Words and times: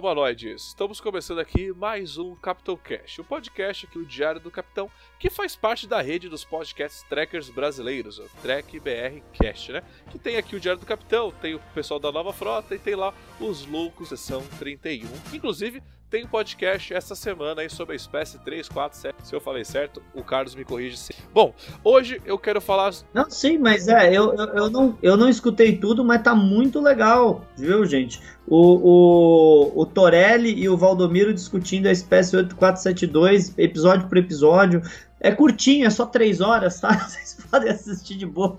Humanoides! 0.00 0.68
Estamos 0.68 0.98
começando 0.98 1.40
aqui 1.40 1.74
mais 1.74 2.16
um 2.16 2.34
Capitão 2.34 2.74
Cast, 2.74 3.20
o 3.20 3.24
podcast 3.24 3.84
aqui, 3.84 3.98
o 3.98 4.06
Diário 4.06 4.40
do 4.40 4.50
Capitão, 4.50 4.90
que 5.18 5.28
faz 5.28 5.54
parte 5.54 5.86
da 5.86 6.00
rede 6.00 6.26
dos 6.26 6.42
podcasts 6.42 7.02
trackers 7.02 7.50
brasileiros, 7.50 8.18
o 8.18 8.26
Trek 8.40 8.80
BR 8.80 9.20
Cast, 9.34 9.72
né? 9.72 9.82
Que 10.10 10.18
tem 10.18 10.38
aqui 10.38 10.56
o 10.56 10.60
Diário 10.60 10.80
do 10.80 10.86
Capitão, 10.86 11.30
tem 11.30 11.54
o 11.54 11.60
pessoal 11.74 12.00
da 12.00 12.10
Nova 12.10 12.32
Frota 12.32 12.74
e 12.74 12.78
tem 12.78 12.94
lá 12.94 13.12
os 13.38 13.66
Loucos 13.66 14.08
Sessão 14.08 14.42
31. 14.58 15.06
Inclusive, 15.34 15.82
tem 16.10 16.26
podcast 16.26 16.92
essa 16.92 17.14
semana 17.14 17.62
aí 17.62 17.70
sobre 17.70 17.92
a 17.92 17.96
espécie 17.96 18.36
347. 18.40 19.14
Se 19.22 19.34
eu 19.34 19.40
falei 19.40 19.64
certo, 19.64 20.02
o 20.12 20.24
Carlos 20.24 20.56
me 20.56 20.64
corrige. 20.64 20.96
Sim. 20.96 21.14
Bom, 21.32 21.54
hoje 21.84 22.20
eu 22.26 22.36
quero 22.36 22.60
falar. 22.60 22.92
Não, 23.14 23.30
sim, 23.30 23.56
mas 23.58 23.86
é, 23.86 24.08
eu, 24.08 24.34
eu, 24.34 24.46
eu, 24.46 24.70
não, 24.70 24.98
eu 25.00 25.16
não 25.16 25.28
escutei 25.28 25.76
tudo, 25.76 26.04
mas 26.04 26.22
tá 26.22 26.34
muito 26.34 26.80
legal, 26.80 27.44
viu, 27.56 27.86
gente? 27.86 28.20
O, 28.46 28.58
o, 28.58 29.82
o 29.82 29.86
Torelli 29.86 30.52
e 30.60 30.68
o 30.68 30.76
Valdomiro 30.76 31.32
discutindo 31.32 31.86
a 31.86 31.92
espécie 31.92 32.36
8472, 32.36 33.56
episódio 33.56 34.08
por 34.08 34.18
episódio. 34.18 34.82
É 35.20 35.30
curtinho, 35.30 35.86
é 35.86 35.90
só 35.90 36.06
três 36.06 36.40
horas, 36.40 36.80
tá? 36.80 36.92
Vocês 37.06 37.38
podem 37.48 37.70
assistir 37.70 38.16
de 38.16 38.26
boa. 38.26 38.58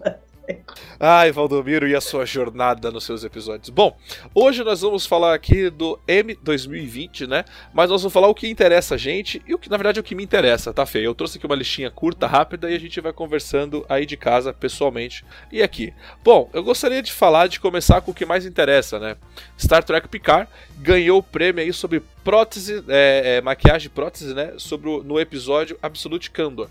Ai, 0.99 1.31
Valdomiro 1.31 1.87
e 1.87 1.95
a 1.95 2.01
sua 2.01 2.25
jornada 2.25 2.91
nos 2.91 3.03
seus 3.03 3.23
episódios. 3.23 3.69
Bom, 3.69 3.97
hoje 4.33 4.63
nós 4.63 4.81
vamos 4.81 5.05
falar 5.05 5.33
aqui 5.33 5.69
do 5.69 5.99
M 6.07 6.37
2020, 6.41 7.27
né? 7.27 7.43
Mas 7.73 7.89
nós 7.89 8.01
vamos 8.01 8.13
falar 8.13 8.27
o 8.27 8.35
que 8.35 8.47
interessa 8.47 8.95
a 8.95 8.97
gente 8.97 9.41
e 9.47 9.53
o 9.53 9.57
que, 9.57 9.69
na 9.69 9.77
verdade, 9.77 9.99
é 9.99 10.01
o 10.01 10.03
que 10.03 10.15
me 10.15 10.23
interessa, 10.23 10.73
tá, 10.73 10.85
feio? 10.85 11.05
Eu 11.05 11.15
trouxe 11.15 11.37
aqui 11.37 11.45
uma 11.45 11.55
listinha 11.55 11.89
curta, 11.89 12.27
rápida 12.27 12.69
e 12.69 12.75
a 12.75 12.79
gente 12.79 12.99
vai 13.01 13.13
conversando 13.13 13.85
aí 13.89 14.05
de 14.05 14.15
casa, 14.15 14.53
pessoalmente 14.53 15.25
e 15.51 15.61
aqui. 15.61 15.93
Bom, 16.23 16.49
eu 16.53 16.63
gostaria 16.63 17.01
de 17.01 17.11
falar, 17.11 17.47
de 17.47 17.59
começar 17.59 18.01
com 18.01 18.11
o 18.11 18.13
que 18.13 18.25
mais 18.25 18.45
interessa, 18.45 18.99
né? 18.99 19.17
Star 19.57 19.83
Trek 19.83 20.07
Picard 20.07 20.47
ganhou 20.77 21.19
o 21.19 21.23
prêmio 21.23 21.63
aí 21.63 21.71
sobre 21.71 22.01
prótese, 22.23 22.83
é, 22.87 23.37
é, 23.37 23.41
maquiagem 23.41 23.89
prótese, 23.89 24.33
né? 24.33 24.53
Sobre 24.57 24.89
o, 24.89 25.03
no 25.03 25.19
episódio 25.19 25.77
Absolute 25.81 26.31
Candor. 26.31 26.69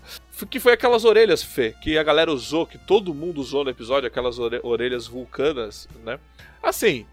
Que 0.49 0.59
foi 0.59 0.73
aquelas 0.73 1.05
orelhas, 1.05 1.43
Fê, 1.43 1.75
que 1.81 1.97
a 1.97 2.03
galera 2.03 2.31
usou, 2.31 2.65
que 2.65 2.77
todo 2.77 3.13
mundo 3.13 3.39
usou 3.39 3.63
no 3.63 3.69
episódio, 3.69 4.07
aquelas 4.07 4.37
orelhas 4.39 5.07
vulcanas, 5.07 5.87
né? 6.03 6.19
Assim, 6.61 7.05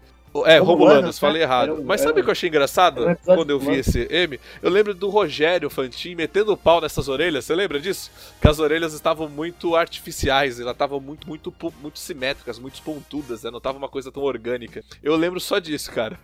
é, 0.45 0.59
Romulanos, 0.59 1.15
né? 1.15 1.19
falei 1.19 1.41
errado. 1.41 1.73
Um, 1.73 1.83
Mas 1.83 2.01
sabe 2.01 2.21
o 2.21 2.23
que 2.23 2.29
eu 2.29 2.31
achei 2.31 2.49
engraçado 2.49 3.07
um 3.07 3.15
quando 3.15 3.49
eu 3.49 3.59
vi 3.59 3.77
esse 3.79 4.07
M? 4.11 4.39
Eu 4.61 4.69
lembro 4.69 4.93
do 4.93 5.09
Rogério 5.09 5.69
Fantin 5.69 6.15
metendo 6.15 6.53
o 6.53 6.57
pau 6.57 6.79
nessas 6.79 7.07
orelhas, 7.07 7.45
você 7.45 7.55
lembra 7.55 7.79
disso? 7.79 8.11
Que 8.39 8.47
as 8.47 8.59
orelhas 8.59 8.93
estavam 8.93 9.27
muito 9.27 9.75
artificiais, 9.75 10.59
elas 10.59 10.73
estavam 10.73 10.99
muito, 10.99 11.27
muito, 11.27 11.53
muito 11.81 11.99
simétricas, 11.99 12.59
muito 12.59 12.81
pontudas, 12.81 13.43
né? 13.43 13.51
Não 13.51 13.59
tava 13.59 13.77
uma 13.77 13.89
coisa 13.89 14.11
tão 14.11 14.23
orgânica. 14.23 14.83
Eu 15.01 15.15
lembro 15.15 15.39
só 15.39 15.57
disso, 15.57 15.91
cara. 15.91 16.17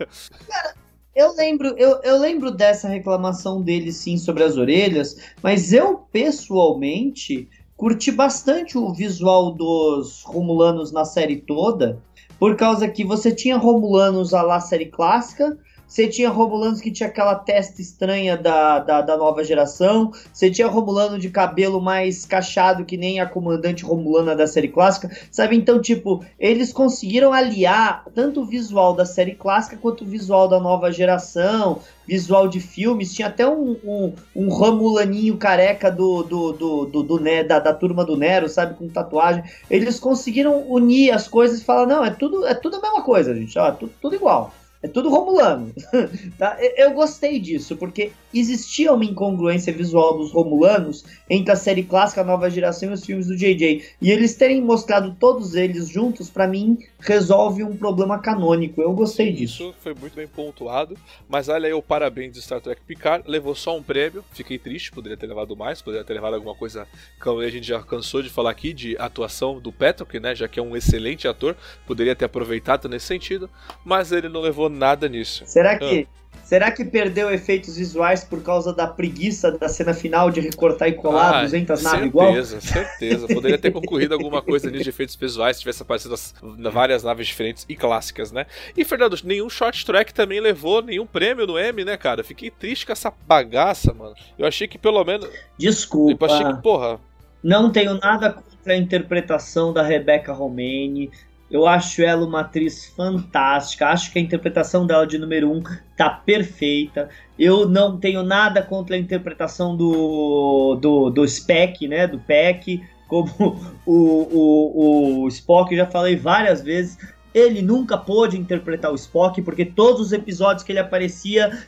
Cara, 0.47 0.75
eu 1.15 1.33
lembro, 1.33 1.73
eu, 1.77 2.01
eu 2.03 2.17
lembro 2.19 2.51
dessa 2.51 2.89
reclamação 2.89 3.61
dele 3.61 3.91
sim 3.91 4.17
sobre 4.17 4.43
as 4.43 4.57
orelhas, 4.57 5.15
mas 5.41 5.71
eu 5.71 5.99
pessoalmente 6.11 7.47
curti 7.77 8.11
bastante 8.11 8.77
o 8.77 8.93
visual 8.93 9.53
dos 9.53 10.23
Romulanos 10.23 10.91
na 10.91 11.05
série 11.05 11.37
toda, 11.37 12.01
por 12.37 12.57
causa 12.57 12.87
que 12.89 13.05
você 13.05 13.33
tinha 13.33 13.57
Romulanos 13.57 14.33
a 14.33 14.41
lá 14.41 14.59
série 14.59 14.87
clássica, 14.87 15.57
você 15.87 16.07
tinha 16.07 16.29
Romulanos 16.29 16.81
que 16.81 16.91
tinha 16.91 17.07
aquela 17.07 17.35
testa 17.35 17.79
estranha 17.79 18.35
da, 18.35 18.79
da, 18.79 19.01
da, 19.01 19.17
nova 19.17 19.43
geração. 19.43 20.11
Você 20.33 20.49
tinha 20.49 20.67
Romulano 20.67 21.19
de 21.19 21.29
cabelo 21.29 21.79
mais 21.79 22.25
cachado 22.25 22.85
que 22.85 22.97
nem 22.97 23.19
a 23.19 23.25
comandante 23.25 23.85
Romulana 23.85 24.35
da 24.35 24.47
série 24.47 24.67
clássica. 24.67 25.15
Sabe? 25.31 25.55
Então, 25.55 25.79
tipo, 25.79 26.25
eles 26.39 26.73
conseguiram 26.73 27.31
aliar 27.31 28.03
tanto 28.13 28.41
o 28.41 28.45
visual 28.45 28.93
da 28.93 29.05
série 29.05 29.35
clássica 29.35 29.77
quanto 29.77 30.03
o 30.03 30.07
visual 30.07 30.47
da 30.47 30.59
nova 30.59 30.91
geração. 30.91 31.79
Visual 32.07 32.47
de 32.47 32.59
filmes. 32.59 33.13
Tinha 33.13 33.27
até 33.27 33.47
um, 33.47 33.77
um, 33.83 34.13
um 34.35 34.49
Romulaninho 34.49 35.37
careca 35.37 35.91
do, 35.91 36.23
do, 36.23 36.51
do, 36.51 36.85
do, 36.85 37.03
do 37.03 37.19
né, 37.19 37.43
da, 37.43 37.59
da 37.59 37.73
turma 37.73 38.03
do 38.03 38.17
Nero, 38.17 38.49
sabe? 38.49 38.75
Com 38.75 38.89
tatuagem. 38.89 39.43
Eles 39.69 39.99
conseguiram 39.99 40.69
unir 40.69 41.11
as 41.11 41.27
coisas 41.27 41.61
e 41.61 41.63
falar: 41.63 41.85
não, 41.85 42.03
é 42.03 42.11
tudo, 42.11 42.45
é 42.45 42.53
tudo 42.53 42.77
a 42.77 42.81
mesma 42.81 43.01
coisa, 43.01 43.33
gente. 43.33 43.57
Ó, 43.57 43.71
tudo, 43.71 43.91
tudo 44.01 44.15
igual. 44.15 44.51
É 44.85 44.87
tudo 44.87 45.09
Romulano. 45.09 45.73
tá? 46.37 46.57
Eu 46.77 46.93
gostei 46.93 47.39
disso, 47.39 47.75
porque 47.75 48.11
existia 48.39 48.93
uma 48.93 49.05
incongruência 49.05 49.71
visual 49.71 50.17
dos 50.17 50.31
Romulanos 50.31 51.03
entre 51.29 51.51
a 51.51 51.55
série 51.55 51.83
clássica, 51.83 52.21
a 52.21 52.23
nova 52.23 52.49
geração 52.49 52.89
e 52.89 52.93
os 52.93 53.05
filmes 53.05 53.27
do 53.27 53.35
JJ. 53.35 53.83
E 54.01 54.11
eles 54.11 54.35
terem 54.35 54.61
mostrado 54.61 55.15
todos 55.19 55.55
eles 55.55 55.87
juntos, 55.87 56.29
para 56.29 56.47
mim, 56.47 56.77
resolve 56.99 57.63
um 57.63 57.75
problema 57.75 58.19
canônico. 58.19 58.81
Eu 58.81 58.93
gostei 58.93 59.31
disso. 59.31 59.63
Isso 59.63 59.75
foi 59.79 59.93
muito 59.93 60.15
bem 60.15 60.27
pontuado. 60.27 60.97
Mas 61.29 61.47
olha 61.47 61.67
aí 61.67 61.73
o 61.73 61.81
parabéns 61.81 62.33
de 62.33 62.41
Star 62.41 62.59
Trek 62.59 62.81
Picard. 62.81 63.23
Levou 63.27 63.55
só 63.55 63.77
um 63.77 63.83
prêmio. 63.83 64.23
Fiquei 64.31 64.57
triste, 64.57 64.91
poderia 64.91 65.17
ter 65.17 65.27
levado 65.27 65.55
mais, 65.55 65.81
poderia 65.81 66.05
ter 66.05 66.13
levado 66.13 66.33
alguma 66.35 66.55
coisa 66.55 66.87
que 67.21 67.29
a 67.29 67.49
gente 67.49 67.67
já 67.67 67.81
cansou 67.81 68.21
de 68.21 68.29
falar 68.29 68.51
aqui, 68.51 68.73
de 68.73 68.97
atuação 68.97 69.59
do 69.59 69.71
Patrick, 69.71 70.19
né? 70.19 70.35
Já 70.35 70.47
que 70.47 70.59
é 70.59 70.63
um 70.63 70.75
excelente 70.75 71.27
ator. 71.27 71.55
Poderia 71.85 72.15
ter 72.15 72.25
aproveitado 72.25 72.89
nesse 72.89 73.05
sentido. 73.05 73.49
Mas 73.83 74.11
ele 74.11 74.29
não 74.29 74.41
levou 74.41 74.69
nada 74.69 75.07
nisso. 75.07 75.43
Será 75.45 75.77
que. 75.77 76.07
Ah. 76.11 76.24
Será 76.43 76.69
que 76.71 76.85
perdeu 76.85 77.31
efeitos 77.31 77.75
visuais 77.75 78.23
por 78.23 78.41
causa 78.43 78.71
da 78.73 78.85
preguiça 78.85 79.51
da 79.51 79.67
cena 79.67 79.93
final 79.93 80.29
de 80.29 80.39
recortar 80.39 80.87
e 80.87 80.93
colar 80.93 81.39
ah, 81.39 81.41
200 81.41 81.81
naves 81.81 82.05
igual? 82.05 82.33
Certeza, 82.33 82.61
certeza. 82.61 83.27
Poderia 83.27 83.57
ter 83.57 83.71
concorrido 83.71 84.13
alguma 84.13 84.41
coisa 84.41 84.67
ali 84.67 84.83
de 84.83 84.89
efeitos 84.89 85.15
visuais 85.15 85.57
se 85.57 85.61
tivesse 85.61 85.81
aparecido 85.81 86.13
as, 86.13 86.33
várias 86.71 87.03
naves 87.03 87.27
diferentes 87.27 87.65
e 87.67 87.75
clássicas, 87.75 88.31
né? 88.31 88.45
E, 88.77 88.85
Fernando, 88.85 89.17
nenhum 89.23 89.49
short 89.49 89.85
track 89.85 90.13
também 90.13 90.39
levou 90.39 90.81
nenhum 90.81 91.05
prêmio 91.05 91.47
no 91.47 91.57
M, 91.57 91.83
né, 91.83 91.97
cara? 91.97 92.23
Fiquei 92.23 92.51
triste 92.51 92.85
com 92.85 92.91
essa 92.91 93.11
bagaça, 93.27 93.93
mano. 93.93 94.13
Eu 94.37 94.45
achei 94.45 94.67
que 94.67 94.77
pelo 94.77 95.03
menos. 95.03 95.27
Desculpa. 95.57 96.25
Eu 96.25 96.31
achei 96.31 96.45
que, 96.45 96.61
porra. 96.61 96.99
Não 97.43 97.71
tenho 97.71 97.95
nada 97.99 98.31
contra 98.33 98.73
a 98.73 98.77
interpretação 98.77 99.73
da 99.73 99.83
Rebecca 99.83 100.33
Romane. 100.33 101.11
Eu 101.49 101.67
acho 101.67 102.01
ela 102.01 102.25
uma 102.25 102.41
atriz 102.41 102.87
fantástica. 102.87 103.87
Acho 103.87 104.11
que 104.11 104.17
a 104.17 104.21
interpretação 104.21 104.85
dela 104.85 105.05
de 105.05 105.17
número 105.17 105.51
um 105.51 105.61
tá 105.95 106.09
perfeita. 106.09 107.09
Eu 107.37 107.69
não 107.69 107.97
tenho 107.97 108.23
nada 108.23 108.61
contra 108.61 108.95
a 108.95 108.99
interpretação 108.99 109.75
do, 109.75 110.75
do, 110.81 111.09
do 111.09 111.27
Speck, 111.27 111.87
né? 111.87 112.07
Do 112.07 112.19
Peck. 112.19 112.81
Como 113.07 113.29
o, 113.85 113.93
o, 113.93 115.23
o 115.23 115.27
Spock, 115.27 115.75
já 115.75 115.85
falei 115.85 116.15
várias 116.15 116.61
vezes. 116.61 116.97
Ele 117.33 117.61
nunca 117.61 117.97
pôde 117.97 118.39
interpretar 118.39 118.91
o 118.91 118.95
Spock, 118.95 119.41
porque 119.41 119.65
todos 119.65 119.99
os 119.99 120.13
episódios 120.13 120.63
que 120.63 120.71
ele 120.71 120.79
aparecia, 120.79 121.67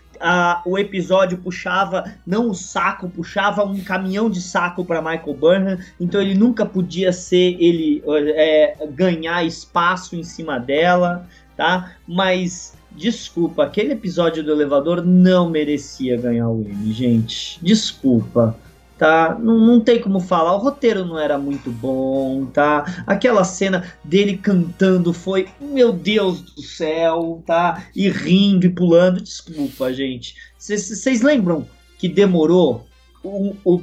o 0.66 0.78
episódio 0.78 1.38
puxava, 1.38 2.14
não 2.26 2.50
o 2.50 2.54
saco, 2.54 3.10
puxava 3.10 3.64
um 3.64 3.82
caminhão 3.82 4.30
de 4.30 4.42
saco 4.42 4.84
para 4.86 5.02
Michael 5.02 5.34
Burnham, 5.34 5.80
então 6.00 6.22
ele 6.22 6.36
nunca 6.36 6.66
podia 6.66 7.12
ser, 7.12 7.56
ele 7.60 8.04
é, 8.36 8.76
ganhar 8.92 9.44
espaço 9.44 10.16
em 10.16 10.24
cima 10.24 10.60
dela, 10.60 11.28
tá? 11.56 11.94
Mas 12.08 12.76
desculpa, 12.92 13.64
aquele 13.64 13.94
episódio 13.94 14.44
do 14.44 14.52
elevador 14.52 15.06
não 15.06 15.50
merecia 15.50 16.18
ganhar 16.18 16.50
o 16.50 16.62
Emmy, 16.62 16.92
gente. 16.92 17.60
Desculpa 17.62 18.56
tá? 18.98 19.38
Não, 19.40 19.60
não 19.60 19.80
tem 19.80 20.02
como 20.02 20.20
falar, 20.20 20.56
o 20.56 20.60
roteiro 20.60 21.06
não 21.06 21.20
era 21.20 21.38
muito 21.38 21.70
bom, 21.72 22.46
tá? 22.46 23.04
Aquela 23.06 23.44
cena 23.44 23.94
dele 24.04 24.38
cantando 24.38 25.14
foi, 25.14 25.48
meu 25.62 25.94
Deus 25.94 26.42
do 26.42 26.62
céu, 26.62 27.44
tá? 27.46 27.86
E 27.96 28.10
rindo 28.10 28.66
e 28.66 28.70
pulando, 28.70 29.22
desculpa, 29.22 29.94
gente. 29.94 30.36
Vocês 30.58 31.22
lembram 31.22 31.68
que 31.98 32.08
demorou 32.08 32.87
o, 33.28 33.56
o, 33.64 33.82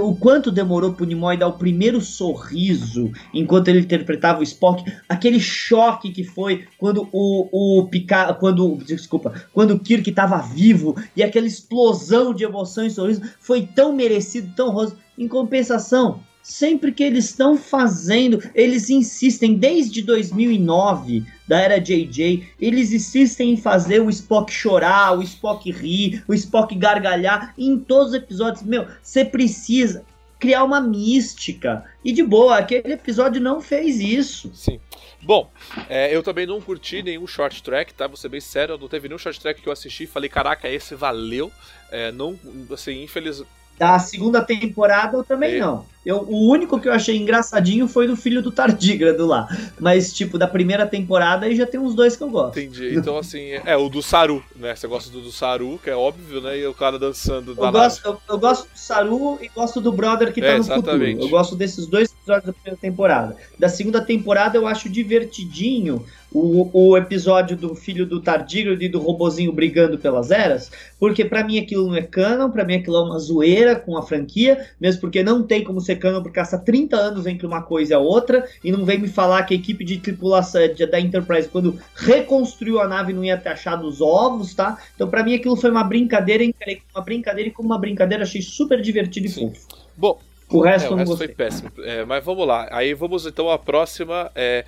o 0.00 0.16
quanto 0.16 0.50
demorou 0.50 0.92
pro 0.92 1.04
Nimoy 1.04 1.36
dar 1.36 1.48
o 1.48 1.58
primeiro 1.58 2.00
sorriso 2.00 3.10
enquanto 3.32 3.68
ele 3.68 3.80
interpretava 3.80 4.40
o 4.40 4.42
Spock, 4.42 4.84
aquele 5.08 5.40
choque 5.40 6.12
que 6.12 6.22
foi 6.22 6.66
quando 6.78 7.08
o, 7.12 7.80
o 7.80 7.88
Picard, 7.88 8.38
quando, 8.38 8.76
desculpa, 8.76 9.32
quando 9.52 9.72
o 9.72 9.78
Kirk 9.78 10.08
estava 10.08 10.38
vivo 10.38 10.96
e 11.16 11.22
aquela 11.22 11.46
explosão 11.46 12.32
de 12.32 12.44
emoção 12.44 12.86
e 12.86 12.90
sorriso 12.90 13.22
foi 13.40 13.66
tão 13.66 13.92
merecido, 13.92 14.52
tão 14.54 14.70
roso. 14.70 14.96
Em 15.16 15.28
compensação, 15.28 16.20
sempre 16.44 16.92
que 16.92 17.02
eles 17.02 17.24
estão 17.24 17.56
fazendo, 17.56 18.38
eles 18.54 18.90
insistem 18.90 19.54
desde 19.54 20.02
2009 20.02 21.24
da 21.48 21.58
era 21.58 21.80
JJ, 21.80 22.46
eles 22.60 22.92
insistem 22.92 23.54
em 23.54 23.56
fazer 23.56 24.00
o 24.00 24.10
Spock 24.10 24.52
chorar, 24.52 25.18
o 25.18 25.22
Spock 25.22 25.70
rir, 25.72 26.22
o 26.28 26.34
Spock 26.34 26.74
gargalhar 26.76 27.54
em 27.56 27.78
todos 27.78 28.08
os 28.08 28.14
episódios. 28.14 28.62
Meu, 28.62 28.86
você 29.02 29.24
precisa 29.24 30.04
criar 30.38 30.64
uma 30.64 30.82
mística. 30.82 31.82
E 32.04 32.12
de 32.12 32.22
boa, 32.22 32.58
aquele 32.58 32.92
episódio 32.92 33.40
não 33.40 33.62
fez 33.62 33.98
isso. 33.98 34.50
Sim. 34.54 34.78
Bom, 35.22 35.50
é, 35.88 36.14
eu 36.14 36.22
também 36.22 36.46
não 36.46 36.60
curti 36.60 37.02
nenhum 37.02 37.26
short 37.26 37.62
track, 37.62 37.94
tá? 37.94 38.06
Vou 38.06 38.18
ser 38.18 38.28
bem 38.28 38.40
sério, 38.40 38.76
não 38.76 38.88
teve 38.88 39.08
nenhum 39.08 39.18
short 39.18 39.40
track 39.40 39.62
que 39.62 39.66
eu 39.66 39.72
assisti 39.72 40.04
e 40.04 40.06
falei, 40.06 40.28
caraca, 40.28 40.68
esse 40.68 40.94
valeu. 40.94 41.50
É, 41.90 42.12
não, 42.12 42.38
assim, 42.70 43.02
infelizmente. 43.02 43.48
Da 43.78 43.98
segunda 43.98 44.42
temporada 44.44 45.16
eu 45.16 45.24
também 45.24 45.54
é. 45.54 45.60
não. 45.60 45.93
Eu, 46.04 46.18
o 46.28 46.50
único 46.50 46.78
que 46.78 46.88
eu 46.88 46.92
achei 46.92 47.16
engraçadinho 47.16 47.88
foi 47.88 48.06
do 48.06 48.16
filho 48.16 48.42
do 48.42 48.52
Tardígrado 48.52 49.26
lá. 49.26 49.48
Mas, 49.80 50.12
tipo, 50.12 50.38
da 50.38 50.46
primeira 50.46 50.86
temporada 50.86 51.46
aí 51.46 51.56
já 51.56 51.66
tem 51.66 51.80
uns 51.80 51.94
dois 51.94 52.16
que 52.16 52.22
eu 52.22 52.30
gosto. 52.30 52.58
Entendi. 52.58 52.94
Então, 52.94 53.16
assim, 53.16 53.52
é 53.64 53.76
o 53.76 53.88
do 53.88 54.02
Saru, 54.02 54.42
né? 54.56 54.74
Você 54.74 54.86
gosta 54.86 55.10
do, 55.10 55.20
do 55.20 55.32
Saru, 55.32 55.80
que 55.82 55.90
é 55.90 55.96
óbvio, 55.96 56.40
né? 56.40 56.58
E 56.58 56.66
o 56.66 56.74
cara 56.74 56.98
dançando 56.98 57.54
eu 57.56 57.72
gosto, 57.72 58.06
eu, 58.06 58.18
eu, 58.28 58.38
gosto 58.38 58.64
do 58.64 58.78
Saru 58.78 59.38
e 59.40 59.48
gosto 59.48 59.80
do 59.80 59.92
Brother 59.92 60.32
que 60.32 60.40
tá 60.40 60.48
é, 60.48 60.54
no 60.54 60.60
exatamente. 60.60 61.12
futuro. 61.12 61.26
Eu 61.26 61.28
gosto 61.28 61.56
desses 61.56 61.86
dois 61.86 62.12
episódios 62.12 62.46
da 62.46 62.52
primeira 62.52 62.80
temporada. 62.80 63.36
Da 63.58 63.68
segunda 63.68 64.00
temporada 64.00 64.56
eu 64.56 64.66
acho 64.66 64.88
divertidinho 64.88 66.04
o, 66.34 66.68
o 66.72 66.96
episódio 66.96 67.56
do 67.56 67.76
filho 67.76 68.04
do 68.04 68.20
Tardígrado 68.20 68.82
e 68.82 68.88
do 68.88 68.98
robozinho 68.98 69.52
brigando 69.52 69.96
pelas 69.96 70.32
eras, 70.32 70.70
porque 70.98 71.24
para 71.24 71.44
mim 71.44 71.60
aquilo 71.60 71.86
não 71.86 71.94
é 71.94 72.02
canon, 72.02 72.50
para 72.50 72.64
mim 72.64 72.74
aquilo 72.74 72.96
é 72.96 73.02
uma 73.02 73.18
zoeira 73.20 73.76
com 73.76 73.96
a 73.96 74.02
franquia, 74.02 74.66
mesmo 74.80 75.00
porque 75.00 75.22
não 75.22 75.44
tem 75.44 75.62
como 75.62 75.80
ser 75.80 75.93
secando 75.94 76.22
por 76.22 76.32
causa 76.32 76.58
30 76.58 76.96
anos 76.96 77.26
entre 77.26 77.46
uma 77.46 77.62
coisa 77.62 77.92
e 77.92 77.94
a 77.94 77.98
outra, 77.98 78.46
e 78.62 78.72
não 78.72 78.84
vem 78.84 78.98
me 78.98 79.08
falar 79.08 79.44
que 79.44 79.54
a 79.54 79.56
equipe 79.56 79.84
de 79.84 79.98
tripulação 79.98 80.60
da 80.90 81.00
Enterprise, 81.00 81.48
quando 81.48 81.78
reconstruiu 81.94 82.80
a 82.80 82.88
nave, 82.88 83.12
não 83.12 83.24
ia 83.24 83.36
ter 83.36 83.50
achado 83.50 83.86
os 83.86 84.00
ovos, 84.00 84.54
tá? 84.54 84.78
Então, 84.94 85.08
para 85.08 85.22
mim, 85.22 85.34
aquilo 85.34 85.56
foi 85.56 85.70
uma 85.70 85.84
brincadeira, 85.84 86.44
encarei 86.44 86.82
uma 86.94 87.02
brincadeira, 87.02 87.48
e 87.48 87.52
como 87.52 87.68
uma 87.68 87.78
brincadeira, 87.78 88.24
achei 88.24 88.42
super 88.42 88.80
divertido 88.80 89.26
e 89.26 89.30
fofo. 89.30 89.68
Bom, 89.96 90.18
o 90.48 90.60
resto, 90.60 90.88
é, 90.88 90.90
o 90.90 90.94
resto 90.96 91.16
foi 91.16 91.28
péssimo. 91.28 91.70
É, 91.78 92.04
mas 92.04 92.24
vamos 92.24 92.46
lá. 92.46 92.68
Aí 92.70 92.94
vamos 92.94 93.26
então 93.26 93.50
à 93.50 93.58
próxima. 93.58 94.30
É, 94.34 94.64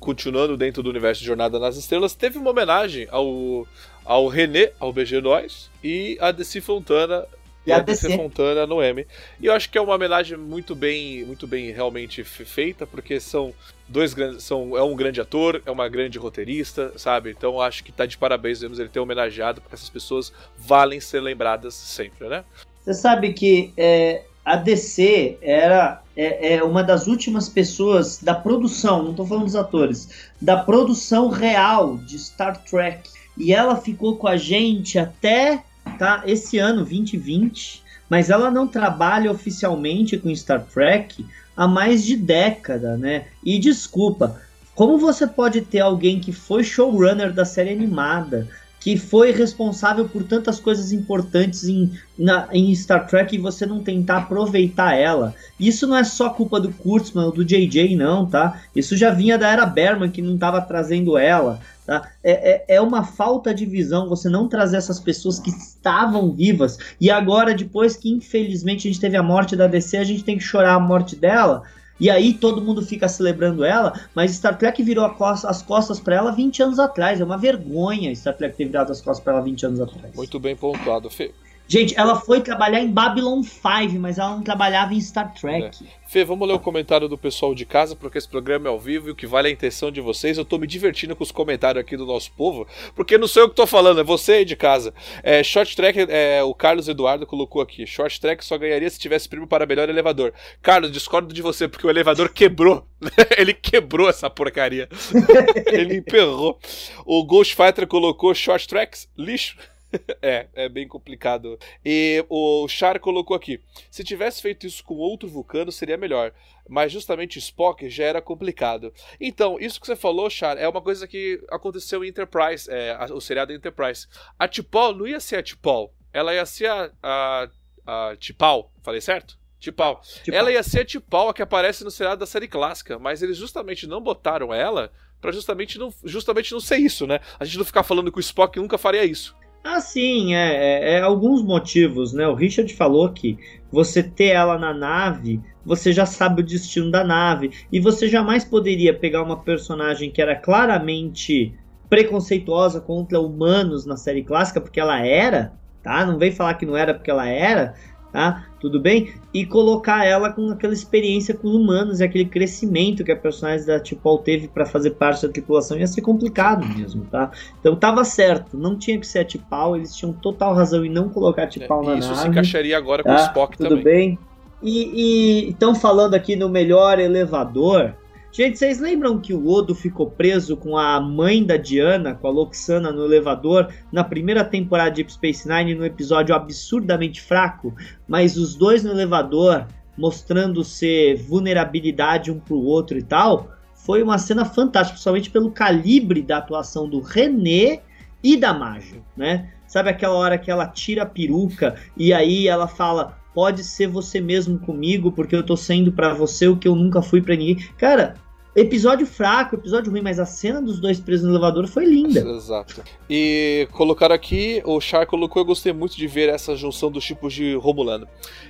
continuando 0.00 0.56
dentro 0.56 0.82
do 0.82 0.90
universo 0.90 1.20
de 1.20 1.26
Jornada 1.26 1.58
nas 1.58 1.76
Estrelas, 1.76 2.14
teve 2.14 2.38
uma 2.38 2.50
homenagem 2.50 3.06
ao, 3.10 3.66
ao 4.04 4.28
René, 4.28 4.72
ao 4.80 4.92
BG 4.92 5.20
Nós, 5.20 5.70
e 5.82 6.18
a 6.20 6.32
Desi 6.32 6.60
Fontana 6.60 7.26
e 7.66 7.72
a 7.72 7.78
DC. 7.78 8.08
DC 8.08 8.16
Fontana 8.16 8.66
no 8.66 8.82
M. 8.82 9.06
E 9.40 9.46
eu 9.46 9.52
acho 9.52 9.70
que 9.70 9.78
é 9.78 9.80
uma 9.80 9.94
homenagem 9.94 10.36
muito 10.36 10.74
bem, 10.74 11.24
muito 11.24 11.46
bem 11.46 11.70
realmente 11.70 12.24
feita, 12.24 12.86
porque 12.86 13.20
são 13.20 13.54
dois 13.88 14.14
grandes, 14.14 14.42
são 14.44 14.76
é 14.76 14.82
um 14.82 14.96
grande 14.96 15.20
ator, 15.20 15.62
é 15.64 15.70
uma 15.70 15.88
grande 15.88 16.18
roteirista, 16.18 16.92
sabe? 16.96 17.30
Então 17.30 17.60
acho 17.60 17.84
que 17.84 17.92
tá 17.92 18.06
de 18.06 18.18
parabéns 18.18 18.60
vemos 18.60 18.78
ele 18.78 18.88
ter 18.88 19.00
homenageado, 19.00 19.60
porque 19.60 19.74
essas 19.74 19.90
pessoas 19.90 20.32
valem 20.58 21.00
ser 21.00 21.20
lembradas 21.20 21.74
sempre, 21.74 22.28
né? 22.28 22.44
Você 22.84 22.94
sabe 22.94 23.32
que 23.32 23.72
é, 23.76 24.22
a 24.44 24.56
DC 24.56 25.38
era 25.40 26.02
é, 26.16 26.54
é, 26.54 26.64
uma 26.64 26.82
das 26.82 27.06
últimas 27.06 27.48
pessoas 27.48 28.18
da 28.20 28.34
produção, 28.34 29.02
não 29.02 29.10
estou 29.12 29.26
falando 29.26 29.44
dos 29.44 29.56
atores, 29.56 30.30
da 30.40 30.56
produção 30.56 31.28
real 31.28 31.96
de 31.98 32.18
Star 32.18 32.62
Trek. 32.64 33.08
E 33.36 33.54
ela 33.54 33.76
ficou 33.76 34.16
com 34.16 34.28
a 34.28 34.36
gente 34.36 34.98
até 34.98 35.62
tá 35.98 36.22
esse 36.26 36.58
ano 36.58 36.84
2020, 36.84 37.82
mas 38.08 38.30
ela 38.30 38.50
não 38.50 38.66
trabalha 38.66 39.30
oficialmente 39.30 40.18
com 40.18 40.34
Star 40.34 40.64
Trek 40.64 41.24
há 41.56 41.66
mais 41.66 42.04
de 42.04 42.16
década, 42.16 42.96
né? 42.96 43.26
E 43.44 43.58
desculpa, 43.58 44.40
como 44.74 44.98
você 44.98 45.26
pode 45.26 45.60
ter 45.60 45.80
alguém 45.80 46.20
que 46.20 46.32
foi 46.32 46.64
showrunner 46.64 47.32
da 47.32 47.44
série 47.44 47.70
animada, 47.70 48.48
que 48.82 48.96
foi 48.96 49.30
responsável 49.30 50.08
por 50.08 50.24
tantas 50.24 50.58
coisas 50.58 50.90
importantes 50.90 51.64
em, 51.64 51.92
na, 52.18 52.48
em 52.50 52.74
Star 52.74 53.06
Trek 53.06 53.34
e 53.34 53.38
você 53.38 53.64
não 53.64 53.80
tentar 53.80 54.18
aproveitar 54.18 54.96
ela. 54.96 55.34
Isso 55.58 55.86
não 55.86 55.96
é 55.96 56.02
só 56.02 56.30
culpa 56.30 56.58
do 56.58 56.72
Kurtzman 56.72 57.26
ou 57.26 57.32
do 57.32 57.44
JJ, 57.44 57.94
não, 57.94 58.26
tá? 58.26 58.60
Isso 58.74 58.96
já 58.96 59.10
vinha 59.10 59.38
da 59.38 59.48
era 59.48 59.64
Berman, 59.64 60.10
que 60.10 60.20
não 60.20 60.34
estava 60.34 60.60
trazendo 60.60 61.16
ela. 61.16 61.60
Tá? 61.84 62.10
É, 62.22 62.52
é, 62.52 62.76
é, 62.76 62.80
uma 62.80 63.02
falta 63.02 63.52
de 63.52 63.66
visão 63.66 64.08
você 64.08 64.28
não 64.28 64.46
trazer 64.46 64.76
essas 64.76 65.00
pessoas 65.00 65.40
que 65.40 65.50
estavam 65.50 66.30
vivas 66.30 66.78
e 67.00 67.10
agora, 67.10 67.54
depois 67.54 67.96
que 67.96 68.08
infelizmente 68.08 68.86
a 68.86 68.90
gente 68.92 69.00
teve 69.00 69.16
a 69.16 69.22
morte 69.22 69.56
da 69.56 69.66
DC, 69.66 69.96
a 69.96 70.04
gente 70.04 70.22
tem 70.22 70.38
que 70.38 70.44
chorar 70.44 70.74
a 70.74 70.80
morte 70.80 71.16
dela. 71.16 71.64
E 72.00 72.10
aí 72.10 72.34
todo 72.34 72.60
mundo 72.60 72.82
fica 72.82 73.06
celebrando 73.06 73.64
ela, 73.64 73.92
mas 74.14 74.32
Star 74.32 74.58
Trek 74.58 74.82
virou 74.82 75.08
costa, 75.10 75.48
as 75.48 75.62
costas 75.62 76.00
para 76.00 76.16
ela 76.16 76.32
20 76.32 76.62
anos 76.62 76.78
atrás. 76.78 77.20
É 77.20 77.24
uma 77.24 77.38
vergonha 77.38 78.14
Star 78.14 78.36
Trek 78.36 78.56
ter 78.56 78.64
virado 78.64 78.90
as 78.90 79.00
costas 79.00 79.22
para 79.22 79.34
ela 79.34 79.42
20 79.42 79.66
anos 79.66 79.80
atrás. 79.80 80.14
Muito 80.14 80.40
bem 80.40 80.56
pontuado, 80.56 81.08
Fê. 81.10 81.32
Gente, 81.66 81.98
ela 81.98 82.20
foi 82.20 82.40
trabalhar 82.40 82.80
em 82.80 82.90
Babylon 82.90 83.42
5, 83.42 83.98
mas 83.98 84.18
ela 84.18 84.30
não 84.30 84.42
trabalhava 84.42 84.92
em 84.92 85.00
Star 85.00 85.32
Trek. 85.32 85.84
É. 85.84 86.02
Fê, 86.12 86.24
vamos 86.24 86.46
ler 86.46 86.52
o 86.52 86.60
comentário 86.60 87.08
do 87.08 87.16
pessoal 87.16 87.54
de 87.54 87.64
casa, 87.64 87.96
porque 87.96 88.18
esse 88.18 88.28
programa 88.28 88.68
é 88.68 88.70
ao 88.70 88.78
vivo 88.78 89.08
e 89.08 89.12
o 89.12 89.14
que 89.14 89.26
vale 89.26 89.48
é 89.48 89.50
a 89.50 89.54
intenção 89.54 89.90
de 89.90 89.98
vocês. 89.98 90.36
Eu 90.36 90.44
tô 90.44 90.58
me 90.58 90.66
divertindo 90.66 91.16
com 91.16 91.22
os 91.22 91.32
comentários 91.32 91.80
aqui 91.80 91.96
do 91.96 92.04
nosso 92.04 92.30
povo, 92.32 92.66
porque 92.94 93.16
não 93.16 93.26
sou 93.26 93.44
eu 93.44 93.48
que 93.48 93.56
tô 93.56 93.66
falando, 93.66 94.00
é 94.00 94.04
você 94.04 94.32
aí 94.32 94.44
de 94.44 94.54
casa. 94.54 94.92
É, 95.22 95.42
short 95.42 95.74
Track, 95.74 96.06
é, 96.10 96.42
o 96.42 96.54
Carlos 96.54 96.86
Eduardo 96.86 97.26
colocou 97.26 97.62
aqui: 97.62 97.86
Short 97.86 98.20
Track 98.20 98.44
só 98.44 98.58
ganharia 98.58 98.90
se 98.90 98.98
tivesse 98.98 99.26
prêmio 99.26 99.48
para 99.48 99.64
melhor 99.64 99.88
elevador. 99.88 100.34
Carlos, 100.60 100.92
discordo 100.92 101.32
de 101.32 101.40
você, 101.40 101.66
porque 101.66 101.86
o 101.86 101.90
elevador 101.90 102.28
quebrou. 102.28 102.86
Ele 103.38 103.54
quebrou 103.54 104.10
essa 104.10 104.28
porcaria. 104.28 104.90
Ele 105.72 105.96
emperrou. 105.96 106.58
O 107.06 107.24
Ghost 107.24 107.56
Fighter 107.56 107.86
colocou 107.86 108.34
Short 108.34 108.68
Tracks, 108.68 109.08
lixo. 109.16 109.56
é, 110.20 110.48
é 110.54 110.68
bem 110.68 110.86
complicado. 110.88 111.58
E 111.84 112.24
o 112.28 112.66
Char 112.68 112.98
colocou 113.00 113.36
aqui: 113.36 113.60
se 113.90 114.04
tivesse 114.04 114.42
feito 114.42 114.66
isso 114.66 114.82
com 114.84 114.94
outro 114.94 115.28
vulcano, 115.28 115.72
seria 115.72 115.96
melhor. 115.96 116.32
Mas 116.68 116.92
justamente 116.92 117.38
Spock 117.38 117.88
já 117.90 118.04
era 118.04 118.22
complicado. 118.22 118.92
Então, 119.20 119.58
isso 119.58 119.80
que 119.80 119.86
você 119.86 119.96
falou, 119.96 120.30
Char, 120.30 120.56
é 120.56 120.68
uma 120.68 120.80
coisa 120.80 121.06
que 121.06 121.44
aconteceu 121.50 122.04
em 122.04 122.08
Enterprise, 122.08 122.70
é, 122.70 122.96
o 123.10 123.20
seriado 123.20 123.52
Enterprise. 123.52 124.06
A 124.38 124.46
T'Pol 124.46 124.94
não 124.94 125.06
ia 125.06 125.20
ser 125.20 125.36
a 125.36 125.42
T'Pol, 125.42 125.92
ela 126.12 126.32
ia 126.32 126.46
ser 126.46 126.66
a, 126.66 126.90
a, 127.02 127.48
a 127.86 128.16
T'Pal, 128.16 128.72
falei 128.82 129.00
certo? 129.00 129.38
T'Pal. 129.60 130.00
Ela 130.30 130.52
ia 130.52 130.62
ser 130.62 130.80
a 130.80 130.84
T'Pal, 130.84 131.28
a 131.28 131.34
que 131.34 131.42
aparece 131.42 131.84
no 131.84 131.90
seriado 131.90 132.20
da 132.20 132.26
série 132.26 132.48
clássica, 132.48 132.98
mas 132.98 133.22
eles 133.22 133.36
justamente 133.36 133.86
não 133.86 134.00
botaram 134.00 134.54
ela 134.54 134.92
para 135.20 135.30
justamente 135.30 135.78
não, 135.78 135.94
justamente 136.04 136.52
não 136.52 136.60
ser 136.60 136.78
isso, 136.78 137.06
né? 137.06 137.20
A 137.38 137.44
gente 137.44 137.58
não 137.58 137.64
ficar 137.64 137.84
falando 137.84 138.10
que 138.10 138.18
o 138.18 138.20
Spock 138.20 138.58
nunca 138.58 138.76
faria 138.76 139.04
isso. 139.04 139.36
Ah, 139.64 139.80
sim, 139.80 140.34
é, 140.34 140.54
é, 140.54 140.92
é, 140.94 141.00
alguns 141.02 141.42
motivos, 141.42 142.12
né? 142.12 142.26
O 142.26 142.34
Richard 142.34 142.72
falou 142.74 143.12
que 143.12 143.38
você 143.70 144.02
ter 144.02 144.30
ela 144.30 144.58
na 144.58 144.74
nave, 144.74 145.40
você 145.64 145.92
já 145.92 146.04
sabe 146.04 146.42
o 146.42 146.44
destino 146.44 146.90
da 146.90 147.04
nave. 147.04 147.52
E 147.70 147.78
você 147.78 148.08
jamais 148.08 148.44
poderia 148.44 148.92
pegar 148.92 149.22
uma 149.22 149.40
personagem 149.42 150.10
que 150.10 150.20
era 150.20 150.34
claramente 150.34 151.56
preconceituosa 151.88 152.80
contra 152.80 153.20
humanos 153.20 153.86
na 153.86 153.96
série 153.96 154.24
clássica, 154.24 154.60
porque 154.60 154.80
ela 154.80 154.98
era, 154.98 155.52
tá? 155.82 156.04
Não 156.04 156.18
vem 156.18 156.32
falar 156.32 156.54
que 156.54 156.66
não 156.66 156.76
era 156.76 156.92
porque 156.92 157.10
ela 157.10 157.28
era, 157.28 157.74
tá? 158.12 158.44
Tudo 158.60 158.78
bem? 158.78 159.14
E 159.32 159.46
colocar 159.46 160.04
ela 160.04 160.30
com 160.30 160.50
aquela 160.50 160.74
experiência 160.74 161.34
com 161.34 161.48
humanos 161.48 162.00
e 162.00 162.04
aquele 162.04 162.26
crescimento 162.26 163.02
que 163.02 163.10
a 163.10 163.16
personagem 163.16 163.66
da 163.66 163.80
Tipol 163.80 164.18
teve 164.18 164.46
para 164.46 164.66
fazer 164.66 164.90
parte 164.90 165.26
da 165.26 165.32
tripulação 165.32 165.78
ia 165.78 165.86
ser 165.86 166.02
complicado 166.02 166.66
mesmo, 166.76 167.04
tá? 167.10 167.30
Então 167.58 167.74
tava 167.74 168.04
certo, 168.04 168.56
não 168.56 168.76
tinha 168.76 168.98
que 169.00 169.06
ser 169.06 169.20
a 169.20 169.24
Tipal, 169.24 169.74
eles 169.74 169.96
tinham 169.96 170.12
total 170.12 170.54
razão 170.54 170.84
em 170.84 170.90
não 170.90 171.08
colocar 171.08 171.44
a 171.44 171.46
Tipal 171.46 171.82
é, 171.82 171.86
na 171.86 171.94
isso 171.94 172.08
nave. 172.08 172.12
Isso 172.12 172.22
se 172.22 172.28
encaixaria 172.28 172.76
agora 172.76 173.02
tá? 173.02 173.14
com 173.14 173.20
o 173.20 173.24
Spock 173.26 173.56
Tudo 173.56 173.68
também. 173.68 173.82
Tudo 173.82 173.84
bem? 173.84 174.18
E 174.62 175.48
estão 175.48 175.74
falando 175.74 176.14
aqui 176.14 176.36
no 176.36 176.48
melhor 176.48 177.00
elevador. 177.00 177.94
Gente, 178.34 178.58
vocês 178.58 178.80
lembram 178.80 179.20
que 179.20 179.34
o 179.34 179.46
Odo 179.46 179.74
ficou 179.74 180.10
preso 180.10 180.56
com 180.56 180.78
a 180.78 180.98
mãe 180.98 181.44
da 181.44 181.58
Diana, 181.58 182.14
com 182.14 182.26
a 182.26 182.30
Loxana, 182.30 182.90
no 182.90 183.04
elevador 183.04 183.68
na 183.92 184.02
primeira 184.02 184.42
temporada 184.42 184.90
de 184.90 184.96
Deep 185.02 185.12
Space 185.12 185.46
Nine, 185.46 185.74
no 185.74 185.84
episódio 185.84 186.34
absurdamente 186.34 187.20
fraco, 187.20 187.74
mas 188.08 188.38
os 188.38 188.54
dois 188.54 188.82
no 188.82 188.90
elevador 188.90 189.66
mostrando 189.98 190.64
ser 190.64 191.16
vulnerabilidade 191.16 192.30
um 192.30 192.40
pro 192.40 192.56
outro 192.56 192.96
e 192.96 193.02
tal? 193.02 193.50
Foi 193.74 194.02
uma 194.02 194.16
cena 194.16 194.46
fantástica, 194.46 194.94
principalmente 194.94 195.28
pelo 195.28 195.50
calibre 195.50 196.22
da 196.22 196.38
atuação 196.38 196.88
do 196.88 197.00
René 197.00 197.82
e 198.24 198.38
da 198.38 198.54
Majo, 198.54 199.04
né? 199.14 199.50
Sabe 199.66 199.90
aquela 199.90 200.14
hora 200.14 200.38
que 200.38 200.50
ela 200.50 200.66
tira 200.66 201.02
a 201.02 201.06
peruca 201.06 201.74
e 201.98 202.14
aí 202.14 202.48
ela 202.48 202.66
fala: 202.66 203.18
pode 203.34 203.64
ser 203.64 203.86
você 203.86 204.20
mesmo 204.20 204.58
comigo, 204.58 205.12
porque 205.12 205.34
eu 205.34 205.42
tô 205.42 205.56
sendo 205.56 205.92
para 205.92 206.14
você 206.14 206.48
o 206.48 206.56
que 206.56 206.68
eu 206.68 206.74
nunca 206.74 207.02
fui 207.02 207.20
para 207.20 207.36
ninguém. 207.36 207.56
Cara, 207.76 208.14
Episódio 208.54 209.06
fraco, 209.06 209.54
episódio 209.54 209.90
ruim, 209.90 210.02
mas 210.02 210.18
a 210.18 210.26
cena 210.26 210.60
dos 210.60 210.78
dois 210.78 211.00
presos 211.00 211.26
no 211.26 211.32
elevador 211.32 211.66
foi 211.66 211.86
linda. 211.86 212.20
Exato. 212.20 212.82
E 213.08 213.66
colocaram 213.72 214.14
aqui, 214.14 214.62
o 214.66 214.78
Char 214.78 215.06
colocou, 215.06 215.40
eu 215.40 215.46
gostei 215.46 215.72
muito 215.72 215.96
de 215.96 216.06
ver 216.06 216.28
essa 216.28 216.54
junção 216.54 216.90
dos 216.90 217.02
tipos 217.02 217.32
de 217.32 217.54
Romulano. 217.54 218.06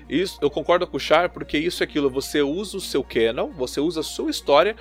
Isso, 0.08 0.38
eu 0.42 0.50
concordo 0.50 0.88
com 0.88 0.96
o 0.96 1.00
Char, 1.00 1.30
porque 1.30 1.56
isso 1.56 1.84
é 1.84 1.86
aquilo, 1.86 2.10
você 2.10 2.42
usa 2.42 2.78
o 2.78 2.80
seu 2.80 3.04
canon, 3.04 3.50
você 3.56 3.78
usa 3.78 4.00
a 4.00 4.02
sua 4.02 4.28
história 4.28 4.74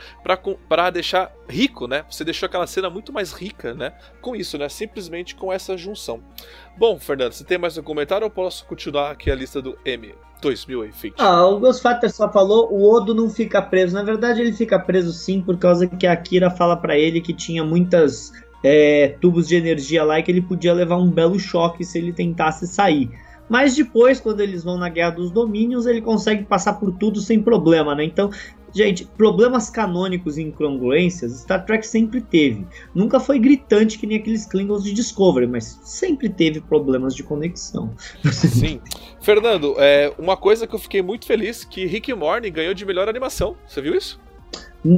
para 0.68 0.90
deixar 0.90 1.32
rico, 1.48 1.88
né? 1.88 2.04
Você 2.10 2.24
deixou 2.24 2.48
aquela 2.48 2.66
cena 2.66 2.90
muito 2.90 3.14
mais 3.14 3.32
rica, 3.32 3.76
né? 3.76 3.94
Com 4.22 4.36
isso, 4.36 4.58
né? 4.58 4.68
Simplesmente 4.70 5.36
com 5.36 5.54
essa 5.54 5.78
junção. 5.78 6.24
Bom, 6.82 6.98
Fernando, 6.98 7.34
você 7.34 7.44
tem 7.44 7.60
mais 7.60 7.78
um 7.78 7.84
comentário 7.84 8.26
ou 8.26 8.32
posso 8.32 8.66
continuar 8.66 9.12
aqui 9.12 9.30
a 9.30 9.36
lista 9.36 9.62
do 9.62 9.78
M? 9.86 10.16
2020? 10.42 11.14
Ah, 11.20 11.46
o 11.46 11.60
Ghostfater 11.60 12.12
só 12.12 12.28
falou, 12.34 12.74
o 12.74 12.92
Odo 12.92 13.14
não 13.14 13.30
fica 13.30 13.62
preso. 13.62 13.94
Na 13.94 14.02
verdade, 14.02 14.42
ele 14.42 14.52
fica 14.52 14.80
preso 14.80 15.14
sim, 15.14 15.42
por 15.42 15.60
causa 15.60 15.86
que 15.86 16.08
a 16.08 16.16
Kira 16.16 16.50
fala 16.50 16.76
para 16.76 16.98
ele 16.98 17.22
que 17.22 17.34
tinha 17.34 17.64
muitas 17.64 18.32
é, 18.64 19.16
tubos 19.22 19.48
de 19.48 19.58
energia 19.58 20.04
lá 20.04 20.18
e 20.18 20.24
que 20.24 20.32
ele 20.32 20.42
podia 20.42 20.74
levar 20.74 20.98
um 20.98 21.12
belo 21.12 21.38
choque 21.40 21.86
se 21.86 22.00
ele 22.00 22.12
tentasse 22.12 22.66
sair. 22.66 23.12
Mas 23.48 23.76
depois, 23.76 24.20
quando 24.20 24.40
eles 24.40 24.64
vão 24.64 24.80
na 24.80 24.90
Guerra 24.90 25.12
dos 25.12 25.30
Domínios, 25.30 25.86
ele 25.86 26.02
consegue 26.02 26.46
passar 26.46 26.80
por 26.80 26.92
tudo 26.94 27.22
sem 27.22 27.44
problema, 27.44 27.94
né? 27.94 28.04
Então, 28.04 28.32
gente, 28.74 29.06
problemas 29.06 29.70
canônicos 29.70 30.38
e 30.38 30.44
incongruências, 30.44 31.42
Star 31.42 31.66
Trek 31.66 31.86
sempre 31.86 32.22
teve. 32.22 32.66
Nunca 32.94 33.20
foi 33.20 33.40
gritante 33.40 33.98
que 33.98 34.08
nem 34.08 34.18
aqueles 34.18 34.46
Klingons 34.46 34.84
de 34.84 34.94
Discovery, 34.94 35.48
mas 35.48 35.80
sempre 35.84 36.30
teve 36.30 36.62
problemas 36.62 37.16
de 37.16 37.24
conexão. 37.24 37.94
Sim. 38.32 38.80
Fernando, 39.22 39.76
é, 39.78 40.14
uma 40.18 40.38
coisa 40.38 40.66
que 40.66 40.76
eu 40.76 40.80
fiquei 40.80 41.02
muito 41.02 41.26
feliz 41.26 41.64
que 41.64 41.86
Rick 41.86 42.14
Morning 42.14 42.52
ganhou 42.52 42.74
de 42.74 42.86
melhor 42.86 43.08
animação. 43.08 43.56
Você 43.68 43.82
viu 43.82 43.96
isso? 43.96 44.20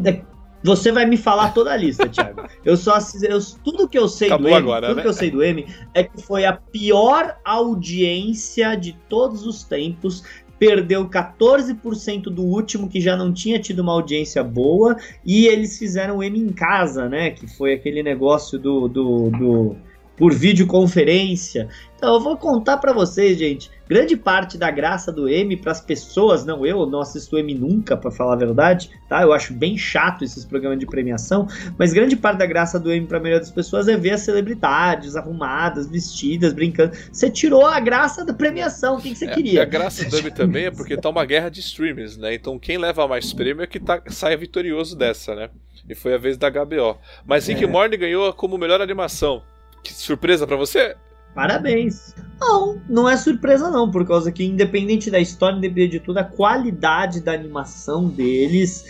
É, 0.06 0.22
você 0.64 0.94
vai 0.94 1.06
me 1.06 1.18
falar 1.18 1.54
toda 1.54 1.74
a 1.74 1.78
lista, 1.78 2.08
Thiago. 2.08 2.48
Eu 2.64 2.78
só 2.78 2.98
eu, 3.24 3.40
tudo 3.64 3.90
que 3.90 4.00
eu 4.00 4.08
sei 4.08 4.30
Acabou 4.30 4.50
do 4.50 4.56
M, 4.56 4.58
agora, 4.58 4.88
tudo 4.88 4.96
né? 4.96 5.02
que 5.02 5.08
eu 5.10 5.14
sei 5.14 5.30
do 5.30 5.44
M 5.44 5.68
é 5.94 6.04
que 6.04 6.22
foi 6.22 6.46
a 6.46 6.54
pior 6.54 7.38
audiência 7.44 8.76
de 8.76 8.94
todos 9.10 9.46
os 9.46 9.66
tempos. 9.66 10.24
Perdeu 10.66 11.06
14% 11.10 12.24
do 12.30 12.42
último 12.42 12.88
que 12.88 13.02
já 13.02 13.18
não 13.18 13.34
tinha 13.34 13.60
tido 13.60 13.80
uma 13.80 13.92
audiência 13.92 14.42
boa 14.42 14.96
e 15.26 15.46
eles 15.46 15.78
fizeram 15.78 16.20
o 16.20 16.24
M 16.24 16.40
em 16.40 16.54
casa, 16.54 17.10
né? 17.10 17.32
Que 17.32 17.46
foi 17.46 17.74
aquele 17.74 18.02
negócio 18.02 18.58
do, 18.58 18.88
do, 18.88 19.30
do 19.30 19.76
por 20.18 20.34
videoconferência. 20.34 21.68
Então 22.04 22.16
eu 22.16 22.20
vou 22.20 22.36
contar 22.36 22.78
para 22.78 22.92
vocês, 22.92 23.38
gente. 23.38 23.72
Grande 23.88 24.18
parte 24.18 24.58
da 24.58 24.70
graça 24.70 25.12
do 25.12 25.30
M 25.30 25.56
para 25.56 25.72
as 25.72 25.80
pessoas, 25.80 26.44
não 26.44 26.66
eu, 26.66 26.86
não 26.86 27.00
assisto 27.00 27.38
M 27.38 27.54
nunca, 27.54 27.96
para 27.96 28.12
falar 28.12 28.34
a 28.34 28.38
verdade, 28.38 28.90
tá? 29.08 29.22
Eu 29.22 29.32
acho 29.32 29.54
bem 29.54 29.78
chato 29.78 30.24
esses 30.24 30.44
programas 30.44 30.80
de 30.80 30.86
premiação, 30.86 31.48
mas 31.78 31.94
grande 31.94 32.18
parte 32.18 32.40
da 32.40 32.46
graça 32.46 32.78
do 32.78 32.92
M 32.92 33.08
para 33.08 33.20
a 33.20 33.22
maioria 33.22 33.40
das 33.40 33.52
pessoas 33.52 33.88
é 33.88 33.96
ver 33.96 34.12
as 34.12 34.22
celebridades 34.22 35.16
arrumadas, 35.16 35.88
vestidas, 35.88 36.52
brincando. 36.52 36.94
Você 37.12 37.30
tirou 37.30 37.66
a 37.66 37.80
graça 37.80 38.26
da 38.26 38.34
premiação, 38.34 38.98
o 38.98 39.02
que, 39.02 39.10
que 39.10 39.16
você 39.16 39.26
é, 39.26 39.34
queria? 39.34 39.62
A 39.62 39.66
graça 39.66 40.04
do 40.04 40.18
M 40.18 40.30
também 40.32 40.66
é 40.66 40.72
porque 40.72 40.98
tá 40.98 41.10
uma 41.10 41.26
guerra 41.26 41.48
de 41.48 41.62
streamers, 41.62 42.18
né? 42.18 42.34
Então 42.34 42.60
quem 42.60 42.78
leva 42.78 43.08
mais 43.08 43.32
prêmio 43.32 43.64
é 43.64 43.68
que 43.68 43.80
tá, 43.80 44.02
sai 44.08 44.36
vitorioso 44.36 44.98
dessa, 44.98 45.36
né? 45.36 45.50
E 45.88 45.96
foi 45.96 46.14
a 46.14 46.18
vez 46.18 46.38
da 46.38 46.50
HBO. 46.50 46.98
Mas 47.26 47.48
Rick 47.48 47.64
é. 47.64 47.68
Morty 47.68 47.96
ganhou 47.96 48.34
como 48.34 48.58
melhor 48.58 48.82
animação. 48.82 49.42
Que 49.84 49.94
surpresa 49.94 50.48
para 50.48 50.56
você? 50.56 50.96
Parabéns. 51.36 52.16
Não, 52.40 52.80
não 52.88 53.10
é 53.10 53.18
surpresa 53.18 53.70
não, 53.72 53.90
por 53.90 54.06
causa 54.06 54.32
que 54.32 54.44
independente 54.44 55.10
da 55.10 55.20
história, 55.20 55.58
independente 55.58 55.94
de 55.94 56.00
tudo, 56.00 56.20
a 56.20 56.24
qualidade 56.24 57.22
da 57.22 57.34
animação 57.34 58.08
deles, 58.08 58.86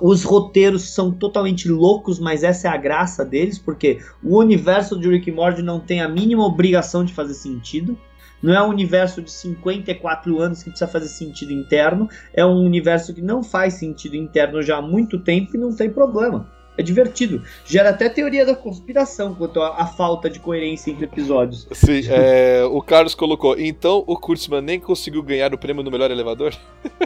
os 0.00 0.22
roteiros 0.22 0.90
são 0.90 1.10
totalmente 1.10 1.68
loucos, 1.68 2.18
mas 2.18 2.44
essa 2.44 2.68
é 2.68 2.70
a 2.70 2.76
graça 2.76 3.24
deles, 3.24 3.58
porque 3.58 3.98
o 4.22 4.38
universo 4.38 4.98
de 4.98 5.08
Rick 5.08 5.30
Morty 5.32 5.62
não 5.62 5.80
tem 5.80 6.00
a 6.00 6.08
mínima 6.08 6.44
obrigação 6.44 7.04
de 7.04 7.12
fazer 7.12 7.34
sentido. 7.34 7.98
Não 8.40 8.54
é 8.54 8.62
um 8.62 8.68
universo 8.68 9.20
de 9.20 9.32
54 9.32 10.40
anos 10.40 10.62
que 10.62 10.70
precisa 10.70 10.88
fazer 10.88 11.08
sentido 11.08 11.52
interno, 11.52 12.08
é 12.32 12.46
um 12.46 12.64
universo 12.64 13.12
que 13.12 13.20
não 13.20 13.42
faz 13.42 13.74
sentido 13.74 14.14
interno 14.14 14.62
já 14.62 14.76
há 14.76 14.82
muito 14.82 15.18
tempo 15.18 15.56
e 15.56 15.58
não 15.58 15.74
tem 15.74 15.90
problema. 15.90 16.48
É 16.78 16.82
divertido. 16.82 17.42
Gera 17.66 17.90
até 17.90 18.08
teoria 18.08 18.46
da 18.46 18.54
conspiração 18.54 19.34
quanto 19.34 19.60
à, 19.60 19.84
falta 19.84 20.30
de 20.30 20.38
coerência 20.38 20.92
entre 20.92 21.06
episódios. 21.06 21.66
Sim, 21.72 22.02
é, 22.08 22.62
o 22.70 22.80
Carlos 22.80 23.16
colocou. 23.16 23.58
Então 23.58 24.04
o 24.06 24.16
Kurtzman 24.16 24.62
nem 24.62 24.78
conseguiu 24.78 25.20
ganhar 25.22 25.52
o 25.52 25.58
prêmio 25.58 25.82
no 25.82 25.90
melhor 25.90 26.08
elevador? 26.08 26.54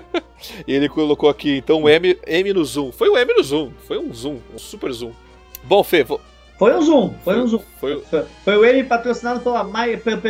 e 0.69 0.75
ele 0.75 0.91
colocou 0.91 1.31
aqui, 1.31 1.57
então 1.57 1.83
o 1.83 1.89
M, 1.89 2.19
M 2.27 2.53
no 2.53 2.63
Zoom. 2.63 2.93
Foi 2.93 3.09
o 3.09 3.17
M 3.17 3.33
no 3.35 3.43
Zoom. 3.43 3.71
Foi 3.89 3.99
um 3.99 4.13
Zoom, 4.13 4.37
um 4.55 4.59
super 4.59 4.93
Zoom. 4.93 5.13
Bom, 5.65 5.83
Fê, 5.83 6.05
vou... 6.05 6.21
Foi 6.63 6.77
um 6.77 6.83
Zoom, 6.83 7.15
foi, 7.25 7.35
foi 7.35 7.43
um 7.43 7.47
Zoom. 7.49 7.61
Foi, 7.81 8.01
foi, 8.03 8.25
foi 8.45 8.57
o 8.57 8.65
M 8.65 8.85
patrocinado 8.85 9.41
pela, 9.41 9.65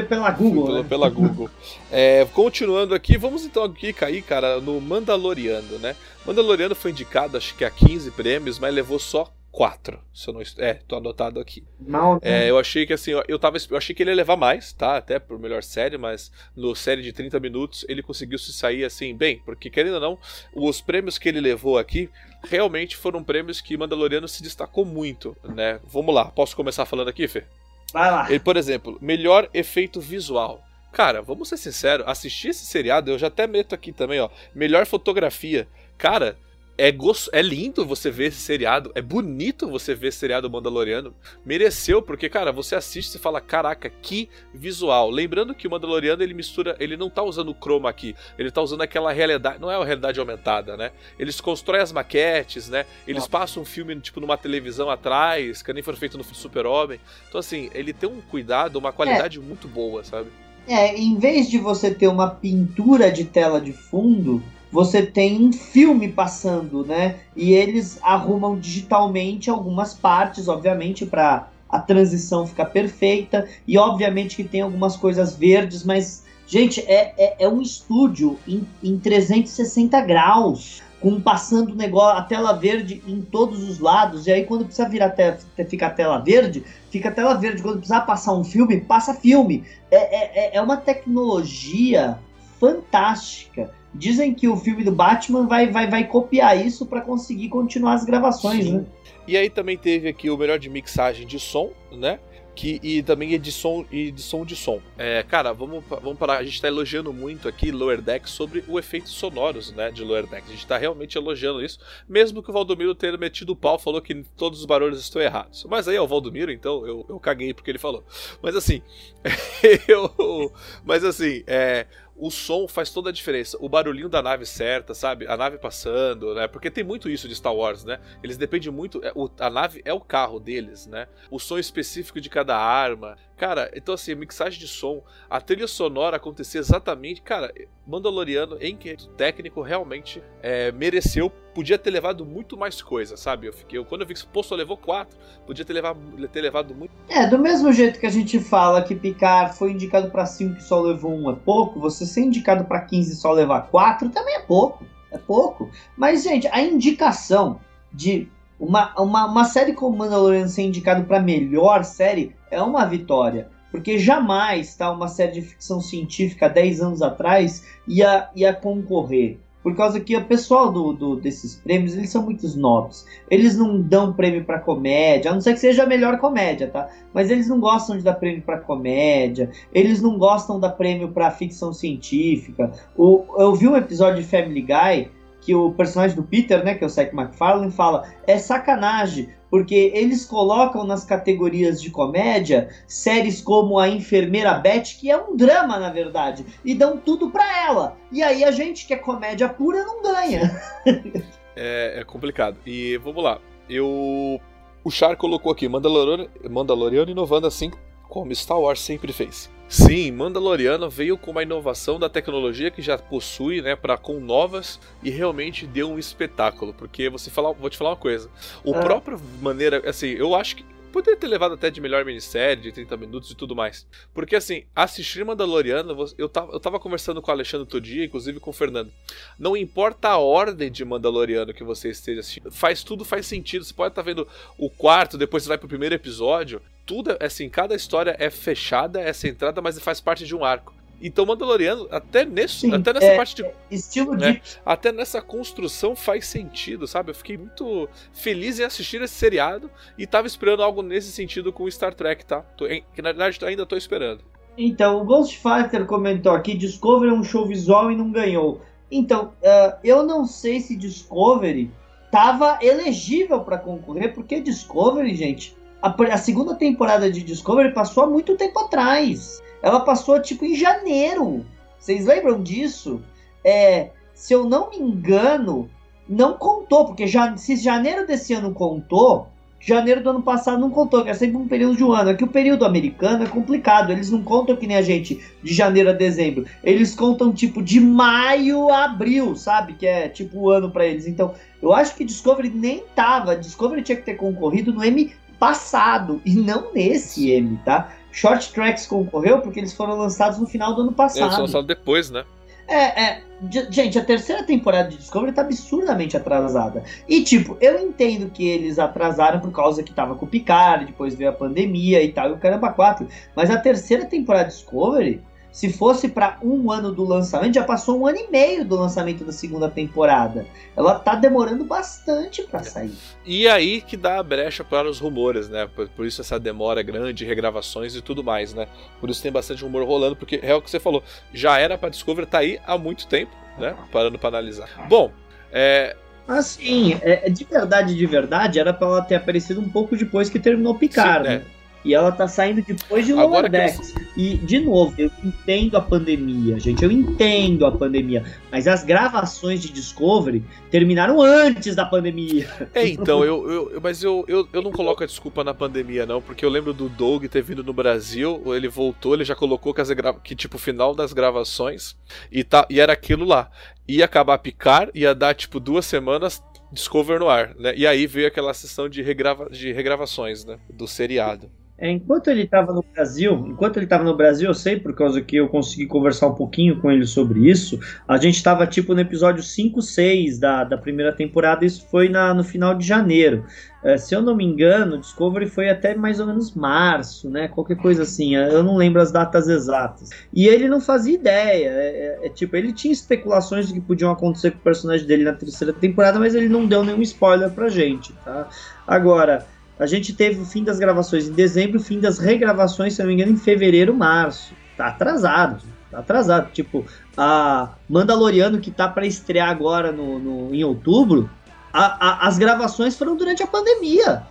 pela 0.08 0.30
Google. 0.30 0.64
Pela, 0.64 0.82
né? 0.82 0.86
pela 0.88 1.10
Google. 1.12 1.50
é, 1.90 2.26
continuando 2.32 2.94
aqui, 2.94 3.18
vamos 3.18 3.44
então 3.44 3.62
aqui 3.64 3.92
cair, 3.92 4.22
cara, 4.22 4.58
no 4.58 4.80
Mandaloriano, 4.80 5.78
né? 5.78 5.94
Mandaloriano 6.24 6.74
foi 6.74 6.90
indicado, 6.90 7.36
acho 7.36 7.54
que 7.54 7.66
a 7.66 7.70
15 7.70 8.12
prêmios, 8.12 8.58
mas 8.58 8.74
levou 8.74 8.98
só 8.98 9.30
4. 9.52 10.00
Se 10.14 10.28
eu 10.28 10.35
não 10.35 10.42
É, 10.56 10.75
tô 10.88 10.97
anotado 10.97 11.38
aqui. 11.38 11.62
Mal, 11.78 12.18
é, 12.23 12.49
eu 12.49 12.59
achei 12.59 12.87
que 12.87 12.92
assim, 12.94 13.12
eu 13.28 13.38
tava. 13.38 13.59
Eu 13.71 13.76
achei 13.76 13.94
que 13.94 14.02
ele 14.02 14.11
ia 14.11 14.16
levar 14.16 14.35
mais, 14.35 14.73
tá? 14.73 14.97
Até 14.97 15.18
por 15.18 15.38
melhor 15.38 15.62
série, 15.62 15.99
mas 15.99 16.32
no 16.56 16.75
série 16.75 17.02
de 17.02 17.12
30 17.12 17.38
minutos 17.38 17.85
ele 17.87 18.02
conseguiu 18.02 18.38
se 18.38 18.50
sair 18.50 18.82
assim, 18.82 19.14
bem, 19.14 19.40
porque 19.44 19.68
querendo 19.68 19.94
ou 19.97 20.00
não, 20.00 20.18
os 20.54 20.80
prêmios 20.80 21.18
que 21.18 21.28
ele 21.28 21.40
levou 21.40 21.76
aqui 21.76 22.09
realmente 22.49 22.97
foram 22.97 23.23
prêmios 23.23 23.61
que 23.61 23.76
Mandaloriano 23.76 24.26
se 24.26 24.42
destacou 24.42 24.87
muito, 24.87 25.37
né? 25.44 25.78
Vamos 25.85 26.14
lá, 26.14 26.25
posso 26.25 26.56
começar 26.56 26.87
falando 26.87 27.09
aqui, 27.09 27.28
Fê? 27.28 27.44
Vai 27.92 28.11
lá. 28.11 28.30
Ele, 28.30 28.40
por 28.40 28.56
exemplo, 28.56 28.97
melhor 29.02 29.50
efeito 29.52 30.00
visual. 30.00 30.64
Cara, 30.92 31.21
vamos 31.21 31.49
ser 31.49 31.59
sinceros, 31.59 32.06
assistir 32.09 32.49
esse 32.49 32.64
seriado, 32.64 33.11
eu 33.11 33.18
já 33.18 33.26
até 33.26 33.47
meto 33.47 33.75
aqui 33.75 33.92
também, 33.92 34.18
ó. 34.18 34.30
Melhor 34.54 34.87
fotografia. 34.87 35.68
Cara, 35.99 36.38
é, 36.76 36.90
gost... 36.90 37.28
é 37.32 37.42
lindo 37.42 37.84
você 37.84 38.10
ver 38.10 38.26
esse 38.26 38.38
seriado, 38.38 38.90
é 38.94 39.02
bonito 39.02 39.68
você 39.68 39.94
ver 39.94 40.08
esse 40.08 40.18
seriado 40.18 40.50
Mandaloriano. 40.50 41.14
Mereceu, 41.44 42.00
porque, 42.02 42.28
cara, 42.28 42.52
você 42.52 42.74
assiste 42.74 43.14
e 43.14 43.18
fala, 43.18 43.40
caraca, 43.40 43.90
que 43.90 44.28
visual. 44.54 45.10
Lembrando 45.10 45.54
que 45.54 45.66
o 45.66 45.70
Mandaloriano, 45.70 46.22
ele 46.22 46.34
mistura, 46.34 46.76
ele 46.80 46.96
não 46.96 47.10
tá 47.10 47.22
usando 47.22 47.50
o 47.50 47.54
chroma 47.54 47.88
aqui, 47.88 48.14
ele 48.38 48.50
tá 48.50 48.62
usando 48.62 48.82
aquela 48.82 49.12
realidade, 49.12 49.60
não 49.60 49.70
é 49.70 49.76
uma 49.76 49.84
realidade 49.84 50.18
aumentada, 50.18 50.76
né? 50.76 50.92
Eles 51.18 51.40
constroem 51.40 51.82
as 51.82 51.92
maquetes, 51.92 52.68
né? 52.68 52.86
Eles 53.06 53.26
passam 53.26 53.62
um 53.62 53.66
filme, 53.66 53.98
tipo, 54.00 54.20
numa 54.20 54.36
televisão 54.36 54.90
atrás, 54.90 55.62
que 55.62 55.72
nem 55.72 55.82
foi 55.82 55.94
feito 55.96 56.16
no 56.16 56.24
Super-Homem. 56.24 57.00
Então, 57.28 57.38
assim, 57.38 57.70
ele 57.74 57.92
tem 57.92 58.08
um 58.08 58.20
cuidado, 58.20 58.76
uma 58.76 58.92
qualidade 58.92 59.38
é. 59.38 59.40
muito 59.40 59.68
boa, 59.68 60.02
sabe? 60.04 60.28
É, 60.66 60.96
em 60.96 61.18
vez 61.18 61.50
de 61.50 61.58
você 61.58 61.92
ter 61.92 62.06
uma 62.06 62.30
pintura 62.30 63.10
de 63.10 63.24
tela 63.24 63.60
de 63.60 63.72
fundo, 63.72 64.42
você 64.72 65.04
tem 65.04 65.38
um 65.38 65.52
filme 65.52 66.08
passando, 66.08 66.82
né? 66.84 67.16
E 67.36 67.52
eles 67.52 67.98
arrumam 68.02 68.58
digitalmente 68.58 69.50
algumas 69.50 69.92
partes, 69.92 70.48
obviamente, 70.48 71.04
para 71.04 71.48
a 71.68 71.78
transição 71.78 72.46
ficar 72.46 72.66
perfeita. 72.66 73.46
E 73.68 73.76
obviamente 73.76 74.34
que 74.34 74.44
tem 74.44 74.62
algumas 74.62 74.96
coisas 74.96 75.36
verdes, 75.36 75.84
mas, 75.84 76.24
gente, 76.46 76.80
é, 76.80 77.12
é, 77.18 77.44
é 77.44 77.48
um 77.48 77.60
estúdio 77.60 78.38
em, 78.48 78.66
em 78.82 78.98
360 78.98 80.00
graus. 80.00 80.82
Com 81.02 81.20
passando 81.20 81.74
negócio, 81.74 82.16
a 82.16 82.22
tela 82.22 82.52
verde 82.52 83.02
em 83.08 83.20
todos 83.20 83.68
os 83.68 83.80
lados, 83.80 84.28
e 84.28 84.32
aí 84.32 84.44
quando 84.44 84.64
precisa 84.64 84.88
virar 84.88 85.10
te, 85.10 85.36
fica 85.64 85.88
a 85.88 85.90
tela 85.90 86.18
verde, 86.18 86.62
fica 86.90 87.08
a 87.08 87.12
tela 87.12 87.34
verde. 87.34 87.60
Quando 87.60 87.78
precisar 87.78 88.02
passar 88.02 88.32
um 88.34 88.44
filme, 88.44 88.80
passa 88.80 89.12
filme. 89.12 89.64
É, 89.90 89.96
é, 89.96 90.30
é, 90.34 90.56
é 90.56 90.62
uma 90.62 90.76
tecnologia 90.76 92.20
fantástica. 92.62 93.75
Dizem 93.92 94.33
que 94.33 94.47
o 94.47 94.57
filme 94.57 94.85
do 94.85 94.92
Batman 94.92 95.49
vai, 95.49 95.69
vai, 95.69 95.90
vai 95.90 96.07
copiar 96.07 96.64
isso 96.64 96.87
para 96.87 97.00
conseguir 97.00 97.49
continuar 97.49 97.95
as 97.95 98.04
gravações, 98.04 98.64
Sim. 98.64 98.76
né? 98.76 98.87
E 99.26 99.37
aí 99.37 99.50
também 99.50 99.76
teve 99.76 100.09
aqui 100.09 100.31
o 100.31 100.38
melhor 100.38 100.61
de 100.61 100.71
mixagem 100.71 101.26
de 101.26 101.40
som, 101.40 101.73
né? 101.90 102.21
Que, 102.54 102.78
e 102.83 103.02
também 103.02 103.33
edição, 103.33 103.85
edição 103.90 104.45
de 104.45 104.54
som. 104.54 104.81
É, 104.99 105.23
cara, 105.23 105.52
vamos, 105.52 105.83
vamos 105.88 106.19
parar. 106.19 106.38
A 106.38 106.45
gente 106.45 106.54
está 106.54 106.69
elogiando 106.69 107.12
muito 107.12 107.49
aqui 107.49 107.73
Lower 107.73 108.00
Deck 108.00 108.28
sobre 108.28 108.62
o 108.69 108.78
efeito 108.78 109.09
sonoros 109.09 109.73
né, 109.73 109.90
de 109.90 110.04
Lower 110.04 110.26
Deck. 110.26 110.45
A 110.47 110.50
gente 110.50 110.59
está 110.59 110.76
realmente 110.76 111.16
elogiando 111.16 111.64
isso, 111.64 111.78
mesmo 112.07 112.42
que 112.42 112.50
o 112.50 112.52
Valdomiro 112.52 112.95
tenha 112.95 113.16
metido 113.16 113.50
o 113.50 113.57
pau, 113.57 113.78
falou 113.78 114.02
que 114.02 114.23
todos 114.37 114.61
os 114.61 114.66
barulhos 114.66 115.00
estão 115.00 115.23
errados. 115.23 115.64
Mas 115.69 115.88
aí 115.88 115.97
é 115.97 116.00
o 116.00 116.07
Valdomiro, 116.07 116.52
então 116.52 116.87
eu, 116.87 117.07
eu 117.09 117.19
caguei 117.19 117.54
porque 117.54 117.71
ele 117.71 117.78
falou. 117.78 118.04
Mas 118.42 118.54
assim, 118.54 118.83
eu. 119.88 120.52
Mas 120.85 121.04
assim, 121.04 121.42
é, 121.47 121.87
o 122.16 122.31
som 122.31 122.69
faz 122.69 122.90
toda 122.90 123.11
a 123.11 123.12
diferença. 123.12 123.57
O 123.61 123.69
barulhinho 123.69 124.09
da 124.09 124.23
nave 124.23 124.47
certa, 124.47 124.95
sabe? 124.95 125.26
A 125.26 125.37
nave 125.37 125.59
passando, 125.59 126.35
né? 126.35 126.47
Porque 126.47 126.71
tem 126.71 126.85
muito 126.85 127.09
isso 127.09 127.28
de 127.28 127.35
Star 127.35 127.54
Wars, 127.54 127.85
né? 127.85 128.00
Eles 128.23 128.37
dependem 128.37 128.71
muito. 128.71 129.00
É, 129.04 129.12
a 129.38 129.50
nave 129.50 129.83
é 129.85 129.92
o 129.92 130.00
carro 130.00 130.38
deles, 130.38 130.87
né? 130.87 131.09
O 131.31 131.38
som 131.38 131.59
específico 131.59 132.21
de 132.21 132.28
cada 132.28 132.57
arma. 132.57 133.16
Cara, 133.36 133.70
então 133.74 133.94
assim, 133.94 134.14
mixagem 134.14 134.58
de 134.58 134.68
som, 134.68 135.02
a 135.28 135.40
trilha 135.40 135.66
sonora 135.66 136.16
acontecer 136.16 136.58
exatamente. 136.58 137.22
Cara, 137.22 137.52
Mandaloriano, 137.86 138.56
em 138.60 138.76
quesito 138.76 139.08
técnico, 139.14 139.62
realmente 139.62 140.22
é, 140.42 140.70
mereceu. 140.70 141.30
Podia 141.54 141.76
ter 141.76 141.90
levado 141.90 142.24
muito 142.24 142.56
mais 142.56 142.80
coisa, 142.80 143.16
sabe? 143.16 143.46
Eu 143.46 143.52
fiquei, 143.52 143.78
eu, 143.78 143.84
quando 143.84 144.02
eu 144.02 144.06
vi 144.06 144.14
que 144.14 144.26
pô, 144.26 144.42
só 144.42 144.54
levou 144.54 144.76
quatro, 144.76 145.18
podia 145.46 145.64
ter 145.64 145.72
levado, 145.72 145.98
ter 146.28 146.40
levado 146.40 146.74
muito. 146.74 146.92
É, 147.08 147.26
do 147.26 147.38
mesmo 147.38 147.72
jeito 147.72 147.98
que 147.98 148.06
a 148.06 148.10
gente 148.10 148.38
fala 148.40 148.82
que 148.82 148.94
Picard 148.94 149.56
foi 149.56 149.72
indicado 149.72 150.10
para 150.10 150.24
cinco 150.24 150.58
e 150.58 150.62
só 150.62 150.80
levou 150.80 151.12
um 151.12 151.30
é 151.30 151.34
pouco, 151.34 151.80
você 151.80 152.06
ser 152.06 152.22
indicado 152.22 152.64
para 152.64 152.80
15 152.80 153.12
e 153.12 153.16
só 153.16 153.32
levar 153.32 153.62
quatro 153.62 154.08
também 154.08 154.36
é 154.36 154.40
pouco. 154.40 154.84
É 155.10 155.18
pouco. 155.18 155.70
Mas, 155.96 156.22
gente, 156.22 156.48
a 156.48 156.62
indicação 156.62 157.60
de 157.92 158.28
uma, 158.62 158.95
uma, 158.97 159.26
uma 159.26 159.45
série 159.45 159.73
como 159.73 159.97
Mandalorian 159.97 160.47
ser 160.47 160.62
indicado 160.62 161.02
para 161.04 161.21
melhor 161.21 161.83
série 161.83 162.33
é 162.49 162.62
uma 162.62 162.85
vitória. 162.85 163.49
porque 163.73 163.99
jamais 163.99 164.76
tá, 164.76 164.92
uma 164.92 165.09
série 165.09 165.33
de 165.33 165.42
ficção 165.42 165.81
científica 165.81 166.49
10 166.49 166.81
anos 166.83 167.02
atrás 167.02 167.66
ia, 167.88 168.28
ia 168.37 168.54
concorrer. 168.54 169.38
Por 169.62 169.75
causa 169.75 169.99
que 169.99 170.16
o 170.16 170.25
pessoal 170.25 170.71
do, 170.71 170.92
do, 170.92 171.16
desses 171.16 171.57
prêmios, 171.57 171.97
eles 171.97 172.11
são 172.11 172.23
muito 172.23 172.45
snobs. 172.45 173.07
Eles 173.31 173.57
não 173.57 173.81
dão 173.81 174.12
prêmio 174.12 174.45
para 174.45 174.59
comédia, 174.59 175.31
a 175.31 175.35
não 175.35 175.40
ser 175.40 175.54
que 175.54 175.61
seja 175.61 175.85
a 175.85 175.87
melhor 175.87 176.19
comédia, 176.19 176.69
tá? 176.69 176.88
Mas 177.14 177.31
eles 177.31 177.49
não 177.49 177.59
gostam 177.61 177.97
de 177.97 178.04
dar 178.04 178.14
prêmio 178.14 178.42
para 178.42 178.59
comédia, 178.59 179.50
eles 179.73 180.02
não 180.02 180.19
gostam 180.19 180.57
de 180.57 180.62
dar 180.62 180.71
prêmio 180.71 181.09
para 181.09 181.31
ficção 181.31 181.73
científica. 181.73 182.73
O, 182.97 183.25
eu 183.38 183.54
vi 183.54 183.66
um 183.66 183.76
episódio 183.76 184.23
de 184.23 184.28
Family 184.28 184.62
Guy 184.62 185.11
que 185.42 185.54
o 185.54 185.72
personagem 185.72 186.16
do 186.16 186.22
Peter, 186.22 186.64
né, 186.64 186.75
que 186.75 186.84
é 186.84 186.87
o 186.87 186.90
Seth 186.90 187.12
MacFarlane, 187.12 187.70
fala: 187.70 188.11
é 188.26 188.38
sacanagem, 188.38 189.28
porque 189.50 189.92
eles 189.94 190.25
colocam 190.25 190.84
nas 190.84 191.04
categorias 191.04 191.82
de 191.82 191.90
comédia 191.90 192.70
séries 192.87 193.42
como 193.42 193.78
A 193.78 193.88
Enfermeira 193.88 194.54
Beth, 194.54 194.96
que 194.99 195.11
é 195.11 195.16
um 195.16 195.37
drama, 195.37 195.78
na 195.78 195.90
verdade, 195.90 196.46
e 196.64 196.75
dão 196.75 196.96
tudo 196.96 197.30
pra 197.30 197.66
ela. 197.66 197.99
E 198.11 198.22
aí 198.22 198.44
a 198.44 198.50
gente 198.50 198.87
que 198.87 198.94
é 198.94 198.96
comédia 198.96 199.49
pura 199.49 199.84
não 199.84 200.00
ganha. 200.00 200.62
é, 201.54 202.00
é 202.00 202.04
complicado. 202.04 202.56
E 202.64 202.96
vamos 202.99 203.22
lá. 203.22 203.38
Eu. 203.68 204.40
O 204.84 204.90
Char 204.90 205.16
colocou 205.16 205.52
aqui 205.52 205.68
Mandaloriano, 205.68 206.28
Mandaloriano 206.50 207.11
inovando 207.11 207.46
assim 207.46 207.70
como 208.08 208.34
Star 208.34 208.61
Wars 208.61 208.80
sempre 208.80 209.12
fez. 209.12 209.50
Sim, 209.72 210.10
Mandaloriano 210.12 210.90
veio 210.90 211.16
com 211.16 211.30
uma 211.30 211.42
inovação 211.42 211.98
da 211.98 212.06
tecnologia 212.06 212.70
que 212.70 212.82
já 212.82 212.98
possui, 212.98 213.62
né, 213.62 213.74
para 213.74 213.96
com 213.96 214.20
novas 214.20 214.78
e 215.02 215.08
realmente 215.08 215.66
deu 215.66 215.90
um 215.90 215.98
espetáculo, 215.98 216.74
porque 216.74 217.08
você 217.08 217.30
falar, 217.30 217.52
vou 217.52 217.70
te 217.70 217.78
falar 217.78 217.92
uma 217.92 217.96
coisa. 217.96 218.28
O 218.62 218.74
é. 218.74 218.80
próprio 218.80 219.18
maneira, 219.40 219.82
assim, 219.88 220.08
eu 220.08 220.34
acho 220.34 220.56
que 220.56 220.64
poderia 220.92 221.18
ter 221.18 221.26
levado 221.26 221.54
até 221.54 221.70
de 221.70 221.80
melhor 221.80 222.04
minissérie, 222.04 222.62
de 222.62 222.72
30 222.72 222.96
minutos 222.96 223.30
e 223.30 223.34
tudo 223.34 223.56
mais. 223.56 223.87
Porque 224.14 224.37
assim, 224.37 224.64
assistir 224.75 225.25
Mandaloriano, 225.25 226.06
eu 226.16 226.28
tava, 226.28 226.52
eu 226.52 226.61
tava 226.61 226.78
conversando 226.78 227.20
com 227.20 227.30
o 227.30 227.34
Alexandre 227.34 227.66
todo 227.66 227.82
dia, 227.82 228.04
inclusive 228.04 228.38
com 228.38 228.50
o 228.50 228.54
Fernando. 228.54 228.92
Não 229.38 229.56
importa 229.56 230.08
a 230.08 230.18
ordem 230.18 230.70
de 230.70 230.84
Mandaloriano 230.84 231.54
que 231.54 231.64
você 231.64 231.88
esteja 231.88 232.20
assistindo, 232.20 232.50
faz 232.52 232.84
tudo 232.84 233.04
faz 233.04 233.26
sentido. 233.26 233.64
Você 233.64 233.75
pode 233.75 233.92
estar 233.92 234.02
tá 234.02 234.06
vendo 234.06 234.28
o 234.56 234.70
quarto, 234.70 235.18
depois 235.18 235.42
você 235.42 235.49
vai 235.49 235.58
pro 235.58 235.68
primeiro 235.68 235.94
episódio 235.94 236.61
tudo, 236.84 237.16
assim, 237.20 237.49
cada 237.49 237.75
história 237.75 238.16
é 238.18 238.28
fechada, 238.28 239.00
é 239.00 239.12
centrada, 239.12 239.62
mas 239.62 239.78
faz 239.78 240.00
parte 240.00 240.26
de 240.26 240.34
um 240.34 240.44
arco. 240.44 240.75
Então, 241.02 241.26
Mandaloriano, 241.26 241.88
até, 241.90 242.25
nesse, 242.25 242.61
Sim, 242.61 242.75
até 242.75 242.92
nessa 242.92 243.06
é, 243.06 243.16
parte 243.16 243.35
de. 243.35 243.42
É 243.42 243.52
estilo 243.71 244.14
né, 244.14 244.35
de. 244.35 244.42
Até 244.64 244.92
nessa 244.92 245.21
construção 245.21 245.97
faz 245.97 246.26
sentido, 246.26 246.87
sabe? 246.87 247.11
Eu 247.11 247.14
fiquei 247.14 247.37
muito 247.37 247.88
feliz 248.12 248.61
em 248.61 248.64
assistir 248.64 249.02
esse 249.02 249.14
seriado 249.14 249.68
e 249.99 250.06
tava 250.06 250.28
esperando 250.28 250.62
algo 250.62 250.80
nesse 250.80 251.11
sentido 251.11 251.52
com 251.52 251.68
Star 251.68 251.92
Trek, 251.92 252.25
tá? 252.25 252.42
Tô, 252.56 252.66
que 252.66 253.02
na 253.02 253.11
verdade 253.11 253.44
ainda 253.44 253.66
tô 253.66 253.76
esperando. 253.76 254.21
Então, 254.56 255.00
o 255.00 255.04
Ghost 255.04 255.38
Fighter 255.38 255.87
comentou 255.87 256.32
aqui: 256.32 256.54
Discovery 256.54 257.11
é 257.11 257.14
um 257.14 257.25
show 257.25 257.47
visual 257.47 257.90
e 257.90 257.97
não 257.97 258.11
ganhou. 258.12 258.61
Então, 258.90 259.32
uh, 259.42 259.76
eu 259.82 260.02
não 260.02 260.26
sei 260.26 260.61
se 260.61 260.76
Discovery 260.76 261.71
tava 262.11 262.59
elegível 262.61 263.40
para 263.40 263.56
concorrer, 263.56 264.14
porque 264.14 264.40
Discovery, 264.40 265.14
gente, 265.14 265.56
a, 265.80 265.88
a, 265.88 266.18
segunda 266.18 266.54
temporada 266.54 267.11
de 267.11 267.23
Discovery 267.23 267.73
passou 267.73 268.04
há 268.04 268.06
muito 268.06 268.37
tempo 268.37 268.59
atrás. 268.59 269.42
Ela 269.62 269.81
passou 269.81 270.21
tipo 270.21 270.45
em 270.45 270.54
janeiro. 270.54 271.47
Vocês 271.78 272.04
lembram 272.04 272.42
disso? 272.42 273.00
É, 273.45 273.90
se 274.14 274.33
eu 274.33 274.45
não 274.45 274.71
me 274.71 274.78
engano, 274.78 275.71
não 276.09 276.35
contou, 276.35 276.87
porque 276.87 277.07
já, 277.07 277.37
se 277.37 277.57
janeiro 277.57 278.07
desse 278.07 278.35
ano 278.35 278.52
contou, 278.52 279.28
janeiro 279.59 280.02
do 280.02 280.11
ano 280.11 280.23
passado 280.23 280.61
não 280.61 280.71
contou, 280.71 281.04
que 281.04 281.11
é 281.11 281.14
sempre 281.14 281.37
um 281.37 281.47
período 281.47 281.76
de 281.76 281.85
um 281.85 281.92
ano. 281.92 282.11
Aqui 282.11 282.25
o 282.25 282.28
período 282.28 282.64
americano 282.64 283.25
é 283.25 283.26
complicado, 283.26 283.90
eles 283.90 284.11
não 284.11 284.23
contam 284.23 284.57
que 284.57 284.66
nem 284.66 284.76
a 284.76 284.83
gente 284.83 285.21
de 285.42 285.54
janeiro 285.54 285.90
a 285.90 285.92
dezembro. 285.92 286.45
Eles 286.62 286.95
contam 286.95 287.33
tipo 287.33 287.62
de 287.62 287.81
maio 287.81 288.69
a 288.69 288.85
abril, 288.87 289.37
sabe? 289.37 289.75
Que 289.75 289.87
é 289.87 290.09
tipo 290.09 290.38
o 290.38 290.50
ano 290.50 290.71
para 290.71 290.87
eles. 290.87 291.07
Então, 291.07 291.35
eu 291.61 291.73
acho 291.73 291.95
que 291.95 292.04
Discovery 292.04 292.50
nem 292.50 292.83
tava. 292.95 293.37
Discovery 293.37 293.83
tinha 293.83 293.97
que 293.97 294.04
ter 294.04 294.14
concorrido 294.14 294.73
no 294.73 294.85
M 294.85 295.12
passado 295.38 296.20
e 296.25 296.35
não 296.35 296.72
nesse 296.72 297.31
M, 297.31 297.59
tá? 297.64 297.92
Short 298.12 298.53
Tracks 298.53 298.87
concorreu 298.87 299.40
porque 299.40 299.59
eles 299.59 299.72
foram 299.72 299.96
lançados 299.96 300.38
no 300.38 300.46
final 300.46 300.75
do 300.75 300.83
ano 300.83 300.92
passado. 300.92 301.22
Eles 301.22 301.31
foram 301.31 301.46
lançados 301.46 301.66
depois, 301.66 302.11
né? 302.11 302.25
É, 302.68 303.03
é. 303.03 303.22
Gente, 303.70 303.98
a 303.98 304.05
terceira 304.05 304.44
temporada 304.44 304.88
de 304.88 304.96
Discovery 304.96 305.33
tá 305.33 305.42
absurdamente 305.42 306.16
atrasada. 306.16 306.85
E, 307.09 307.25
tipo, 307.25 307.57
eu 307.61 307.81
entendo 307.81 308.31
que 308.31 308.46
eles 308.46 308.79
atrasaram 308.79 309.40
por 309.40 309.51
causa 309.51 309.83
que 309.83 309.92
tava 309.92 310.14
com 310.14 310.27
o 310.27 310.29
Picard, 310.29 310.87
depois 310.87 311.14
veio 311.14 311.31
a 311.31 311.33
pandemia 311.33 312.01
e 312.03 312.12
tal, 312.12 312.31
e 312.31 312.33
o 312.35 312.38
caramba, 312.38 312.72
quatro. 312.72 313.09
Mas 313.35 313.51
a 313.51 313.59
terceira 313.59 314.05
temporada 314.05 314.44
de 314.48 314.55
Discovery 314.55 315.20
se 315.52 315.70
fosse 315.70 316.08
para 316.08 316.38
um 316.42 316.72
ano 316.72 316.90
do 316.90 317.04
lançamento, 317.04 317.54
já 317.54 317.62
passou 317.62 318.00
um 318.00 318.06
ano 318.06 318.18
e 318.18 318.30
meio 318.30 318.64
do 318.64 318.74
lançamento 318.74 319.22
da 319.22 319.32
segunda 319.32 319.68
temporada. 319.68 320.46
Ela 320.74 320.98
tá 320.98 321.14
demorando 321.14 321.62
bastante 321.62 322.42
para 322.42 322.62
sair. 322.62 322.94
E 323.24 323.46
aí 323.46 323.82
que 323.82 323.94
dá 323.94 324.18
a 324.18 324.22
brecha 324.22 324.64
para 324.64 324.88
os 324.88 324.98
rumores, 324.98 325.50
né? 325.50 325.68
Por, 325.76 325.88
por, 325.90 326.06
isso 326.06 326.22
essa 326.22 326.40
demora 326.40 326.82
grande, 326.82 327.26
regravações 327.26 327.94
e 327.94 328.00
tudo 328.00 328.24
mais, 328.24 328.54
né? 328.54 328.66
Por 328.98 329.10
isso 329.10 329.22
tem 329.22 329.30
bastante 329.30 329.62
rumor 329.62 329.86
rolando, 329.86 330.16
porque 330.16 330.40
é 330.42 330.54
o 330.54 330.62
que 330.62 330.70
você 330.70 330.80
falou, 330.80 331.04
já 331.34 331.58
era 331.58 331.76
para 331.76 331.90
Discovery 331.90 332.26
tá 332.26 332.38
aí 332.38 332.58
há 332.66 332.78
muito 332.78 333.06
tempo, 333.06 333.32
né? 333.58 333.76
Parando 333.92 334.18
para 334.18 334.28
analisar. 334.28 334.86
Bom, 334.88 335.12
é, 335.52 335.94
Assim, 336.26 336.98
é, 337.02 337.28
de 337.28 337.44
verdade, 337.44 337.94
de 337.94 338.06
verdade, 338.06 338.58
era 338.58 338.72
para 338.72 338.86
ela 338.86 339.02
ter 339.02 339.16
aparecido 339.16 339.60
um 339.60 339.68
pouco 339.68 339.96
depois 339.96 340.30
que 340.30 340.38
terminou 340.38 340.74
Picard, 340.76 341.24
Sim, 341.24 341.34
né? 341.34 341.42
É. 341.46 341.62
E 341.84 341.94
ela 341.94 342.12
tá 342.12 342.28
saindo 342.28 342.62
depois 342.62 343.04
de 343.04 343.12
Lower 343.12 343.50
Decks. 343.50 343.92
E, 344.16 344.37
de 344.37 344.61
novo, 344.61 344.94
eu 344.98 345.11
entendo 345.25 345.77
a 345.77 345.81
pandemia, 345.81 346.59
gente. 346.61 346.85
Eu 346.85 346.90
entendo 346.90 347.64
a 347.64 347.72
pandemia. 347.72 348.25
Mas 348.51 348.68
as 348.68 348.85
gravações 348.85 349.62
de 349.62 349.72
Discovery 349.72 350.44
terminaram 350.70 351.20
antes 351.20 351.75
da 351.75 351.85
pandemia. 351.85 352.48
É, 352.75 352.88
então, 352.88 353.25
eu, 353.25 353.51
eu, 353.51 353.81
mas 353.83 354.03
eu, 354.03 354.25
eu, 354.29 354.48
eu 354.53 354.62
não 354.62 354.70
coloco 354.70 355.03
a 355.03 355.07
desculpa 355.07 355.42
na 355.44 355.55
pandemia, 355.55 356.07
não, 356.07 356.20
porque 356.20 356.44
eu 356.44 356.51
lembro 356.51 356.72
do 356.72 356.88
Doug 356.88 357.25
ter 357.27 357.42
vindo 357.42 357.62
no 357.62 357.72
Brasil, 357.72 358.42
ele 358.55 358.68
voltou, 358.68 359.14
ele 359.14 359.25
já 359.25 359.35
colocou 359.35 359.75
que, 359.75 359.81
as, 359.81 359.88
que 360.22 360.35
tipo, 360.35 360.59
final 360.59 360.94
das 360.94 361.12
gravações, 361.12 361.96
e, 362.31 362.44
tá, 362.44 362.66
e 362.68 362.81
era 362.81 362.92
aquilo 362.92 363.25
lá. 363.25 363.51
Ia 363.88 364.05
acabar 364.05 364.35
a 364.35 364.38
picar, 364.38 364.90
ia 364.94 365.14
dar, 365.14 365.35
tipo, 365.35 365.59
duas 365.59 365.85
semanas, 365.85 366.42
Discover 366.72 367.20
no 367.20 367.29
ar, 367.29 367.55
né? 367.57 367.75
E 367.77 367.87
aí 367.87 368.07
veio 368.07 368.27
aquela 368.27 368.55
sessão 368.55 368.88
de, 368.88 369.03
regrava, 369.03 369.51
de 369.51 369.72
regravações, 369.72 370.42
né? 370.42 370.59
Do 370.72 370.88
seriado. 370.88 371.51
É, 371.83 371.90
enquanto 371.90 372.29
ele 372.29 372.42
estava 372.42 372.73
no 372.73 372.85
Brasil, 372.95 373.45
enquanto 373.49 373.77
ele 373.77 373.87
estava 373.87 374.05
no 374.05 374.16
Brasil, 374.16 374.49
eu 374.49 374.55
sei 374.55 374.79
por 374.79 374.95
causa 374.95 375.21
que 375.21 375.35
eu 375.35 375.49
consegui 375.49 375.85
conversar 375.87 376.29
um 376.29 376.35
pouquinho 376.35 376.81
com 376.81 376.88
ele 376.88 377.05
sobre 377.05 377.51
isso. 377.51 377.77
A 378.07 378.16
gente 378.18 378.37
estava 378.37 378.64
tipo 378.68 378.95
no 378.95 379.01
episódio 379.01 379.42
5, 379.42 379.83
6 379.83 380.38
da, 380.38 380.62
da 380.62 380.79
primeira 380.79 381.12
temporada, 381.12 381.64
isso 381.66 381.85
foi 381.90 382.09
na, 382.09 382.33
no 382.33 382.45
final 382.45 382.73
de 382.73 382.87
janeiro. 382.87 383.45
É, 383.83 383.99
se 383.99 384.14
eu 384.14 384.23
não 384.23 384.37
me 384.37 384.45
engano, 384.45 384.97
Discovery 384.97 385.49
foi 385.49 385.71
até 385.71 385.92
mais 385.92 386.21
ou 386.21 386.27
menos 386.29 386.55
março, 386.55 387.29
né? 387.29 387.49
Qualquer 387.49 387.77
coisa 387.79 388.05
assim, 388.05 388.37
eu 388.37 388.62
não 388.62 388.77
lembro 388.77 389.03
as 389.03 389.11
datas 389.11 389.49
exatas. 389.49 390.09
E 390.33 390.47
ele 390.47 390.68
não 390.68 390.81
fazia 390.81 391.16
ideia. 391.16 391.68
É, 391.68 392.21
é, 392.23 392.27
é 392.27 392.29
tipo, 392.29 392.55
ele 392.55 392.73
tinha 392.73 392.92
especulações 392.92 393.66
de 393.66 393.75
que 393.75 393.81
podiam 393.81 394.12
acontecer 394.12 394.53
com 394.53 394.59
o 394.59 394.62
personagem 394.62 395.05
dele 395.05 395.25
na 395.25 395.33
terceira 395.33 395.73
temporada, 395.73 396.21
mas 396.21 396.37
ele 396.37 396.49
não 396.49 396.64
deu 396.64 396.85
nenhum 396.85 397.03
spoiler 397.03 397.51
pra 397.51 397.68
gente, 397.68 398.12
tá? 398.25 398.49
Agora. 398.87 399.45
A 399.78 399.87
gente 399.87 400.12
teve 400.14 400.40
o 400.40 400.44
fim 400.44 400.62
das 400.62 400.78
gravações 400.78 401.28
em 401.28 401.32
dezembro, 401.32 401.78
o 401.78 401.82
fim 401.82 401.98
das 401.98 402.18
regravações, 402.18 402.94
se 402.94 403.00
não 403.00 403.08
me 403.08 403.14
engano, 403.14 403.32
em 403.32 403.37
fevereiro, 403.37 403.94
março. 403.94 404.54
Tá 404.76 404.88
atrasado, 404.88 405.62
tá 405.90 405.98
atrasado. 405.98 406.52
Tipo, 406.52 406.85
a 407.16 407.70
Mandaloriano 407.88 408.61
que 408.61 408.70
tá 408.70 408.88
para 408.88 409.06
estrear 409.06 409.48
agora 409.48 409.90
no, 409.90 410.18
no, 410.18 410.54
em 410.54 410.62
outubro, 410.64 411.28
a, 411.72 412.08
a, 412.08 412.28
as 412.28 412.38
gravações 412.38 412.96
foram 412.96 413.16
durante 413.16 413.42
a 413.42 413.46
pandemia. 413.46 414.22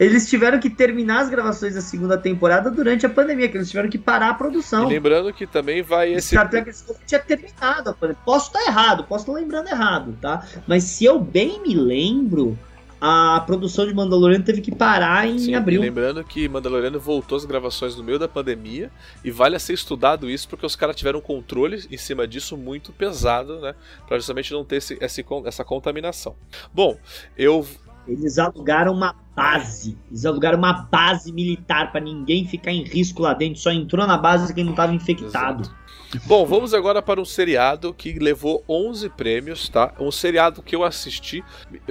Eles 0.00 0.28
tiveram 0.28 0.58
que 0.58 0.70
terminar 0.70 1.20
as 1.20 1.28
gravações 1.28 1.74
da 1.74 1.80
segunda 1.80 2.16
temporada 2.16 2.70
durante 2.70 3.04
a 3.04 3.08
pandemia, 3.08 3.48
que 3.48 3.56
eles 3.56 3.68
tiveram 3.68 3.88
que 3.88 3.98
parar 3.98 4.30
a 4.30 4.34
produção. 4.34 4.86
E 4.86 4.94
lembrando 4.94 5.32
que 5.32 5.46
também 5.46 5.82
vai 5.82 6.12
esse. 6.12 6.28
Star 6.28 6.48
Trek 6.48 6.70
tinha 7.06 7.20
terminado 7.20 7.90
a 7.90 7.92
pandemia. 7.92 8.22
Posso 8.24 8.46
estar 8.46 8.64
errado, 8.66 9.04
posso 9.04 9.24
estar 9.24 9.32
lembrando 9.32 9.68
errado, 9.68 10.16
tá? 10.20 10.46
Mas 10.66 10.84
se 10.84 11.04
eu 11.04 11.18
bem 11.18 11.60
me 11.62 11.74
lembro, 11.74 12.58
a 13.00 13.42
produção 13.46 13.86
de 13.86 13.94
Mandaloriano 13.94 14.44
teve 14.44 14.60
que 14.60 14.74
parar 14.74 15.28
em 15.28 15.38
Sim, 15.38 15.54
abril. 15.54 15.80
Lembrando 15.80 16.24
que 16.24 16.48
Mandaloriano 16.48 16.98
voltou 16.98 17.36
às 17.36 17.44
gravações 17.44 17.94
no 17.94 18.02
meio 18.02 18.18
da 18.18 18.26
pandemia 18.26 18.90
e 19.22 19.30
vale 19.30 19.54
a 19.54 19.58
ser 19.58 19.74
estudado 19.74 20.30
isso 20.30 20.48
porque 20.48 20.64
os 20.64 20.74
caras 20.74 20.96
tiveram 20.96 21.18
um 21.18 21.22
controle 21.22 21.84
em 21.90 21.96
cima 21.96 22.26
disso 22.26 22.56
muito 22.56 22.92
pesado, 22.92 23.60
né? 23.60 23.74
Pra 24.08 24.16
justamente 24.16 24.52
não 24.52 24.64
ter 24.64 24.76
esse, 24.76 24.98
esse, 25.00 25.24
essa 25.44 25.64
contaminação. 25.64 26.34
Bom, 26.72 26.98
eu 27.36 27.66
Eles 28.06 28.38
alugaram 28.38 28.92
uma 28.92 29.14
base. 29.34 29.96
Eles 30.10 30.24
alugaram 30.24 30.58
uma 30.58 30.72
base 30.72 31.32
militar 31.32 31.92
para 31.92 32.00
ninguém 32.00 32.46
ficar 32.46 32.72
em 32.72 32.84
risco 32.84 33.22
lá 33.22 33.34
dentro. 33.34 33.60
Só 33.60 33.70
entrou 33.70 34.06
na 34.06 34.16
base 34.16 34.54
quem 34.54 34.64
não 34.64 34.72
estava 34.72 34.94
infectado. 34.94 35.62
Exato. 35.62 35.86
Bom, 36.24 36.46
vamos 36.46 36.72
agora 36.72 37.02
para 37.02 37.20
um 37.20 37.24
seriado 37.24 37.92
que 37.92 38.18
levou 38.18 38.64
11 38.68 39.10
prêmios, 39.10 39.68
tá? 39.68 39.92
Um 39.98 40.10
seriado 40.10 40.62
que 40.62 40.74
eu 40.74 40.84
assisti, 40.84 41.44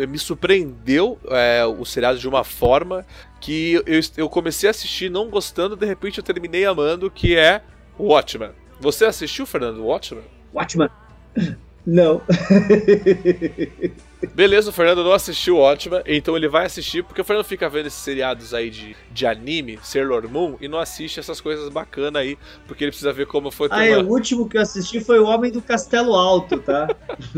me 0.08 0.18
surpreendeu 0.18 1.20
é, 1.28 1.66
o 1.66 1.84
seriado 1.84 2.18
de 2.18 2.28
uma 2.28 2.44
forma 2.44 3.06
que 3.42 3.74
eu, 3.74 3.84
eu 4.16 4.30
comecei 4.30 4.70
a 4.70 4.72
assistir 4.72 5.12
não 5.12 5.30
gostando, 5.30 5.76
de 5.76 5.86
repente 5.86 6.18
eu 6.18 6.24
terminei 6.24 6.66
amando, 6.66 7.12
que 7.12 7.36
é 7.36 7.62
Watchmen. 8.00 8.52
Você 8.80 9.06
assistiu, 9.06 9.46
Fernando, 9.46 9.84
Watchmen? 9.84 10.24
Watchmen. 10.54 10.90
Não. 11.86 12.22
Beleza, 14.34 14.70
o 14.70 14.74
Fernando 14.74 15.04
não 15.04 15.14
assistiu 15.14 15.58
Ótima, 15.58 16.04
então 16.06 16.36
ele 16.36 16.48
vai 16.48 16.66
assistir, 16.66 17.04
porque 17.04 17.22
o 17.22 17.24
Fernando 17.24 17.46
fica 17.46 17.70
vendo 17.70 17.88
esses 17.88 18.00
seriados 18.00 18.54
aí 18.54 18.70
de, 18.70 18.96
de 19.12 19.26
anime, 19.26 19.80
Sailor 19.84 20.30
Moon, 20.30 20.58
e 20.60 20.68
não 20.68 20.80
assiste 20.80 21.20
essas 21.20 21.42
coisas 21.42 21.70
bacanas 21.70 22.22
aí, 22.22 22.38
porque 22.68 22.84
ele 22.84 22.92
precisa 22.92 23.12
ver 23.14 23.28
como 23.28 23.52
foi. 23.52 23.68
Ah, 23.72 23.86
é, 23.86 23.98
o 23.98 24.08
último 24.08 24.48
que 24.48 24.58
eu 24.58 24.62
assisti 24.62 25.00
foi 25.00 25.20
O 25.20 25.26
Homem 25.26 25.52
do 25.52 25.62
Castelo 25.62 26.14
Alto, 26.16 26.58
tá? 26.60 26.88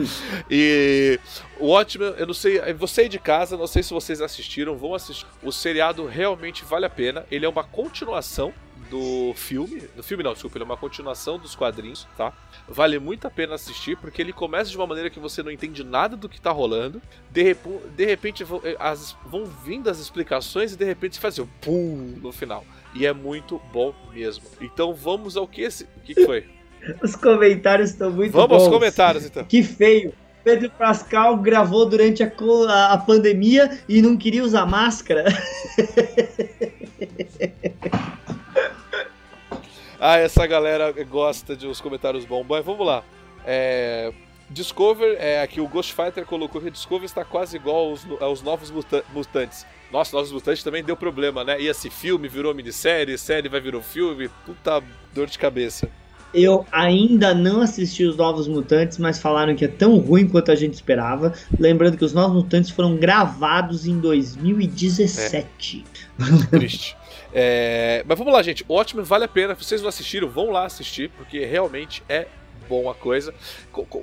e 0.50 1.20
o 1.60 1.68
Watchmen, 1.68 2.14
eu 2.18 2.28
não 2.28 2.34
sei, 2.34 2.62
você 2.74 3.02
aí 3.02 3.10
de 3.10 3.20
casa, 3.20 3.58
não 3.58 3.68
sei 3.68 3.84
se 3.84 3.94
vocês 3.94 4.22
assistiram, 4.22 4.76
vão 4.76 4.94
assistir. 4.94 5.26
O 5.44 5.52
seriado 5.52 6.06
realmente 6.06 6.64
vale 6.66 6.86
a 6.86 6.90
pena, 6.90 7.26
ele 7.32 7.46
é 7.46 7.50
uma 7.50 7.64
continuação 7.64 8.54
do 8.90 9.34
filme. 9.36 9.82
Do 9.96 10.04
filme 10.04 10.24
não, 10.24 10.34
desculpa, 10.34 10.58
ele 10.58 10.64
é 10.64 10.66
uma 10.66 10.78
continuação 10.78 11.38
dos 11.38 11.56
quadrinhos, 11.56 12.08
tá? 12.18 12.34
Vale 12.68 13.00
muito 13.00 13.28
a 13.28 13.30
pena 13.30 13.56
assistir, 13.56 13.98
porque 13.98 14.22
ele 14.22 14.34
começa 14.34 14.70
de 14.70 14.78
uma 14.78 14.88
maneira 14.88 15.10
que 15.10 15.20
você 15.20 15.44
não 15.44 15.52
entende 15.52 15.84
nada 15.84 16.16
do 16.16 16.30
que 16.30 16.40
tá 16.40 16.52
rolando. 16.52 17.02
De, 17.32 17.56
de 17.96 18.06
repente 18.06 18.44
vão, 18.44 18.62
eh, 18.64 18.76
as, 18.80 19.16
vão 19.26 19.46
vindo 19.46 19.90
as 19.90 20.00
explicações 20.00 20.74
e 20.74 20.78
de 20.78 20.86
repente 20.86 21.16
você 21.16 21.22
faz 21.22 21.40
assim, 21.40 21.50
pum, 21.62 22.20
no 22.22 22.32
final. 22.32 22.66
E 22.94 23.06
é 23.06 23.14
muito 23.14 23.62
bom 23.72 23.94
mesmo. 24.14 24.44
Então 24.62 24.94
vamos 24.94 25.38
ao 25.38 25.48
que 25.48 25.62
esse. 25.62 25.84
O 25.84 26.02
que, 26.04 26.16
que 26.16 26.26
foi? 26.26 26.46
Os 27.02 27.16
comentários 27.16 27.92
estão 27.92 28.12
muito 28.12 28.32
vamos 28.32 28.48
bons. 28.50 28.58
Vamos 28.58 28.64
aos 28.64 28.74
comentários 28.74 29.26
então. 29.26 29.44
Que 29.44 29.64
feio. 29.64 30.14
Pedro 30.44 30.72
Pascal 30.72 31.36
gravou 31.38 31.86
durante 31.86 32.24
a, 32.24 32.32
a 32.94 32.98
pandemia 32.98 33.80
e 33.90 34.02
não 34.02 34.16
queria 34.16 34.44
usar 34.44 34.66
máscara. 34.66 35.26
Ah, 40.00 40.18
essa 40.18 40.46
galera 40.46 40.92
gosta 41.04 41.56
de 41.56 41.68
uns 41.68 41.82
comentários 41.82 42.26
bons. 42.26 42.46
Mas 42.48 42.66
vamos 42.66 42.86
lá. 42.86 43.04
É... 43.46 44.14
Discover, 44.50 45.18
é, 45.20 45.42
aqui 45.42 45.60
o 45.60 45.68
Ghost 45.68 45.94
Fighter 45.94 46.26
colocou 46.26 46.62
que 46.62 46.72
Discover 46.72 47.04
está 47.04 47.26
quase 47.26 47.58
igual 47.58 47.90
aos, 47.90 48.08
aos 48.22 48.42
novos 48.42 48.72
mutantes. 49.14 49.66
Nossa, 49.92 50.16
Novos 50.16 50.32
Mutantes 50.32 50.64
também 50.64 50.84
deu 50.84 50.98
problema, 50.98 51.44
né? 51.44 51.62
Ia 51.62 51.74
se 51.74 51.90
filme, 51.90 52.28
virou 52.28 52.54
minissérie, 52.54 53.18
série 53.18 53.48
vai 53.48 53.62
virar 53.62 53.82
filme, 53.82 54.30
puta 54.46 54.84
dor 55.14 55.28
de 55.28 55.40
cabeça. 55.40 55.90
Eu 56.34 56.66
ainda 56.72 57.34
não 57.34 57.62
assisti 57.62 58.04
os 58.04 58.18
Novos 58.18 58.50
Mutantes, 58.50 58.98
mas 58.98 59.18
falaram 59.18 59.56
que 59.56 59.64
é 59.64 59.68
tão 59.68 59.98
ruim 59.98 60.28
quanto 60.28 60.52
a 60.52 60.56
gente 60.56 60.74
esperava. 60.74 61.34
Lembrando 61.58 61.98
que 61.98 62.04
os 62.04 62.14
Novos 62.14 62.44
Mutantes 62.44 62.70
foram 62.70 62.98
gravados 62.98 63.88
em 63.88 63.98
2017. 63.98 65.86
É. 66.20 66.58
Triste. 66.58 66.98
É, 67.40 68.04
mas 68.08 68.18
vamos 68.18 68.34
lá, 68.34 68.42
gente. 68.42 68.66
Watchmen 68.68 69.06
vale 69.06 69.26
a 69.26 69.28
pena. 69.28 69.54
Se 69.54 69.64
vocês 69.64 69.82
não 69.84 69.90
assistiram, 69.90 70.28
vão 70.28 70.50
lá 70.50 70.66
assistir, 70.66 71.12
porque 71.12 71.46
realmente 71.46 72.02
é 72.10 72.26
bom 72.68 72.90
a 72.90 72.96
coisa. 72.96 73.32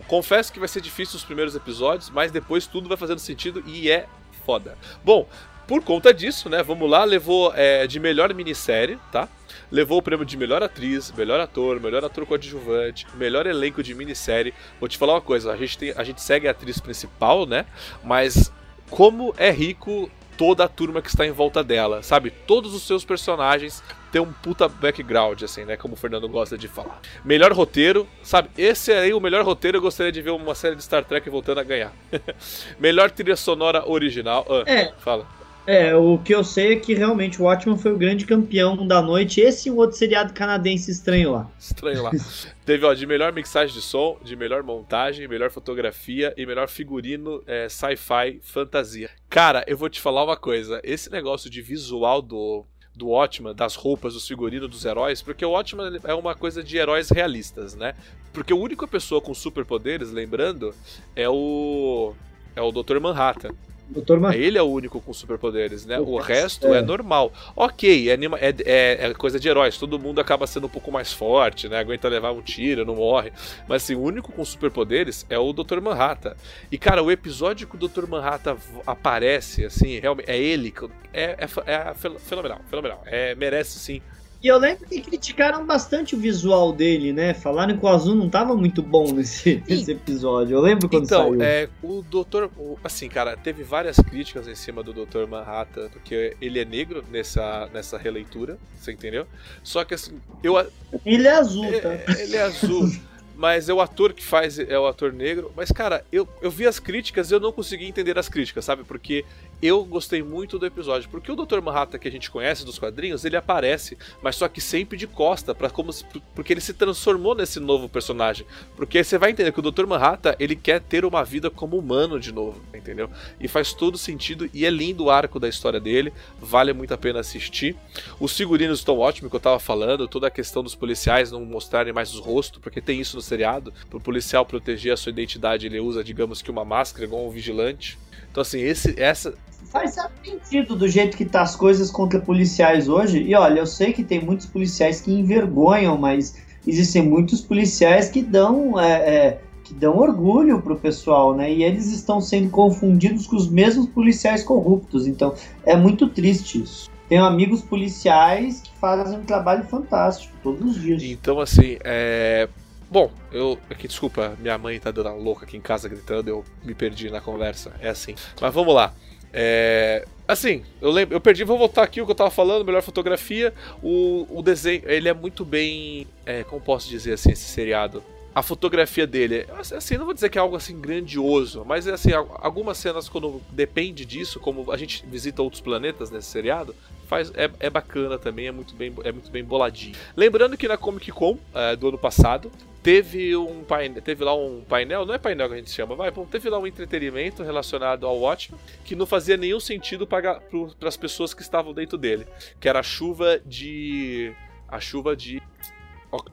Confesso 0.06 0.52
que 0.52 0.60
vai 0.60 0.68
ser 0.68 0.80
difícil 0.80 1.16
os 1.16 1.24
primeiros 1.24 1.56
episódios, 1.56 2.10
mas 2.10 2.30
depois 2.30 2.68
tudo 2.68 2.88
vai 2.88 2.96
fazendo 2.96 3.18
sentido 3.18 3.60
e 3.66 3.90
é 3.90 4.06
foda. 4.46 4.78
Bom, 5.02 5.28
por 5.66 5.82
conta 5.82 6.14
disso, 6.14 6.48
né? 6.48 6.62
Vamos 6.62 6.88
lá, 6.88 7.02
levou 7.02 7.52
é, 7.56 7.88
de 7.88 7.98
melhor 7.98 8.32
minissérie, 8.32 9.00
tá? 9.10 9.28
Levou 9.68 9.98
o 9.98 10.02
prêmio 10.02 10.24
de 10.24 10.36
melhor 10.36 10.62
atriz, 10.62 11.10
melhor 11.10 11.40
ator, 11.40 11.80
melhor 11.80 12.04
ator 12.04 12.24
coadjuvante, 12.26 13.04
melhor 13.14 13.46
elenco 13.48 13.82
de 13.82 13.96
minissérie. 13.96 14.54
Vou 14.78 14.88
te 14.88 14.96
falar 14.96 15.14
uma 15.14 15.20
coisa, 15.20 15.52
a 15.52 15.56
gente, 15.56 15.76
tem, 15.76 15.92
a 15.96 16.04
gente 16.04 16.22
segue 16.22 16.46
a 16.46 16.52
atriz 16.52 16.78
principal, 16.78 17.46
né? 17.46 17.66
Mas 18.04 18.52
como 18.90 19.34
é 19.36 19.50
rico 19.50 20.08
toda 20.36 20.64
a 20.64 20.68
turma 20.68 21.00
que 21.00 21.08
está 21.08 21.26
em 21.26 21.30
volta 21.30 21.62
dela, 21.62 22.02
sabe? 22.02 22.30
Todos 22.30 22.74
os 22.74 22.82
seus 22.82 23.04
personagens 23.04 23.82
têm 24.12 24.20
um 24.20 24.32
puta 24.32 24.68
background, 24.68 25.42
assim, 25.42 25.64
né? 25.64 25.76
Como 25.76 25.94
o 25.94 25.96
Fernando 25.96 26.28
gosta 26.28 26.56
de 26.56 26.68
falar. 26.68 27.00
Melhor 27.24 27.52
roteiro, 27.52 28.06
sabe? 28.22 28.48
Esse 28.56 28.92
aí, 28.92 29.12
o 29.12 29.20
melhor 29.20 29.44
roteiro, 29.44 29.78
eu 29.78 29.82
gostaria 29.82 30.12
de 30.12 30.22
ver 30.22 30.30
uma 30.30 30.54
série 30.54 30.76
de 30.76 30.84
Star 30.84 31.04
Trek 31.04 31.28
voltando 31.28 31.58
a 31.60 31.64
ganhar. 31.64 31.92
melhor 32.78 33.10
trilha 33.10 33.36
sonora 33.36 33.88
original. 33.88 34.46
Ah, 34.48 34.70
é. 34.70 34.92
Fala. 34.98 35.26
É, 35.66 35.94
o 35.96 36.18
que 36.18 36.34
eu 36.34 36.44
sei 36.44 36.74
é 36.74 36.76
que 36.76 36.94
realmente 36.94 37.40
o 37.40 37.44
Watchmen 37.46 37.78
foi 37.78 37.92
o 37.92 37.96
grande 37.96 38.26
campeão 38.26 38.86
da 38.86 39.00
noite. 39.00 39.40
Esse 39.40 39.68
e 39.68 39.72
um 39.72 39.76
outro 39.76 39.96
seriado 39.96 40.34
canadense 40.34 40.90
estranho 40.90 41.32
lá. 41.32 41.50
Estranho 41.58 42.02
lá. 42.02 42.10
Teve, 42.66 42.84
ó, 42.84 42.92
de 42.92 43.06
melhor 43.06 43.32
mixagem 43.32 43.74
de 43.74 43.80
som, 43.80 44.18
de 44.22 44.36
melhor 44.36 44.62
montagem, 44.62 45.26
melhor 45.26 45.50
fotografia 45.50 46.34
e 46.36 46.44
melhor 46.44 46.68
figurino 46.68 47.42
é, 47.46 47.68
sci-fi 47.68 48.40
fantasia. 48.42 49.10
Cara, 49.28 49.64
eu 49.66 49.76
vou 49.76 49.88
te 49.88 50.00
falar 50.00 50.24
uma 50.24 50.36
coisa. 50.36 50.80
Esse 50.84 51.10
negócio 51.10 51.48
de 51.48 51.62
visual 51.62 52.20
do, 52.20 52.64
do 52.94 53.08
Watchman, 53.08 53.54
das 53.54 53.74
roupas, 53.74 54.14
dos 54.14 54.28
figurinos 54.28 54.68
dos 54.68 54.84
heróis, 54.84 55.22
porque 55.22 55.44
o 55.44 55.50
Watchman 55.50 55.98
é 56.04 56.14
uma 56.14 56.34
coisa 56.34 56.62
de 56.62 56.76
heróis 56.76 57.08
realistas, 57.10 57.74
né? 57.74 57.94
Porque 58.32 58.52
a 58.52 58.56
única 58.56 58.86
pessoa 58.86 59.20
com 59.20 59.32
superpoderes, 59.32 60.10
lembrando, 60.10 60.74
é 61.16 61.28
o 61.28 62.14
é 62.56 62.62
o 62.62 62.70
Dr. 62.70 63.00
Manhattan. 63.00 63.54
Doutor. 63.88 64.34
Ele 64.34 64.56
é 64.56 64.62
o 64.62 64.66
único 64.66 65.00
com 65.00 65.12
superpoderes, 65.12 65.84
né? 65.84 65.98
O, 65.98 66.12
o 66.12 66.18
resto 66.18 66.72
é. 66.72 66.78
é. 66.78 66.82
normal. 66.82 67.32
Ok, 67.54 68.10
é, 68.10 68.14
é, 68.14 69.06
é, 69.10 69.14
coisa 69.14 69.38
de 69.38 69.48
heróis. 69.48 69.76
Todo 69.76 69.98
mundo 69.98 70.20
acaba 70.20 70.46
sendo 70.46 70.66
um 70.66 70.70
pouco 70.70 70.90
mais 70.90 71.12
forte, 71.12 71.68
né? 71.68 71.78
Aguenta 71.78 72.08
levar 72.08 72.32
um 72.32 72.40
tiro, 72.40 72.84
não 72.84 72.96
morre. 72.96 73.32
Mas 73.68 73.82
assim, 73.82 73.94
o 73.94 74.00
único 74.00 74.32
com 74.32 74.44
superpoderes 74.44 75.26
é 75.28 75.38
o 75.38 75.52
Dr. 75.52 75.80
Manhattan. 75.80 76.34
E 76.72 76.78
cara, 76.78 77.02
o 77.02 77.10
episódio 77.10 77.66
que 77.66 77.76
o 77.76 77.88
Dr. 77.88 78.06
Manhattan 78.06 78.56
aparece, 78.86 79.64
assim, 79.64 79.98
realmente 79.98 80.30
é 80.30 80.38
ele. 80.38 80.72
É, 81.12 81.36
é, 81.66 81.72
é 81.72 81.94
fenomenal, 82.18 82.60
fenomenal. 82.68 83.02
É, 83.04 83.34
merece 83.34 83.78
sim 83.78 84.00
e 84.44 84.48
eu 84.48 84.58
lembro 84.58 84.86
que 84.86 85.00
criticaram 85.00 85.64
bastante 85.64 86.14
o 86.14 86.18
visual 86.18 86.70
dele, 86.70 87.14
né? 87.14 87.32
Falaram 87.32 87.78
que 87.78 87.82
o 87.82 87.88
azul 87.88 88.14
não 88.14 88.28
tava 88.28 88.54
muito 88.54 88.82
bom 88.82 89.10
nesse, 89.10 89.64
nesse 89.66 89.92
episódio. 89.92 90.54
Eu 90.54 90.60
lembro 90.60 90.86
quando 90.86 91.04
então, 91.04 91.30
saiu. 91.30 91.42
É, 91.42 91.66
o 91.82 92.02
Doutor. 92.02 92.50
Assim, 92.84 93.08
cara, 93.08 93.38
teve 93.38 93.62
várias 93.62 93.96
críticas 93.96 94.46
em 94.46 94.54
cima 94.54 94.82
do 94.82 94.92
Doutor 94.92 95.26
Manhattan, 95.26 95.88
porque 95.88 96.36
ele 96.42 96.60
é 96.60 96.64
negro 96.66 97.02
nessa, 97.10 97.70
nessa 97.72 97.96
releitura, 97.96 98.58
você 98.78 98.92
entendeu? 98.92 99.26
Só 99.62 99.82
que 99.82 99.94
assim, 99.94 100.20
eu. 100.42 100.58
Ele 101.06 101.26
é 101.26 101.32
azul, 101.32 101.80
tá? 101.80 101.94
É, 101.94 102.04
ele 102.18 102.36
é 102.36 102.42
azul. 102.42 102.92
mas 103.36 103.68
é 103.68 103.74
o 103.74 103.80
ator 103.80 104.12
que 104.12 104.22
faz, 104.22 104.58
é 104.58 104.78
o 104.78 104.86
ator 104.86 105.12
negro. 105.12 105.52
Mas, 105.56 105.72
cara, 105.72 106.04
eu, 106.12 106.28
eu 106.40 106.50
vi 106.50 106.66
as 106.66 106.78
críticas 106.78 107.30
e 107.30 107.34
eu 107.34 107.40
não 107.40 107.50
consegui 107.50 107.86
entender 107.86 108.18
as 108.18 108.28
críticas, 108.28 108.64
sabe? 108.64 108.84
Porque 108.84 109.24
eu 109.64 109.82
gostei 109.84 110.22
muito 110.22 110.58
do 110.58 110.66
episódio. 110.66 111.08
Porque 111.08 111.32
o 111.32 111.36
Dr. 111.36 111.60
Manhattan 111.60 111.98
que 111.98 112.06
a 112.06 112.10
gente 112.10 112.30
conhece 112.30 112.64
dos 112.64 112.78
quadrinhos, 112.78 113.24
ele 113.24 113.36
aparece, 113.36 113.96
mas 114.22 114.36
só 114.36 114.46
que 114.46 114.60
sempre 114.60 114.98
de 114.98 115.06
costa, 115.06 115.54
para 115.54 115.70
como 115.70 115.92
se, 115.92 116.04
porque 116.34 116.52
ele 116.52 116.60
se 116.60 116.74
transformou 116.74 117.34
nesse 117.34 117.58
novo 117.58 117.88
personagem. 117.88 118.46
Porque 118.76 119.02
você 119.02 119.16
vai 119.16 119.30
entender 119.30 119.52
que 119.52 119.60
o 119.60 119.70
Dr. 119.70 119.86
Manhattan, 119.86 120.34
ele 120.38 120.54
quer 120.54 120.80
ter 120.80 121.04
uma 121.04 121.24
vida 121.24 121.50
como 121.50 121.78
humano 121.78 122.20
de 122.20 122.30
novo, 122.30 122.60
entendeu? 122.74 123.08
E 123.40 123.48
faz 123.48 123.72
todo 123.72 123.96
sentido 123.96 124.50
e 124.52 124.66
é 124.66 124.70
lindo 124.70 125.04
o 125.04 125.10
arco 125.10 125.40
da 125.40 125.48
história 125.48 125.80
dele, 125.80 126.12
vale 126.38 126.72
muito 126.72 126.92
a 126.92 126.98
pena 126.98 127.20
assistir. 127.20 127.74
Os 128.20 128.36
figurinos 128.36 128.80
estão 128.80 128.98
ótimos, 128.98 129.30
que 129.30 129.36
eu 129.36 129.40
tava 129.40 129.58
falando, 129.58 130.06
toda 130.06 130.26
a 130.26 130.30
questão 130.30 130.62
dos 130.62 130.74
policiais 130.74 131.30
não 131.30 131.44
mostrarem 131.44 131.92
mais 131.92 132.12
os 132.12 132.20
rostos, 132.20 132.60
porque 132.60 132.80
tem 132.80 133.00
isso 133.00 133.16
no 133.16 133.22
seriado, 133.22 133.72
pro 133.88 134.00
policial 134.00 134.44
proteger 134.44 134.92
a 134.92 134.96
sua 134.96 135.10
identidade, 135.10 135.66
ele 135.66 135.80
usa, 135.80 136.04
digamos 136.04 136.42
que 136.42 136.50
uma 136.50 136.64
máscara 136.64 137.06
igual 137.06 137.26
um 137.26 137.30
vigilante. 137.30 137.98
Então 138.34 138.42
assim, 138.42 138.58
esse 138.58 139.00
essa 139.00 139.32
faz 139.70 139.94
sentido 140.24 140.74
do 140.74 140.88
jeito 140.88 141.16
que 141.16 141.24
tá 141.24 141.42
as 141.42 141.54
coisas 141.54 141.88
contra 141.88 142.18
policiais 142.18 142.88
hoje. 142.88 143.22
E 143.22 143.32
olha, 143.36 143.60
eu 143.60 143.66
sei 143.66 143.92
que 143.92 144.02
tem 144.02 144.20
muitos 144.20 144.46
policiais 144.46 145.00
que 145.00 145.12
envergonham, 145.12 145.96
mas 145.96 146.36
existem 146.66 147.02
muitos 147.02 147.40
policiais 147.40 148.08
que 148.08 148.20
dão 148.22 148.78
é, 148.78 148.92
é, 148.92 149.40
que 149.62 149.72
dão 149.72 149.96
orgulho 149.96 150.60
pro 150.60 150.74
pessoal, 150.74 151.32
né? 151.32 151.52
E 151.52 151.62
eles 151.62 151.92
estão 151.92 152.20
sendo 152.20 152.50
confundidos 152.50 153.28
com 153.28 153.36
os 153.36 153.48
mesmos 153.48 153.86
policiais 153.86 154.42
corruptos. 154.42 155.06
Então 155.06 155.32
é 155.64 155.76
muito 155.76 156.08
triste 156.08 156.60
isso. 156.60 156.90
Tenho 157.08 157.24
amigos 157.24 157.62
policiais 157.62 158.62
que 158.62 158.72
fazem 158.80 159.20
um 159.20 159.24
trabalho 159.24 159.62
fantástico 159.62 160.34
todos 160.42 160.76
os 160.76 160.82
dias. 160.82 161.00
Então, 161.04 161.38
assim, 161.38 161.76
é. 161.84 162.48
Bom, 162.94 163.10
eu. 163.32 163.58
Aqui, 163.68 163.88
desculpa, 163.88 164.36
minha 164.38 164.56
mãe 164.56 164.78
tá 164.78 164.92
dando 164.92 165.16
louca 165.16 165.44
aqui 165.44 165.56
em 165.56 165.60
casa 165.60 165.88
gritando, 165.88 166.28
eu 166.28 166.44
me 166.62 166.76
perdi 166.76 167.10
na 167.10 167.20
conversa. 167.20 167.72
É 167.80 167.88
assim. 167.88 168.14
Mas 168.40 168.54
vamos 168.54 168.72
lá. 168.72 168.94
É, 169.32 170.06
assim, 170.28 170.62
eu 170.80 170.92
lembro, 170.92 171.12
eu 171.12 171.20
perdi, 171.20 171.42
vou 171.42 171.58
voltar 171.58 171.82
aqui 171.82 172.00
o 172.00 172.06
que 172.06 172.12
eu 172.12 172.14
tava 172.14 172.30
falando, 172.30 172.64
melhor 172.64 172.82
fotografia, 172.82 173.52
o, 173.82 174.28
o 174.30 174.40
desenho, 174.42 174.82
ele 174.84 175.08
é 175.08 175.12
muito 175.12 175.44
bem, 175.44 176.06
é, 176.24 176.44
como 176.44 176.60
posso 176.60 176.88
dizer 176.88 177.14
assim, 177.14 177.32
esse 177.32 177.42
seriado, 177.42 178.00
a 178.32 178.42
fotografia 178.42 179.08
dele, 179.08 179.44
assim, 179.76 179.96
não 179.96 180.04
vou 180.04 180.14
dizer 180.14 180.28
que 180.28 180.38
é 180.38 180.40
algo 180.40 180.54
assim 180.54 180.80
grandioso, 180.80 181.64
mas 181.66 181.88
é 181.88 181.94
assim, 181.94 182.12
algumas 182.12 182.78
cenas 182.78 183.08
quando 183.08 183.42
depende 183.50 184.04
disso, 184.04 184.38
como 184.38 184.70
a 184.70 184.76
gente 184.76 185.04
visita 185.04 185.42
outros 185.42 185.60
planetas 185.60 186.12
nesse 186.12 186.28
seriado, 186.28 186.76
faz 187.08 187.32
é, 187.34 187.50
é 187.58 187.68
bacana 187.68 188.18
também, 188.18 188.46
é 188.46 188.52
muito 188.52 188.72
bem 188.76 188.94
é 189.02 189.10
muito 189.10 189.32
bem 189.32 189.42
boladinho. 189.42 189.96
Lembrando 190.16 190.56
que 190.56 190.68
na 190.68 190.76
Comic 190.76 191.10
Con 191.10 191.38
é, 191.52 191.74
do 191.74 191.88
ano 191.88 191.98
passado 191.98 192.52
teve 192.84 193.34
um 193.34 193.64
painel, 193.64 194.02
teve 194.02 194.22
lá 194.22 194.36
um 194.36 194.60
painel, 194.60 195.06
não 195.06 195.14
é 195.14 195.18
painel 195.18 195.48
que 195.48 195.54
a 195.54 195.56
gente 195.56 195.70
chama, 195.70 195.96
vai, 195.96 196.10
bom, 196.10 196.26
teve 196.26 196.50
lá 196.50 196.58
um 196.58 196.66
entretenimento 196.66 197.42
relacionado 197.42 198.06
ao 198.06 198.20
Watchmen 198.20 198.60
que 198.84 198.94
não 198.94 199.06
fazia 199.06 199.38
nenhum 199.38 199.58
sentido 199.58 200.06
para 200.06 200.38
as 200.86 200.96
pessoas 200.96 201.32
que 201.32 201.40
estavam 201.40 201.72
dentro 201.72 201.96
dele, 201.96 202.26
que 202.60 202.68
era 202.68 202.80
a 202.80 202.82
chuva 202.82 203.40
de 203.44 204.34
a 204.68 204.78
chuva 204.78 205.16
de 205.16 205.42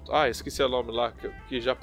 ah, 0.09 0.27
esqueci 0.29 0.61
o 0.61 0.69
nome 0.69 0.91
lá, 0.91 1.11
que, 1.11 1.29
que 1.47 1.61
já. 1.61 1.75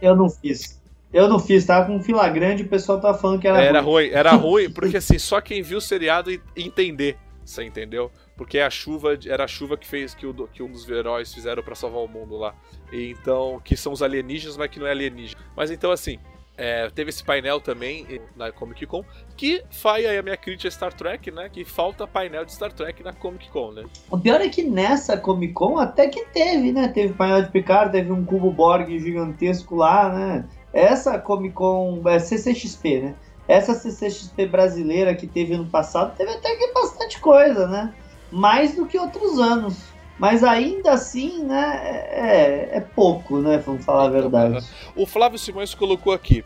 Eu 0.00 0.14
não 0.14 0.30
fiz. 0.30 0.80
Eu 1.12 1.28
não 1.28 1.38
fiz, 1.38 1.66
tava 1.66 1.86
com 1.86 2.02
fila 2.02 2.26
grande 2.28 2.62
e 2.62 2.66
o 2.66 2.68
pessoal 2.68 3.00
tava 3.00 3.18
falando 3.18 3.40
que 3.40 3.48
era, 3.48 3.60
era 3.60 3.80
ruim. 3.80 4.08
Era 4.10 4.32
ruim, 4.36 4.70
porque 4.70 4.96
assim, 4.96 5.18
só 5.18 5.40
quem 5.40 5.60
viu 5.60 5.78
o 5.78 5.80
seriado 5.80 6.30
entender. 6.56 7.18
Você 7.44 7.64
entendeu? 7.64 8.10
Porque 8.36 8.58
a 8.58 8.70
chuva 8.70 9.18
era 9.26 9.44
a 9.44 9.48
chuva 9.48 9.76
que 9.76 9.86
fez 9.86 10.14
que, 10.14 10.26
o, 10.26 10.34
que 10.48 10.62
um 10.62 10.70
dos 10.70 10.88
heróis 10.88 11.32
fizeram 11.32 11.62
para 11.62 11.74
salvar 11.74 12.02
o 12.02 12.08
mundo 12.08 12.36
lá. 12.36 12.54
E 12.92 13.10
então, 13.10 13.60
que 13.64 13.76
são 13.76 13.92
os 13.92 14.02
alienígenas, 14.02 14.56
mas 14.56 14.70
que 14.70 14.78
não 14.78 14.86
é 14.86 14.90
alienígena. 14.90 15.40
Mas 15.56 15.70
então 15.70 15.90
assim, 15.90 16.18
é, 16.56 16.90
teve 16.90 17.10
esse 17.10 17.24
painel 17.24 17.60
também 17.60 18.20
na 18.36 18.52
Comic 18.52 18.84
Con, 18.86 19.04
que 19.36 19.62
faz 19.70 20.04
aí 20.04 20.18
a 20.18 20.22
minha 20.22 20.36
crítica 20.36 20.68
a 20.68 20.70
Star 20.70 20.92
Trek, 20.92 21.30
né? 21.30 21.48
Que 21.48 21.64
falta 21.64 22.06
painel 22.06 22.44
de 22.44 22.52
Star 22.52 22.72
Trek 22.72 23.02
na 23.02 23.12
Comic 23.12 23.50
Con, 23.50 23.72
né? 23.72 23.84
O 24.10 24.18
pior 24.18 24.40
é 24.40 24.48
que 24.48 24.62
nessa 24.62 25.16
Comic 25.16 25.54
Con 25.54 25.78
até 25.78 26.08
que 26.08 26.24
teve, 26.26 26.72
né? 26.72 26.88
Teve 26.88 27.14
painel 27.14 27.42
de 27.42 27.50
Picard, 27.50 27.92
teve 27.92 28.12
um 28.12 28.24
cubo 28.24 28.50
Borg 28.50 28.86
gigantesco 28.98 29.76
lá, 29.76 30.12
né? 30.12 30.48
Essa 30.72 31.18
Comic 31.18 31.54
Con, 31.54 32.02
é 32.06 32.18
CCXP, 32.18 33.00
né? 33.00 33.14
Essa 33.48 33.74
CCXP 33.74 34.46
brasileira 34.46 35.14
que 35.14 35.26
teve 35.26 35.54
ano 35.54 35.66
passado, 35.66 36.16
teve 36.16 36.30
até 36.30 36.54
que 36.54 36.72
bastante 36.72 37.18
coisa, 37.20 37.66
né? 37.66 37.92
Mais 38.30 38.74
do 38.74 38.86
que 38.86 38.98
outros 38.98 39.38
anos. 39.38 39.92
Mas 40.18 40.44
ainda 40.44 40.92
assim, 40.92 41.42
né, 41.42 41.80
é, 41.82 42.76
é 42.76 42.80
pouco, 42.80 43.38
né? 43.40 43.58
Vamos 43.58 43.84
falar 43.84 44.04
a 44.04 44.10
verdade. 44.10 44.64
O 44.94 45.04
Flávio 45.06 45.38
Simões 45.38 45.74
colocou 45.74 46.12
aqui. 46.12 46.44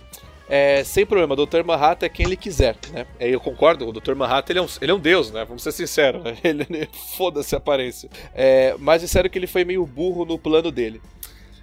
É, 0.49 0.85
sem 0.85 1.05
problema, 1.05 1.35
o 1.35 1.45
Dr. 1.45 1.65
Manhattan 1.65 2.07
é 2.07 2.09
quem 2.09 2.25
ele 2.25 2.37
quiser, 2.37 2.77
né? 2.93 3.05
É, 3.19 3.29
eu 3.29 3.41
concordo, 3.41 3.89
o 3.89 3.93
Dr. 3.93 4.15
Manhattan 4.15 4.53
ele 4.53 4.61
é, 4.61 4.63
um, 4.63 4.69
ele 4.81 4.91
é 4.93 4.95
um 4.95 4.99
deus, 4.99 5.33
né? 5.33 5.45
Vamos 5.45 5.63
ser 5.63 5.73
sinceros, 5.73 6.23
né? 6.23 6.37
Ele, 6.45 6.65
ele 6.71 6.89
foda-se 7.17 7.55
a 7.55 7.59
aparência. 7.59 8.09
É, 8.33 8.77
mas 8.79 9.03
disseram 9.03 9.29
que 9.29 9.37
ele 9.37 9.49
foi 9.49 9.65
meio 9.65 9.85
burro 9.85 10.25
no 10.25 10.39
plano 10.39 10.71
dele. 10.71 11.03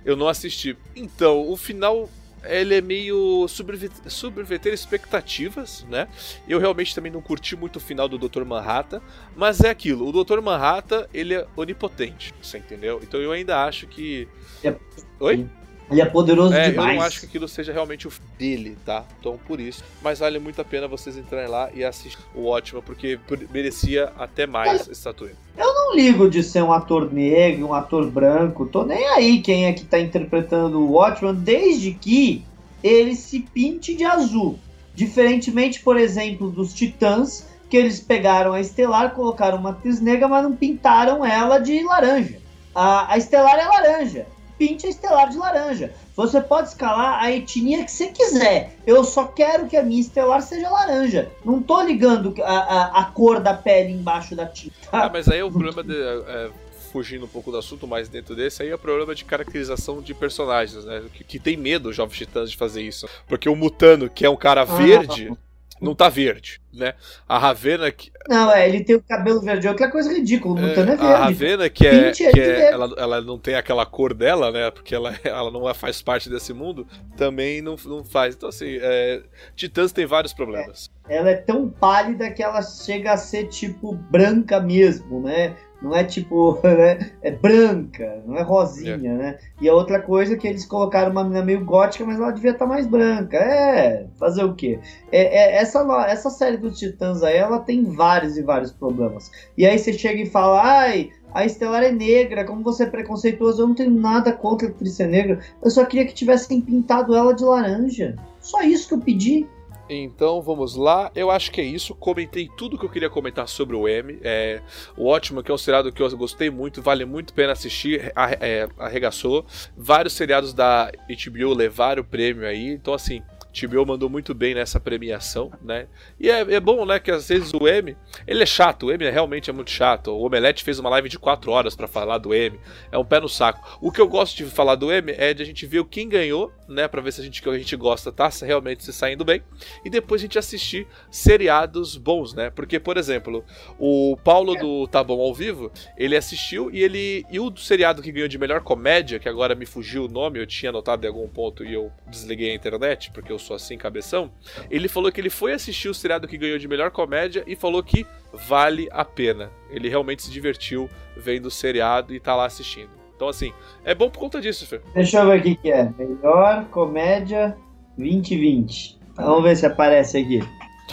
Eu 0.04 0.18
não 0.18 0.28
assisti. 0.28 0.78
Então, 0.96 1.50
o 1.50 1.56
final 1.56 2.10
ele 2.46 2.76
é 2.76 2.82
meio 2.82 3.48
subverter 3.48 4.74
expectativas, 4.74 5.86
né? 5.90 6.08
Eu 6.48 6.60
realmente 6.60 6.94
também 6.94 7.12
não 7.12 7.22
curti 7.22 7.56
muito 7.56 7.78
o 7.78 7.80
final 7.80 8.08
do 8.08 8.18
Dr. 8.18 8.44
Manhattan, 8.44 9.02
mas 9.36 9.62
é 9.62 9.70
aquilo, 9.70 10.08
o 10.08 10.24
Dr. 10.24 10.42
Manhattan, 10.42 11.08
ele 11.14 11.36
é 11.36 11.48
onipotente, 11.56 12.34
você 12.42 12.58
entendeu? 12.58 13.00
Então 13.02 13.20
eu 13.20 13.32
ainda 13.32 13.64
acho 13.64 13.88
que... 13.88 14.28
É... 14.64 14.76
Oi? 15.20 15.48
Ele 15.94 16.02
é 16.02 16.06
poderoso 16.06 16.56
é, 16.56 16.72
demais. 16.72 16.90
Eu 16.90 16.96
não 16.96 17.02
acho 17.04 17.20
que 17.20 17.26
aquilo 17.28 17.48
seja 17.48 17.72
realmente 17.72 18.08
o 18.08 18.12
dele, 18.38 18.76
tá? 18.84 19.06
Então 19.20 19.40
por 19.48 19.60
isso. 19.60 19.84
Mas 20.02 20.20
vale 20.20 20.40
muito 20.40 20.60
a 20.60 20.66
pena 20.66 20.88
vocês 20.88 21.16
entrarem 21.16 21.48
lá 21.48 21.70
e 21.72 21.84
assistir 21.84 22.18
o 22.34 22.48
ótimo, 22.48 22.82
porque 22.82 23.20
merecia 23.52 24.12
até 24.18 24.48
mais 24.48 24.88
estatueta. 24.88 25.38
Eu 25.56 25.72
não 25.72 25.96
ligo 25.96 26.28
de 26.28 26.42
ser 26.42 26.64
um 26.64 26.74
ator 26.74 27.14
negro, 27.14 27.68
um 27.68 27.74
ator 27.76 28.10
branco. 28.10 28.66
Tô 28.66 28.84
nem 28.84 29.06
aí 29.10 29.40
quem 29.40 29.68
é 29.68 29.74
que 29.74 29.86
tá 29.86 30.00
interpretando 30.00 30.80
o 30.80 30.94
Watchman, 30.94 31.36
desde 31.36 31.92
que 31.92 32.44
ele 32.84 33.16
se 33.16 33.42
pinte 33.42 33.94
de 33.94 34.04
azul. 34.04 34.58
Diferentemente, 34.96 35.80
por 35.80 35.96
exemplo, 35.96 36.50
dos 36.50 36.74
Titãs, 36.74 37.48
que 37.70 37.78
eles 37.78 38.00
pegaram 38.00 38.54
a 38.54 38.60
Estelar, 38.60 39.14
colocaram 39.14 39.60
uma 39.60 39.70
atriz 39.70 40.02
negra, 40.02 40.28
mas 40.28 40.44
não 40.44 40.56
pintaram 40.56 41.24
ela 41.24 41.60
de 41.60 41.84
laranja. 41.84 42.40
A, 42.74 43.14
a 43.14 43.18
Estelar 43.18 43.60
é 43.60 43.66
laranja 43.66 44.33
pinte 44.58 44.86
a 44.86 44.90
estelar 44.90 45.30
de 45.30 45.38
laranja. 45.38 45.94
Você 46.16 46.42
pode 46.42 46.70
escalar 46.70 47.24
a 47.24 47.32
etnia 47.32 47.84
que 47.84 47.92
você 47.92 48.08
quiser. 48.08 48.76
Eu 48.86 49.04
só 49.04 49.26
quero 49.26 49.68
que 49.68 49.76
a 49.76 49.84
minha 49.84 50.02
estelar 50.02 50.42
seja 50.42 50.70
laranja. 50.70 51.32
Não 51.44 51.62
tô 51.62 51.82
ligando 51.82 52.34
a, 52.44 52.52
a, 52.52 53.02
a 53.02 53.06
cor 53.06 53.40
da 53.40 53.54
pele 53.54 53.94
embaixo 53.94 54.36
da 54.36 54.46
tinta. 54.46 54.76
Ah, 54.92 55.10
mas 55.12 55.28
aí 55.28 55.40
é 55.40 55.44
o 55.44 55.52
problema 55.52 55.84
de. 55.84 55.96
É, 55.96 56.50
fugindo 56.92 57.26
um 57.26 57.28
pouco 57.28 57.52
do 57.52 57.58
assunto, 57.58 57.88
mas 57.88 58.08
dentro 58.08 58.36
desse 58.36 58.62
aí 58.62 58.70
é 58.70 58.76
o 58.76 58.78
problema 58.78 59.16
de 59.16 59.26
caracterização 59.26 60.00
de 60.00 60.14
personagens, 60.14 60.86
né? 60.86 61.02
Que, 61.12 61.24
que 61.24 61.40
tem 61.40 61.58
medo 61.58 61.90
os 61.90 61.96
Jovens 61.96 62.20
Titãs 62.20 62.52
de 62.52 62.56
fazer 62.56 62.84
isso. 62.84 63.10
Porque 63.28 63.50
o 63.50 63.56
Mutano, 63.56 64.08
que 64.08 64.24
é 64.24 64.30
um 64.30 64.36
cara 64.36 64.62
ah, 64.62 64.66
verde. 64.66 65.30
Ah, 65.32 65.53
não 65.82 65.94
tá 65.94 66.10
verde, 66.10 66.62
né? 66.74 66.94
A 67.28 67.38
Ravena 67.38 67.92
que. 67.92 68.12
Não, 68.28 68.52
é, 68.52 68.68
ele 68.68 68.84
tem 68.84 68.96
o 68.96 69.02
cabelo 69.02 69.42
verde, 69.42 69.68
é 69.68 69.70
outra 69.70 69.92
coisa 69.92 70.12
ridícula, 70.12 70.62
o 70.62 70.66
é, 70.66 70.72
é 70.72 70.76
verde. 70.86 71.06
A 71.06 71.18
Ravena, 71.18 71.70
que 71.70 71.88
é. 71.88 72.12
Que 72.12 72.24
é 72.24 72.72
ela, 72.72 72.94
ela 72.98 73.22
não 73.22 73.38
tem 73.38 73.56
aquela 73.56 73.86
cor 73.86 74.14
dela, 74.14 74.52
né? 74.52 74.72
Porque 74.72 74.96
ela, 74.96 75.14
ela 75.24 75.52
não 75.52 75.74
faz 75.74 76.02
parte 76.02 76.30
desse 76.30 76.54
mundo, 76.54 76.88
também 77.18 77.62
não, 77.62 77.76
não 77.86 78.04
faz. 78.04 78.36
Então, 78.36 78.50
assim, 78.50 78.78
é, 78.82 79.22
Titãs 79.56 79.92
tem 79.92 80.06
vários 80.06 80.34
problemas. 80.34 80.92
É, 81.08 81.18
ela 81.18 81.30
é 81.30 81.36
tão 81.36 81.70
pálida 81.70 82.32
que 82.32 82.42
ela 82.42 82.62
chega 82.62 83.14
a 83.14 83.18
ser, 83.18 83.48
tipo, 83.48 83.94
branca 83.94 84.60
mesmo, 84.60 85.22
né? 85.22 85.56
Não 85.84 85.96
é 85.96 86.04
tipo, 86.04 86.58
né? 86.64 87.12
É 87.22 87.32
branca, 87.32 88.24
não 88.26 88.38
é 88.38 88.42
rosinha, 88.42 89.12
é. 89.12 89.18
né? 89.18 89.38
E 89.62 89.68
a 89.68 89.74
outra 89.74 90.02
coisa 90.02 90.34
é 90.34 90.38
que 90.38 90.48
eles 90.48 90.66
colocaram 90.66 91.12
uma 91.12 91.24
menina 91.24 91.44
meio 91.44 91.66
gótica, 91.66 92.06
mas 92.06 92.18
ela 92.18 92.32
devia 92.32 92.52
estar 92.52 92.66
tá 92.66 92.72
mais 92.72 92.88
branca. 92.88 93.38
É, 93.38 94.08
fazer 94.18 94.44
o 94.44 94.56
quê? 94.56 94.80
É, 95.12 95.22
é, 95.22 95.56
essa, 95.58 95.80
essa 96.08 96.30
série 96.30 96.58
dos 96.58 96.80
Titãs 96.80 97.22
aí, 97.22 97.36
ela 97.36 97.60
tem 97.60 97.84
vários 97.84 98.38
e 98.38 98.42
vários 98.42 98.72
problemas. 98.72 99.30
E 99.58 99.66
aí 99.66 99.78
você 99.78 99.92
chega 99.94 100.22
e 100.22 100.30
fala, 100.30 100.62
ai, 100.64 101.12
a 101.34 101.46
Estelar 101.46 101.84
é 101.84 101.92
negra, 101.92 102.46
como 102.46 102.64
você 102.64 102.84
é 102.84 102.88
preconceituoso, 102.88 103.62
eu 103.62 103.68
não 103.68 103.76
tenho 103.76 103.92
nada 103.92 104.32
contra 104.32 104.68
a 104.68 104.72
atriz 104.72 104.94
ser 104.94 105.08
negra, 105.08 105.40
eu 105.64 105.70
só 105.70 105.84
queria 105.84 106.06
que 106.06 106.14
tivessem 106.14 106.62
pintado 106.62 107.16
ela 107.16 107.34
de 107.34 107.44
laranja. 107.44 108.16
Só 108.40 108.62
isso 108.62 108.88
que 108.88 108.94
eu 108.94 109.00
pedi. 109.00 109.48
Então 109.90 110.42
vamos 110.42 110.76
lá, 110.76 111.12
eu 111.16 111.30
acho 111.30 111.52
que 111.52 111.60
é 111.60 111.64
isso. 111.64 111.94
Comentei 111.96 112.50
tudo 112.58 112.78
que 112.78 112.86
eu 112.86 112.90
queria 112.90 113.10
comentar 113.10 113.48
sobre 113.48 113.76
o 113.76 113.88
M. 113.88 114.20
É, 114.24 114.62
o 114.96 115.08
ótimo, 115.08 115.44
que 115.44 115.52
é 115.52 115.54
um 115.54 115.58
seriado 115.58 115.92
que 115.92 116.02
eu 116.02 116.18
gostei 116.18 116.50
muito, 116.50 116.82
vale 116.82 117.06
muito 117.06 117.32
a 117.34 117.36
pena 117.36 117.54
assistir, 117.54 118.14
é, 118.40 118.68
arregaçou. 118.78 119.46
Vários 119.76 120.14
seriados 120.14 120.54
da 120.54 120.92
HBO 121.10 121.54
levaram 121.54 122.02
o 122.02 122.06
prêmio 122.06 122.48
aí, 122.48 122.68
então 122.68 122.94
assim, 122.94 123.22
TBO 123.54 123.86
mandou 123.86 124.10
muito 124.10 124.34
bem 124.34 124.56
nessa 124.56 124.80
premiação, 124.80 125.52
né? 125.62 125.88
E 126.20 126.30
é, 126.30 126.40
é, 126.40 126.60
bom, 126.60 126.86
né, 126.86 127.00
que 127.00 127.12
às 127.12 127.30
vezes 127.30 127.54
o 127.54 127.68
M, 127.68 127.96
ele 128.26 128.42
é 128.44 128.46
chato, 128.46 128.88
o 128.88 128.92
M 128.92 129.10
realmente 129.10 129.50
é 129.50 129.54
muito 129.54 129.70
chato. 129.70 130.12
O 130.12 130.26
Omelete 130.26 130.64
fez 130.64 130.80
uma 130.80 130.90
live 130.90 131.08
de 131.08 131.20
4 131.20 131.52
horas 131.52 131.76
para 131.76 131.88
falar 131.88 132.18
do 132.18 132.34
M, 132.34 132.60
é 132.92 132.98
um 132.98 133.06
pé 133.06 133.20
no 133.20 133.30
saco. 133.30 133.78
O 133.80 133.92
que 133.92 134.02
eu 134.02 134.08
gosto 134.08 134.36
de 134.36 134.46
falar 134.46 134.76
do 134.76 134.92
M 134.92 135.14
é 135.16 135.34
de 135.34 135.44
a 135.44 135.46
gente 135.46 135.66
ver 135.68 135.84
quem 135.86 136.10
ganhou, 136.10 136.52
né, 136.68 136.88
para 136.88 137.02
ver 137.02 137.14
se 137.14 137.22
a 137.22 137.24
gente 137.24 137.42
que 137.42 137.50
a 137.50 137.58
gente 137.58 137.76
gosta 137.76 138.12
tá 138.12 138.30
realmente 138.42 138.84
se 138.84 138.92
saindo 138.92 139.24
bem, 139.24 139.44
e 139.86 139.90
depois 139.90 140.22
a 140.22 140.24
gente 140.24 140.40
assistir 140.40 140.88
seriados 141.12 141.96
bons, 141.96 142.34
né? 142.34 142.50
Porque, 142.50 142.80
por 142.80 142.98
exemplo, 142.98 143.44
o 143.78 144.18
Paulo 144.24 144.56
do 144.56 144.88
Tá 144.88 145.04
Bom 145.04 145.22
ao 145.22 145.34
Vivo, 145.34 145.72
ele 145.98 146.16
assistiu 146.16 146.72
e 146.72 146.82
ele 146.82 147.26
e 147.30 147.40
o 147.40 147.56
seriado 147.56 148.02
que 148.02 148.12
ganhou 148.12 148.28
de 148.28 148.38
melhor 148.38 148.62
comédia, 148.62 149.20
que 149.20 149.30
agora 149.30 149.54
me 149.54 149.66
fugiu 149.66 150.06
o 150.06 150.08
nome, 150.08 150.40
eu 150.40 150.48
tinha 150.48 150.70
anotado 150.70 151.06
em 151.06 151.08
algum 151.08 151.28
ponto 151.28 151.64
e 151.64 151.74
eu 151.74 151.92
desliguei 152.08 152.52
a 152.52 152.56
internet, 152.56 153.12
porque 153.12 153.32
eu 153.32 153.40
sou 153.44 153.56
assim, 153.56 153.78
cabeção, 153.78 154.32
ele 154.70 154.88
falou 154.88 155.12
que 155.12 155.22
ele 155.22 155.30
foi 155.30 155.54
assistir 155.54 155.90
o 155.90 155.94
seriado 155.94 156.28
que 156.28 156.38
ganhou 156.38 156.58
de 156.58 156.68
melhor 156.68 156.92
comédia 156.92 157.44
e 157.46 157.56
falou 157.56 157.84
que 157.84 158.06
vale 158.32 158.88
a 158.92 159.06
pena. 159.06 159.52
Ele 159.70 159.90
realmente 159.90 160.24
se 160.24 160.32
divertiu 160.32 160.90
vendo 161.16 161.48
o 161.48 161.52
seriado 161.52 162.14
e 162.14 162.20
tá 162.20 162.36
lá 162.36 162.46
assistindo. 162.46 162.90
Então, 163.16 163.28
assim, 163.28 163.54
é 163.86 163.94
bom 163.94 164.10
por 164.10 164.20
conta 164.20 164.42
disso, 164.42 164.66
Fer. 164.66 164.82
Deixa 164.94 165.20
eu 165.20 165.28
ver 165.28 165.40
o 165.40 165.58
que, 165.58 165.72
é. 165.72 165.90
Melhor 165.98 166.66
comédia 166.66 167.56
2020. 167.98 169.00
Vamos 169.16 169.44
ver 169.44 169.56
se 169.56 169.66
aparece 169.66 170.18
aqui. 170.18 170.40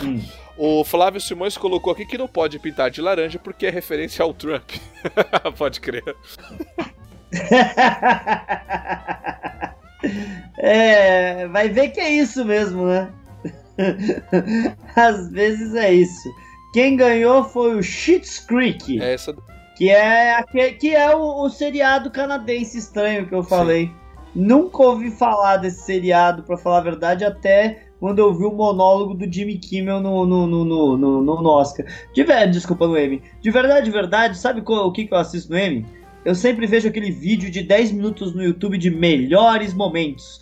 Hum. 0.03 0.21
O 0.57 0.85
Flávio 0.85 1.21
Simões 1.21 1.57
colocou 1.57 1.93
aqui 1.93 2.05
que 2.05 2.19
não 2.19 2.29
pode 2.29 2.59
pintar 2.59 2.91
de 2.91 3.01
laranja 3.01 3.39
porque 3.39 3.67
é 3.67 3.71
referência 3.71 4.23
ao 4.23 4.35
Trump. 4.35 4.71
pode 5.57 5.81
crer. 5.81 6.05
É, 10.59 11.47
vai 11.49 11.69
ver 11.69 11.89
que 11.91 12.01
é 12.01 12.11
isso 12.11 12.45
mesmo, 12.45 12.87
né? 12.87 13.11
Às 14.97 15.31
vezes 15.31 15.75
é 15.75 15.93
isso. 15.93 16.29
Quem 16.73 16.97
ganhou 16.97 17.45
foi 17.45 17.77
o 17.77 17.83
Schitt's 17.83 18.39
Creek. 18.39 19.01
É 19.01 19.15
essa... 19.15 19.35
Que 19.77 19.89
é, 19.89 20.43
que 20.79 20.95
é 20.95 21.17
o, 21.17 21.45
o 21.45 21.49
seriado 21.49 22.11
canadense 22.11 22.77
estranho 22.77 23.27
que 23.27 23.35
eu 23.35 23.43
falei. 23.43 23.87
Sim. 23.87 23.95
Nunca 24.35 24.83
ouvi 24.83 25.11
falar 25.11 25.57
desse 25.57 25.85
seriado, 25.85 26.43
para 26.43 26.59
falar 26.59 26.79
a 26.79 26.83
verdade, 26.83 27.25
até 27.25 27.85
quando 27.99 28.19
eu 28.19 28.33
vi 28.35 28.45
o 28.45 28.53
monólogo 28.53 29.15
do 29.15 29.31
Jimmy 29.31 29.59
Kimmel 29.59 30.01
no, 30.01 30.27
no, 30.27 30.47
no, 30.47 30.65
no, 30.65 30.97
no, 30.97 31.23
no 31.23 31.49
Oscar. 31.49 31.87
De 32.15 32.23
verdade, 32.23 32.53
desculpa, 32.53 32.87
no 32.87 32.99
Emmy. 32.99 33.23
De 33.41 33.51
verdade, 33.51 33.87
de 33.87 33.91
verdade, 33.91 34.39
sabe 34.39 34.63
o 34.65 34.93
que, 34.93 35.07
que 35.07 35.15
eu 35.15 35.19
assisto 35.19 35.51
no 35.51 35.59
Emmy? 35.59 35.87
Eu 36.25 36.35
sempre 36.35 36.67
vejo 36.67 36.89
aquele 36.89 37.11
vídeo 37.11 37.51
de 37.51 37.63
10 37.63 37.93
minutos 37.93 38.35
no 38.35 38.43
YouTube 38.43 38.77
de 38.77 38.91
melhores 38.91 39.73
momentos. 39.73 40.41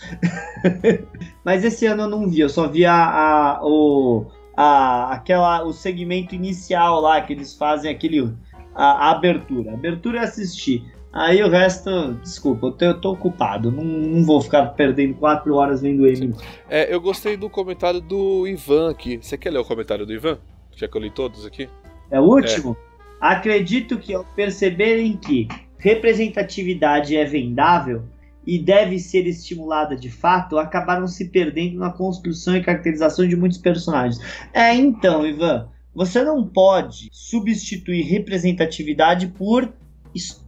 Mas 1.44 1.64
esse 1.64 1.86
ano 1.86 2.02
eu 2.02 2.08
não 2.08 2.28
vi, 2.28 2.40
eu 2.40 2.48
só 2.48 2.68
vi 2.68 2.84
a, 2.84 2.94
a, 2.94 3.60
o, 3.62 4.26
a, 4.56 5.12
aquela, 5.12 5.64
o 5.64 5.72
segmento 5.72 6.34
inicial 6.34 7.00
lá, 7.00 7.20
que 7.20 7.32
eles 7.32 7.54
fazem 7.54 7.90
aquele. 7.90 8.32
A, 8.74 9.08
a 9.08 9.10
abertura. 9.12 9.70
A 9.70 9.74
abertura 9.74 10.18
eu 10.18 10.24
assisti. 10.24 10.84
Aí 11.12 11.42
o 11.42 11.48
resto, 11.48 12.14
desculpa, 12.22 12.66
eu 12.66 12.72
tô, 12.72 12.84
eu 12.84 13.00
tô 13.00 13.12
ocupado, 13.12 13.72
não, 13.72 13.82
não, 13.82 14.24
vou 14.24 14.42
ficar 14.42 14.66
perdendo 14.66 15.14
quatro 15.14 15.54
horas 15.54 15.80
vendo 15.80 16.06
ele. 16.06 16.34
É, 16.68 16.92
eu 16.94 17.00
gostei 17.00 17.36
do 17.36 17.48
comentário 17.48 18.00
do 18.00 18.46
Ivan 18.46 18.90
aqui. 18.90 19.16
Você 19.16 19.38
quer 19.38 19.50
ler 19.50 19.58
o 19.58 19.64
comentário 19.64 20.04
do 20.04 20.12
Ivan? 20.12 20.38
Já 20.76 20.86
que 20.86 20.96
eu 20.96 21.00
li 21.00 21.10
todos 21.10 21.46
aqui? 21.46 21.68
É 22.10 22.20
o 22.20 22.24
último? 22.24 22.76
É. 22.84 22.88
Acredito 23.20 23.98
que 23.98 24.14
ao 24.14 24.22
perceberem 24.24 25.16
que 25.16 25.48
representatividade 25.78 27.16
é 27.16 27.24
vendável 27.24 28.04
e 28.46 28.58
deve 28.58 28.98
ser 28.98 29.26
estimulada 29.26 29.94
de 29.94 30.10
fato, 30.10 30.58
acabaram 30.58 31.06
se 31.06 31.28
perdendo 31.28 31.78
na 31.78 31.90
construção 31.90 32.56
e 32.56 32.62
caracterização 32.62 33.28
de 33.28 33.36
muitos 33.36 33.58
personagens. 33.58 34.18
É, 34.54 34.74
então, 34.74 35.26
Ivan, 35.26 35.68
você 35.94 36.22
não 36.22 36.46
pode 36.46 37.08
substituir 37.12 38.02
representatividade 38.02 39.28
por, 39.28 39.72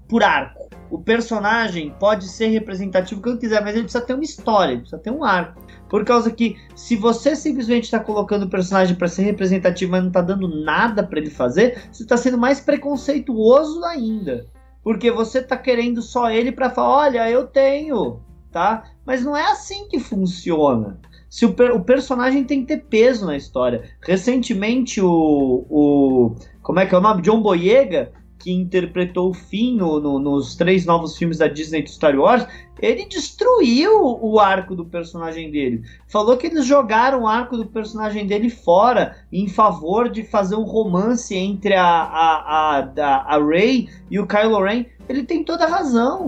por 0.08 0.22
arco. 0.22 0.70
O 0.90 0.98
personagem 0.98 1.94
pode 2.00 2.26
ser 2.26 2.48
representativo 2.48 3.20
quando 3.20 3.38
quiser, 3.38 3.62
mas 3.62 3.74
ele 3.74 3.84
precisa 3.84 4.04
ter 4.04 4.14
uma 4.14 4.24
história, 4.24 4.72
ele 4.72 4.80
precisa 4.80 5.02
ter 5.02 5.10
um 5.10 5.22
arco. 5.22 5.62
Por 5.88 6.04
causa 6.04 6.30
que 6.30 6.56
se 6.74 6.96
você 6.96 7.36
simplesmente 7.36 7.84
está 7.84 8.00
colocando 8.00 8.44
o 8.44 8.50
personagem 8.50 8.96
para 8.96 9.08
ser 9.08 9.22
representativo, 9.22 9.92
mas 9.92 10.00
não 10.00 10.08
está 10.08 10.22
dando 10.22 10.48
nada 10.64 11.02
para 11.02 11.18
ele 11.18 11.30
fazer, 11.30 11.82
você 11.92 12.02
está 12.02 12.16
sendo 12.16 12.38
mais 12.38 12.60
preconceituoso 12.60 13.84
ainda. 13.84 14.46
Porque 14.82 15.10
você 15.10 15.38
está 15.38 15.56
querendo 15.56 16.02
só 16.02 16.30
ele 16.30 16.52
para 16.52 16.70
falar, 16.70 17.06
olha, 17.06 17.30
eu 17.30 17.46
tenho, 17.46 18.20
tá? 18.50 18.84
Mas 19.04 19.24
não 19.24 19.36
é 19.36 19.50
assim 19.50 19.88
que 19.88 19.98
funciona. 19.98 20.98
Se 21.28 21.46
o, 21.46 21.54
o 21.74 21.84
personagem 21.84 22.44
tem 22.44 22.62
que 22.62 22.76
ter 22.76 22.84
peso 22.84 23.26
na 23.26 23.36
história. 23.36 23.84
Recentemente 24.02 25.00
o, 25.00 25.66
o 25.68 26.34
como 26.62 26.80
é 26.80 26.86
que 26.86 26.94
é 26.94 26.98
o 26.98 27.00
nome? 27.00 27.22
John 27.22 27.40
Boyega 27.40 28.12
que 28.40 28.50
interpretou 28.50 29.30
o 29.30 29.34
Finn 29.34 29.76
no, 29.76 30.00
no, 30.00 30.18
nos 30.18 30.56
três 30.56 30.86
novos 30.86 31.16
filmes 31.16 31.38
da 31.38 31.46
Disney 31.46 31.82
do 31.82 31.90
Star 31.90 32.18
Wars, 32.18 32.46
ele 32.80 33.04
destruiu 33.04 34.18
o 34.20 34.40
arco 34.40 34.74
do 34.74 34.86
personagem 34.86 35.50
dele. 35.50 35.82
Falou 36.08 36.36
que 36.38 36.46
eles 36.46 36.64
jogaram 36.64 37.22
o 37.22 37.26
arco 37.28 37.56
do 37.56 37.66
personagem 37.66 38.26
dele 38.26 38.48
fora 38.48 39.16
em 39.30 39.46
favor 39.46 40.08
de 40.08 40.24
fazer 40.24 40.56
um 40.56 40.64
romance 40.64 41.36
entre 41.36 41.74
a, 41.74 41.84
a, 41.84 42.78
a, 42.78 43.36
a, 43.36 43.44
Rey 43.44 43.88
e 44.10 44.18
o 44.18 44.26
Kylo 44.26 44.64
Ren. 44.64 44.86
Ele 45.06 45.22
tem 45.22 45.44
toda 45.44 45.66
a 45.66 45.68
razão. 45.68 46.24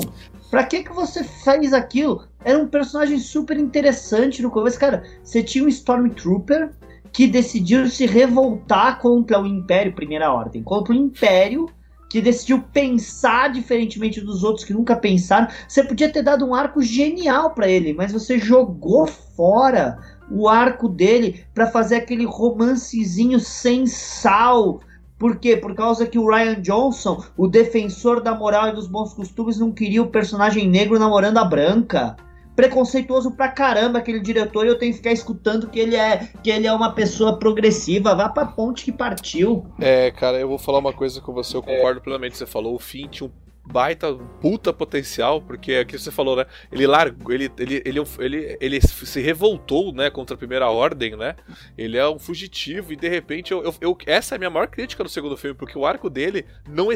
Pra 0.51 0.64
que, 0.64 0.85
que 0.85 0.92
você 0.92 1.25
fez 1.25 1.72
aquilo? 1.72 2.25
Era 2.44 2.59
um 2.59 2.68
personagem 2.68 3.18
super 3.18 3.59
interessante 3.59 4.42
no 4.42 4.51
começo. 4.51 4.79
Cara, 4.79 5.03
você 5.25 5.42
tinha 5.42 5.64
um 5.64 5.68
Stormtrooper 5.68 6.72
que 7.11 7.27
decidiu 7.27 7.88
se 7.88 8.05
revoltar 8.05 8.98
contra 8.98 9.40
o 9.40 9.46
Império, 9.46 9.94
Primeira 9.94 10.31
Ordem, 10.31 10.62
contra 10.62 10.92
o 10.92 10.96
Império 10.96 11.68
que 12.12 12.20
decidiu 12.20 12.62
pensar 12.70 13.51
diferentemente 13.51 14.20
dos 14.20 14.44
outros 14.44 14.66
que 14.66 14.75
nunca 14.75 14.94
pensaram. 14.94 15.48
Você 15.66 15.83
podia 15.83 16.12
ter 16.12 16.22
dado 16.22 16.44
um 16.44 16.55
arco 16.55 16.83
genial 16.83 17.55
para 17.55 17.66
ele, 17.66 17.94
mas 17.94 18.12
você 18.12 18.38
jogou 18.38 19.07
fora 19.07 19.98
o 20.31 20.46
arco 20.46 20.90
dele 20.90 21.42
para 21.55 21.66
fazer 21.66 21.96
aquele 21.96 22.27
romancezinho 22.27 23.40
sem 23.40 23.87
sal. 23.87 24.81
Por 25.18 25.37
quê? 25.37 25.57
Por 25.57 25.75
causa 25.75 26.07
que 26.07 26.18
o 26.18 26.29
Ryan 26.29 26.61
Johnson, 26.61 27.25
o 27.35 27.48
defensor 27.48 28.20
da 28.20 28.35
moral 28.35 28.68
e 28.68 28.75
dos 28.75 28.87
bons 28.87 29.14
costumes, 29.14 29.59
não 29.59 29.72
queria 29.72 30.03
o 30.03 30.11
personagem 30.11 30.68
negro 30.68 30.98
namorando 30.98 31.38
a 31.38 31.44
branca 31.46 32.14
preconceituoso 32.54 33.32
pra 33.32 33.48
caramba 33.48 33.98
aquele 33.98 34.20
diretor 34.20 34.66
e 34.66 34.68
eu 34.68 34.78
tenho 34.78 34.92
que 34.92 34.98
ficar 34.98 35.12
escutando 35.12 35.68
que 35.68 35.80
ele 35.80 35.96
é 35.96 36.28
que 36.42 36.50
ele 36.50 36.66
é 36.66 36.72
uma 36.72 36.92
pessoa 36.92 37.38
progressiva. 37.38 38.14
Vá 38.14 38.28
pra 38.28 38.46
ponte 38.46 38.84
que 38.84 38.92
partiu. 38.92 39.66
É, 39.80 40.10
cara, 40.10 40.38
eu 40.38 40.48
vou 40.48 40.58
falar 40.58 40.78
uma 40.78 40.92
coisa 40.92 41.20
com 41.20 41.32
você, 41.32 41.56
eu 41.56 41.62
concordo 41.62 42.00
é. 42.00 42.02
plenamente. 42.02 42.36
Você 42.36 42.46
falou, 42.46 42.74
o 42.74 42.78
fim 42.78 43.08
tinha 43.08 43.28
um 43.28 43.32
baita 43.64 44.12
puta 44.40 44.72
potencial, 44.72 45.40
porque 45.40 45.72
é 45.72 45.85
que 45.85 45.98
você 45.98 46.11
falou, 46.11 46.37
né? 46.37 46.46
Ele 46.70 46.87
largou, 46.87 47.33
ele, 47.33 47.51
ele, 47.59 47.83
ele, 47.85 48.01
ele, 48.18 48.59
ele 48.61 48.81
se 48.81 49.20
revoltou, 49.20 49.92
né, 49.92 50.11
contra 50.11 50.35
a 50.35 50.38
primeira 50.38 50.68
ordem, 50.68 51.16
né? 51.16 51.37
Ele 51.77 51.96
é 51.96 52.09
um 52.09 52.18
fugitivo 52.18 52.92
e 52.92 52.96
de 52.96 53.09
repente 53.09 53.53
eu, 53.53 53.62
eu, 53.62 53.75
eu 53.81 53.98
essa 54.07 54.35
é 54.35 54.37
a 54.37 54.38
minha 54.38 54.51
maior 54.51 54.66
crítica 54.66 55.03
no 55.03 55.09
segundo 55.09 55.37
filme, 55.37 55.57
porque 55.57 55.79
o 55.79 55.87
arco 55.87 56.11
dele 56.11 56.44
não 56.68 56.88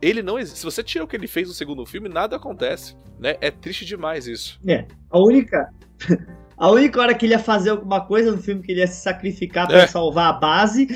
ele 0.00 0.22
não 0.22 0.38
existe. 0.38 0.58
Se 0.58 0.64
você 0.64 0.82
tira 0.82 1.04
o 1.04 1.08
que 1.08 1.16
ele 1.16 1.26
fez 1.26 1.48
no 1.48 1.54
segundo 1.54 1.84
filme, 1.84 2.08
nada 2.08 2.36
acontece, 2.36 2.96
né? 3.18 3.36
É 3.40 3.50
triste 3.50 3.84
demais 3.84 4.26
isso. 4.26 4.58
É. 4.66 4.86
A 5.10 5.18
única 5.18 5.70
A 6.58 6.70
única 6.70 7.00
hora 7.00 7.14
que 7.14 7.24
ele 7.24 7.34
ia 7.34 7.38
fazer 7.38 7.70
alguma 7.70 8.04
coisa 8.04 8.32
no 8.32 8.38
filme 8.38 8.62
que 8.62 8.72
ele 8.72 8.80
ia 8.80 8.86
se 8.86 9.00
sacrificar 9.00 9.68
para 9.68 9.82
é. 9.82 9.86
salvar 9.86 10.30
a 10.30 10.32
base, 10.32 10.88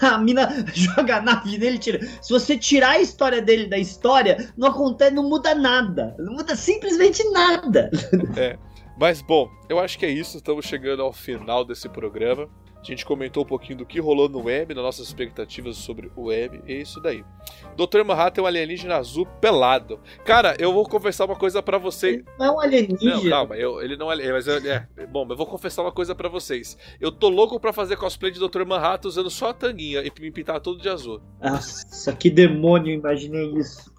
a, 0.00 0.06
a 0.14 0.18
mina 0.18 0.48
joga 0.72 1.16
a 1.16 1.20
nave 1.20 1.58
nele 1.58 1.76
e 1.76 1.78
tira. 1.78 2.00
Se 2.22 2.32
você 2.32 2.56
tirar 2.56 2.90
a 2.90 3.00
história 3.00 3.42
dele 3.42 3.66
da 3.66 3.78
história, 3.78 4.52
não 4.56 4.68
acontece, 4.68 5.12
não 5.12 5.28
muda 5.28 5.54
nada. 5.54 6.14
Não 6.18 6.34
muda 6.34 6.54
simplesmente 6.54 7.22
nada. 7.30 7.90
É. 8.36 8.56
Mas 8.98 9.20
bom, 9.20 9.50
eu 9.68 9.78
acho 9.78 9.98
que 9.98 10.06
é 10.06 10.10
isso. 10.10 10.36
Estamos 10.36 10.64
chegando 10.64 11.02
ao 11.02 11.12
final 11.12 11.64
desse 11.64 11.88
programa. 11.88 12.48
A 12.86 12.90
gente 12.90 13.04
comentou 13.04 13.42
um 13.42 13.46
pouquinho 13.46 13.78
do 13.78 13.86
que 13.86 13.98
rolou 13.98 14.28
no 14.28 14.48
M, 14.48 14.72
das 14.72 14.82
nossas 14.82 15.08
expectativas 15.08 15.76
sobre 15.76 16.10
o 16.14 16.30
M, 16.30 16.62
e 16.66 16.72
é 16.74 16.80
isso 16.82 17.00
daí. 17.00 17.24
Dr. 17.76 18.04
Manhattan 18.04 18.42
é 18.42 18.44
um 18.44 18.46
alienígena 18.46 18.96
azul 18.96 19.26
pelado. 19.40 19.98
Cara, 20.24 20.56
eu 20.58 20.72
vou 20.72 20.88
confessar 20.88 21.24
uma 21.24 21.34
coisa 21.34 21.60
para 21.60 21.78
vocês. 21.78 22.22
Não 22.38 22.46
é 22.46 22.50
um 22.50 22.60
alienígena. 22.60 23.16
Não, 23.16 23.28
calma, 23.28 23.56
eu, 23.56 23.82
ele 23.82 23.96
não 23.96 24.10
é. 24.12 24.32
Mas 24.32 24.46
eu, 24.46 24.56
é, 24.58 24.86
bom, 25.06 25.26
eu 25.28 25.36
vou 25.36 25.46
confessar 25.46 25.82
uma 25.82 25.90
coisa 25.90 26.14
para 26.14 26.28
vocês. 26.28 26.78
Eu 27.00 27.10
tô 27.10 27.28
louco 27.28 27.58
para 27.58 27.72
fazer 27.72 27.96
cosplay 27.96 28.30
de 28.30 28.38
Dr. 28.38 28.64
Manhattan 28.64 29.08
usando 29.08 29.30
só 29.30 29.50
a 29.50 29.54
tanguinha 29.54 30.02
e 30.02 30.20
me 30.20 30.30
pintar 30.30 30.60
todo 30.60 30.80
de 30.80 30.88
azul. 30.88 31.20
Nossa, 31.42 32.12
que 32.12 32.30
demônio, 32.30 32.94
imaginei 32.94 33.52
isso. 33.54 33.92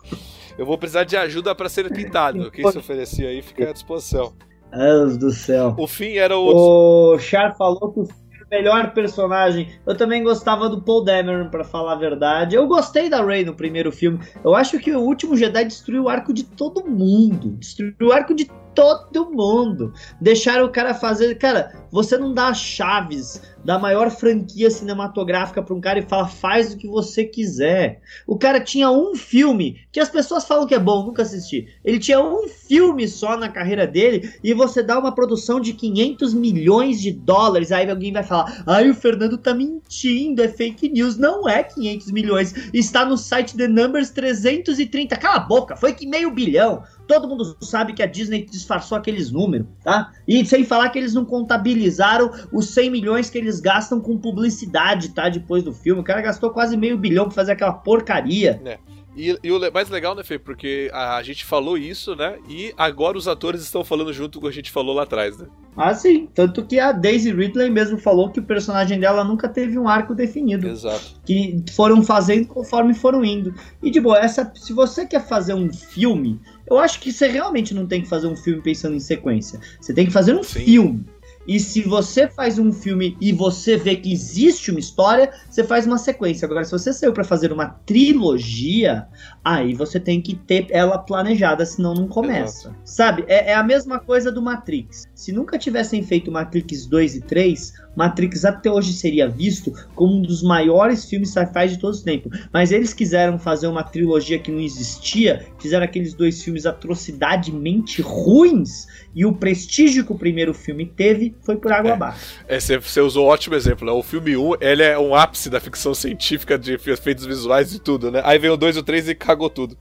Eu 0.57 0.65
vou 0.65 0.77
precisar 0.77 1.03
de 1.03 1.17
ajuda 1.17 1.53
para 1.53 1.67
ser 1.67 1.91
pintado. 1.91 2.49
Quem 2.49 2.71
se 2.71 2.77
oferecia 2.77 3.27
aí 3.27 3.41
fica 3.41 3.69
à 3.69 3.73
disposição. 3.73 4.33
Deus 4.71 5.17
do 5.17 5.31
céu. 5.31 5.75
O 5.77 5.87
fim 5.87 6.15
era 6.15 6.37
o. 6.37 7.13
O 7.13 7.19
Char 7.19 7.55
falou 7.55 7.91
que 7.91 7.99
o 8.01 8.07
melhor 8.49 8.93
personagem. 8.93 9.69
Eu 9.85 9.95
também 9.95 10.23
gostava 10.23 10.69
do 10.69 10.81
Paul 10.81 11.03
Dameron, 11.03 11.49
para 11.49 11.63
falar 11.63 11.93
a 11.93 11.97
verdade. 11.97 12.55
Eu 12.55 12.67
gostei 12.67 13.09
da 13.09 13.23
Rey 13.23 13.45
no 13.45 13.53
primeiro 13.53 13.91
filme. 13.91 14.19
Eu 14.43 14.55
acho 14.55 14.79
que 14.79 14.91
o 14.91 15.01
último 15.01 15.37
Jedi 15.37 15.65
destruiu 15.65 16.03
o 16.03 16.09
arco 16.09 16.33
de 16.33 16.43
todo 16.43 16.85
mundo. 16.85 17.57
Destruiu 17.57 17.95
o 18.01 18.11
arco 18.11 18.33
de 18.33 18.49
todo 18.77 19.31
mundo. 19.31 19.91
Deixaram 20.21 20.65
o 20.65 20.71
cara 20.71 20.93
fazer. 20.93 21.33
Cara, 21.39 21.87
você 21.91 22.15
não 22.15 22.31
dá 22.31 22.53
chaves 22.53 23.41
da 23.65 23.79
maior 23.79 24.11
franquia 24.11 24.69
cinematográfica 24.69 25.63
para 25.63 25.73
um 25.73 25.81
cara 25.81 25.97
e 25.97 26.03
fala 26.03 26.27
faz 26.27 26.73
o 26.73 26.77
que 26.77 26.87
você 26.87 27.25
quiser. 27.25 28.01
O 28.27 28.37
cara 28.37 28.59
tinha 28.59 28.91
um 28.91 29.15
filme 29.15 29.81
que 29.91 29.99
as 29.99 30.09
pessoas 30.09 30.45
falam 30.45 30.67
que 30.67 30.75
é 30.75 30.79
bom, 30.79 31.03
nunca 31.03 31.23
assisti. 31.23 31.67
Ele 31.83 31.97
tinha 31.97 32.23
um 32.23 32.47
filme 32.47 33.07
só 33.07 33.35
na 33.35 33.49
carreira 33.49 33.87
dele 33.87 34.31
e 34.43 34.53
você 34.53 34.83
dá 34.83 34.99
uma 34.99 35.13
produção 35.13 35.59
de 35.59 35.73
500 35.73 36.35
milhões 36.35 37.01
de 37.01 37.11
dólares. 37.11 37.71
Aí 37.71 37.89
alguém 37.89 38.13
vai 38.13 38.23
falar: 38.23 38.63
"Ai, 38.67 38.91
o 38.91 38.93
Fernando 38.93 39.39
tá 39.39 39.55
mentindo, 39.55 40.43
é 40.43 40.47
fake 40.47 40.87
news". 40.89 41.17
Não 41.17 41.49
é 41.49 41.63
500 41.63 42.11
milhões. 42.11 42.53
Está 42.71 43.03
no 43.03 43.17
site 43.17 43.57
The 43.57 43.67
Numbers 43.67 44.11
330. 44.11 45.17
Cala 45.17 45.37
a 45.37 45.39
boca, 45.39 45.75
foi 45.75 45.93
que 45.93 46.05
meio 46.05 46.29
bilhão. 46.29 46.83
Todo 47.07 47.27
mundo 47.27 47.57
sabe 47.61 47.93
que 47.93 48.03
a 48.03 48.05
Disney 48.05 48.45
disfarçou 48.45 48.97
aqueles 48.97 49.31
números, 49.31 49.67
tá? 49.83 50.11
E 50.27 50.45
sem 50.45 50.63
falar 50.63 50.89
que 50.89 50.99
eles 50.99 51.13
não 51.13 51.25
contabilizaram 51.25 52.31
os 52.51 52.69
100 52.69 52.91
milhões 52.91 53.29
que 53.29 53.37
eles 53.37 53.59
gastam 53.59 53.99
com 53.99 54.17
publicidade, 54.17 55.09
tá? 55.09 55.29
Depois 55.29 55.63
do 55.63 55.73
filme. 55.73 56.01
O 56.01 56.03
cara 56.03 56.21
gastou 56.21 56.49
quase 56.49 56.75
meio 56.75 56.97
bilhão 56.97 57.25
pra 57.25 57.33
fazer 57.33 57.53
aquela 57.53 57.73
porcaria. 57.73 58.61
É. 58.65 58.77
E, 59.17 59.35
e, 59.43 59.51
o 59.51 59.59
mais 59.73 59.89
legal, 59.89 60.13
né, 60.13 60.23
Fê? 60.23 60.37
Porque 60.37 60.91
a, 60.93 61.17
a, 61.17 61.23
gente 61.23 61.43
falou 61.43 61.75
isso, 61.75 62.15
né? 62.15 62.37
E 62.47 62.71
agora 62.77 63.17
os 63.17 63.27
atores 63.27 63.61
estão 63.61 63.83
falando 63.83 64.13
junto 64.13 64.39
com 64.39 64.45
o 64.45 64.49
que 64.49 64.53
a 64.53 64.55
gente 64.55 64.71
falou 64.71 64.93
lá 64.93 65.03
atrás, 65.03 65.35
né? 65.39 65.47
Ah, 65.75 65.93
sim. 65.93 66.29
Tanto 66.35 66.63
que 66.63 66.79
a 66.79 66.91
Daisy 66.91 67.31
Ridley 67.33 67.71
mesmo 67.71 67.97
falou 67.97 68.29
que 68.29 68.39
o 68.39 68.43
personagem 68.43 68.99
dela 68.99 69.23
nunca 69.23 69.49
teve 69.49 69.77
um 69.79 69.87
arco 69.87 70.13
definido. 70.13 70.67
Exato. 70.67 71.19
Que 71.25 71.63
foram 71.75 72.03
fazendo 72.03 72.47
conforme 72.47 72.93
foram 72.93 73.25
indo. 73.25 73.55
E 73.81 73.89
de 73.89 73.99
boa, 73.99 74.19
essa, 74.19 74.51
se 74.55 74.71
você 74.71 75.05
quer 75.05 75.27
fazer 75.27 75.55
um 75.55 75.73
filme, 75.73 76.39
eu 76.69 76.77
acho 76.77 76.99
que 76.99 77.11
você 77.11 77.27
realmente 77.27 77.73
não 77.73 77.87
tem 77.87 78.03
que 78.03 78.07
fazer 78.07 78.27
um 78.27 78.35
filme 78.35 78.61
pensando 78.61 78.95
em 78.95 78.99
sequência. 78.99 79.59
Você 79.81 79.93
tem 79.93 80.05
que 80.05 80.11
fazer 80.13 80.35
um 80.35 80.43
sim. 80.43 80.59
filme 80.59 81.05
E 81.47 81.59
se 81.59 81.81
você 81.81 82.27
faz 82.27 82.59
um 82.59 82.73
filme 82.73 83.15
e 83.21 83.31
você 83.31 83.77
vê 83.77 83.95
que 83.95 84.11
existe 84.11 84.69
uma 84.69 84.79
história, 84.79 85.31
você 85.49 85.63
faz 85.63 85.87
uma 85.87 85.97
sequência. 85.97 86.45
Agora, 86.45 86.65
se 86.65 86.71
você 86.71 86.91
saiu 86.91 87.13
para 87.13 87.23
fazer 87.23 87.53
uma 87.53 87.67
trilogia, 87.85 89.07
aí 89.43 89.73
você 89.73 89.99
tem 89.99 90.21
que 90.21 90.35
ter 90.35 90.67
ela 90.69 90.97
planejada, 90.97 91.65
senão 91.65 91.93
não 91.93 92.07
começa. 92.07 92.67
Exato. 92.67 92.81
Sabe? 92.83 93.25
É, 93.27 93.51
é, 93.51 93.55
a 93.55 93.63
mesma 93.63 93.99
coisa 93.99 94.31
do 94.31 94.41
Matrix. 94.41 95.07
Se 95.15 95.31
nunca 95.31 95.57
tivessem 95.57 96.03
feito 96.03 96.31
Matrix 96.31 96.85
2 96.85 97.15
e 97.15 97.21
3, 97.21 97.73
Matrix 97.95 98.43
até 98.45 98.69
hoje 98.69 98.93
seria 98.93 99.29
visto 99.29 99.71
como 99.95 100.17
um 100.17 100.21
dos 100.21 100.43
maiores 100.43 101.05
filmes 101.05 101.31
sci-fi 101.31 101.69
de 101.69 101.79
todos 101.79 101.99
os 101.99 102.03
tempos. 102.03 102.47
Mas 102.51 102.71
eles 102.71 102.93
quiseram 102.93 103.39
fazer 103.39 103.67
uma 103.67 103.83
trilogia 103.83 104.37
que 104.37 104.51
não 104.51 104.59
existia, 104.59 105.47
fizeram 105.59 105.85
aqueles 105.85 106.13
dois 106.13 106.43
filmes 106.43 106.65
atrocidademente 106.65 108.01
ruins 108.01 108.85
e 109.15 109.25
o 109.25 109.33
prestígio 109.33 110.05
que 110.05 110.11
o 110.11 110.17
primeiro 110.17 110.53
filme 110.53 110.85
teve 110.85 111.36
foi 111.41 111.55
por 111.55 111.71
água 111.71 111.91
é. 111.91 111.93
abaixo. 111.93 112.39
É, 112.47 112.59
você 112.59 112.99
usou 112.99 113.25
um 113.25 113.29
ótimo 113.29 113.55
exemplo, 113.55 113.85
né? 113.85 113.91
O 113.91 114.03
filme 114.03 114.35
1, 114.35 114.55
ele 114.59 114.83
é 114.83 114.99
um 114.99 115.15
ápice 115.15 115.49
da 115.49 115.59
ficção 115.59 115.93
científica 115.93 116.57
de 116.57 116.73
efeitos 116.73 117.25
visuais 117.25 117.73
e 117.73 117.79
tudo, 117.79 118.11
né? 118.11 118.21
Aí 118.25 118.37
vem 118.37 118.49
o 118.49 118.57
2 118.57 118.75
e 118.75 118.79
o 118.79 118.83
3 118.83 119.09
e 119.09 119.15
cagou 119.15 119.49
tudo. 119.49 119.77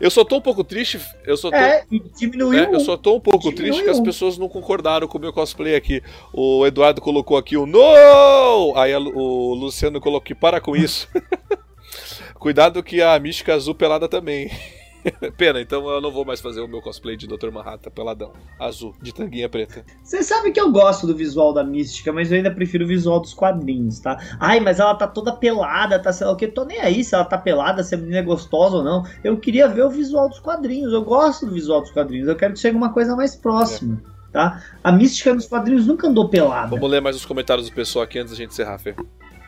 Eu 0.00 0.10
só 0.10 0.24
tô 0.24 0.36
um 0.36 0.40
pouco 0.40 0.62
triste, 0.62 1.00
eu 1.26 1.36
só 1.36 1.50
tô... 1.50 1.56
É, 1.56 1.84
diminuiu. 2.16 2.62
É, 2.62 2.74
eu 2.74 2.80
só 2.80 2.96
tô 2.96 3.16
um 3.16 3.20
pouco 3.20 3.50
diminuiu. 3.50 3.72
triste 3.72 3.84
que 3.84 3.90
as 3.90 4.00
pessoas 4.00 4.38
não 4.38 4.48
concordaram 4.48 5.08
com 5.08 5.18
o 5.18 5.20
meu 5.20 5.32
cosplay 5.32 5.74
aqui. 5.74 6.02
O 6.32 6.64
Eduardo 6.66 7.00
colocou 7.00 7.36
aqui 7.36 7.56
o 7.56 7.66
NO! 7.66 8.76
Aí 8.76 8.94
o 8.94 9.54
Luciano 9.54 10.00
colocou 10.00 10.20
que 10.20 10.34
para 10.34 10.60
com 10.60 10.76
isso. 10.76 11.08
Cuidado 12.38 12.82
que 12.82 13.02
a 13.02 13.18
mística 13.18 13.54
azul 13.54 13.74
pelada 13.74 14.08
também. 14.08 14.50
Pena, 15.36 15.60
então 15.60 15.88
eu 15.88 16.00
não 16.00 16.10
vou 16.10 16.24
mais 16.24 16.40
fazer 16.40 16.60
o 16.60 16.68
meu 16.68 16.80
cosplay 16.80 17.16
de 17.16 17.26
Dr. 17.26 17.50
Manhattan 17.50 17.90
peladão, 17.90 18.32
azul, 18.58 18.94
de 19.00 19.12
tanguinha 19.12 19.48
preta. 19.48 19.84
Você 20.02 20.22
sabe 20.22 20.52
que 20.52 20.60
eu 20.60 20.70
gosto 20.70 21.06
do 21.06 21.14
visual 21.14 21.52
da 21.52 21.64
Mística, 21.64 22.12
mas 22.12 22.30
eu 22.30 22.36
ainda 22.36 22.50
prefiro 22.50 22.84
o 22.84 22.88
visual 22.88 23.20
dos 23.20 23.34
quadrinhos, 23.34 24.00
tá? 24.00 24.18
Ai, 24.38 24.60
mas 24.60 24.80
ela 24.80 24.94
tá 24.94 25.06
toda 25.06 25.32
pelada, 25.32 25.98
tá 25.98 26.12
sei 26.12 26.26
lá 26.26 26.32
o 26.32 26.36
que. 26.36 26.48
Tô 26.48 26.64
nem 26.64 26.80
aí 26.80 27.02
se 27.04 27.14
ela 27.14 27.24
tá 27.24 27.38
pelada, 27.38 27.82
se 27.82 27.94
a 27.94 27.98
menina 27.98 28.18
é 28.18 28.22
gostosa 28.22 28.76
ou 28.76 28.84
não. 28.84 29.04
Eu 29.24 29.36
queria 29.38 29.68
ver 29.68 29.84
o 29.84 29.90
visual 29.90 30.28
dos 30.28 30.40
quadrinhos. 30.40 30.92
Eu 30.92 31.04
gosto 31.04 31.46
do 31.46 31.52
visual 31.52 31.80
dos 31.80 31.90
quadrinhos. 31.90 32.28
Eu 32.28 32.36
quero 32.36 32.54
que 32.54 32.60
chegue 32.60 32.76
uma 32.76 32.92
coisa 32.92 33.16
mais 33.16 33.34
próxima. 33.36 34.00
É. 34.16 34.32
Tá? 34.32 34.62
A 34.84 34.92
mística 34.92 35.34
nos 35.34 35.46
quadrinhos 35.46 35.86
nunca 35.86 36.06
andou 36.06 36.28
pelada. 36.28 36.68
Vamos 36.68 36.88
ler 36.88 37.00
mais 37.00 37.16
os 37.16 37.24
comentários 37.24 37.68
do 37.68 37.74
pessoal 37.74 38.04
aqui 38.04 38.18
antes 38.18 38.30
da 38.30 38.36
gente 38.36 38.50
encerrar, 38.50 38.78
Fê. 38.78 38.94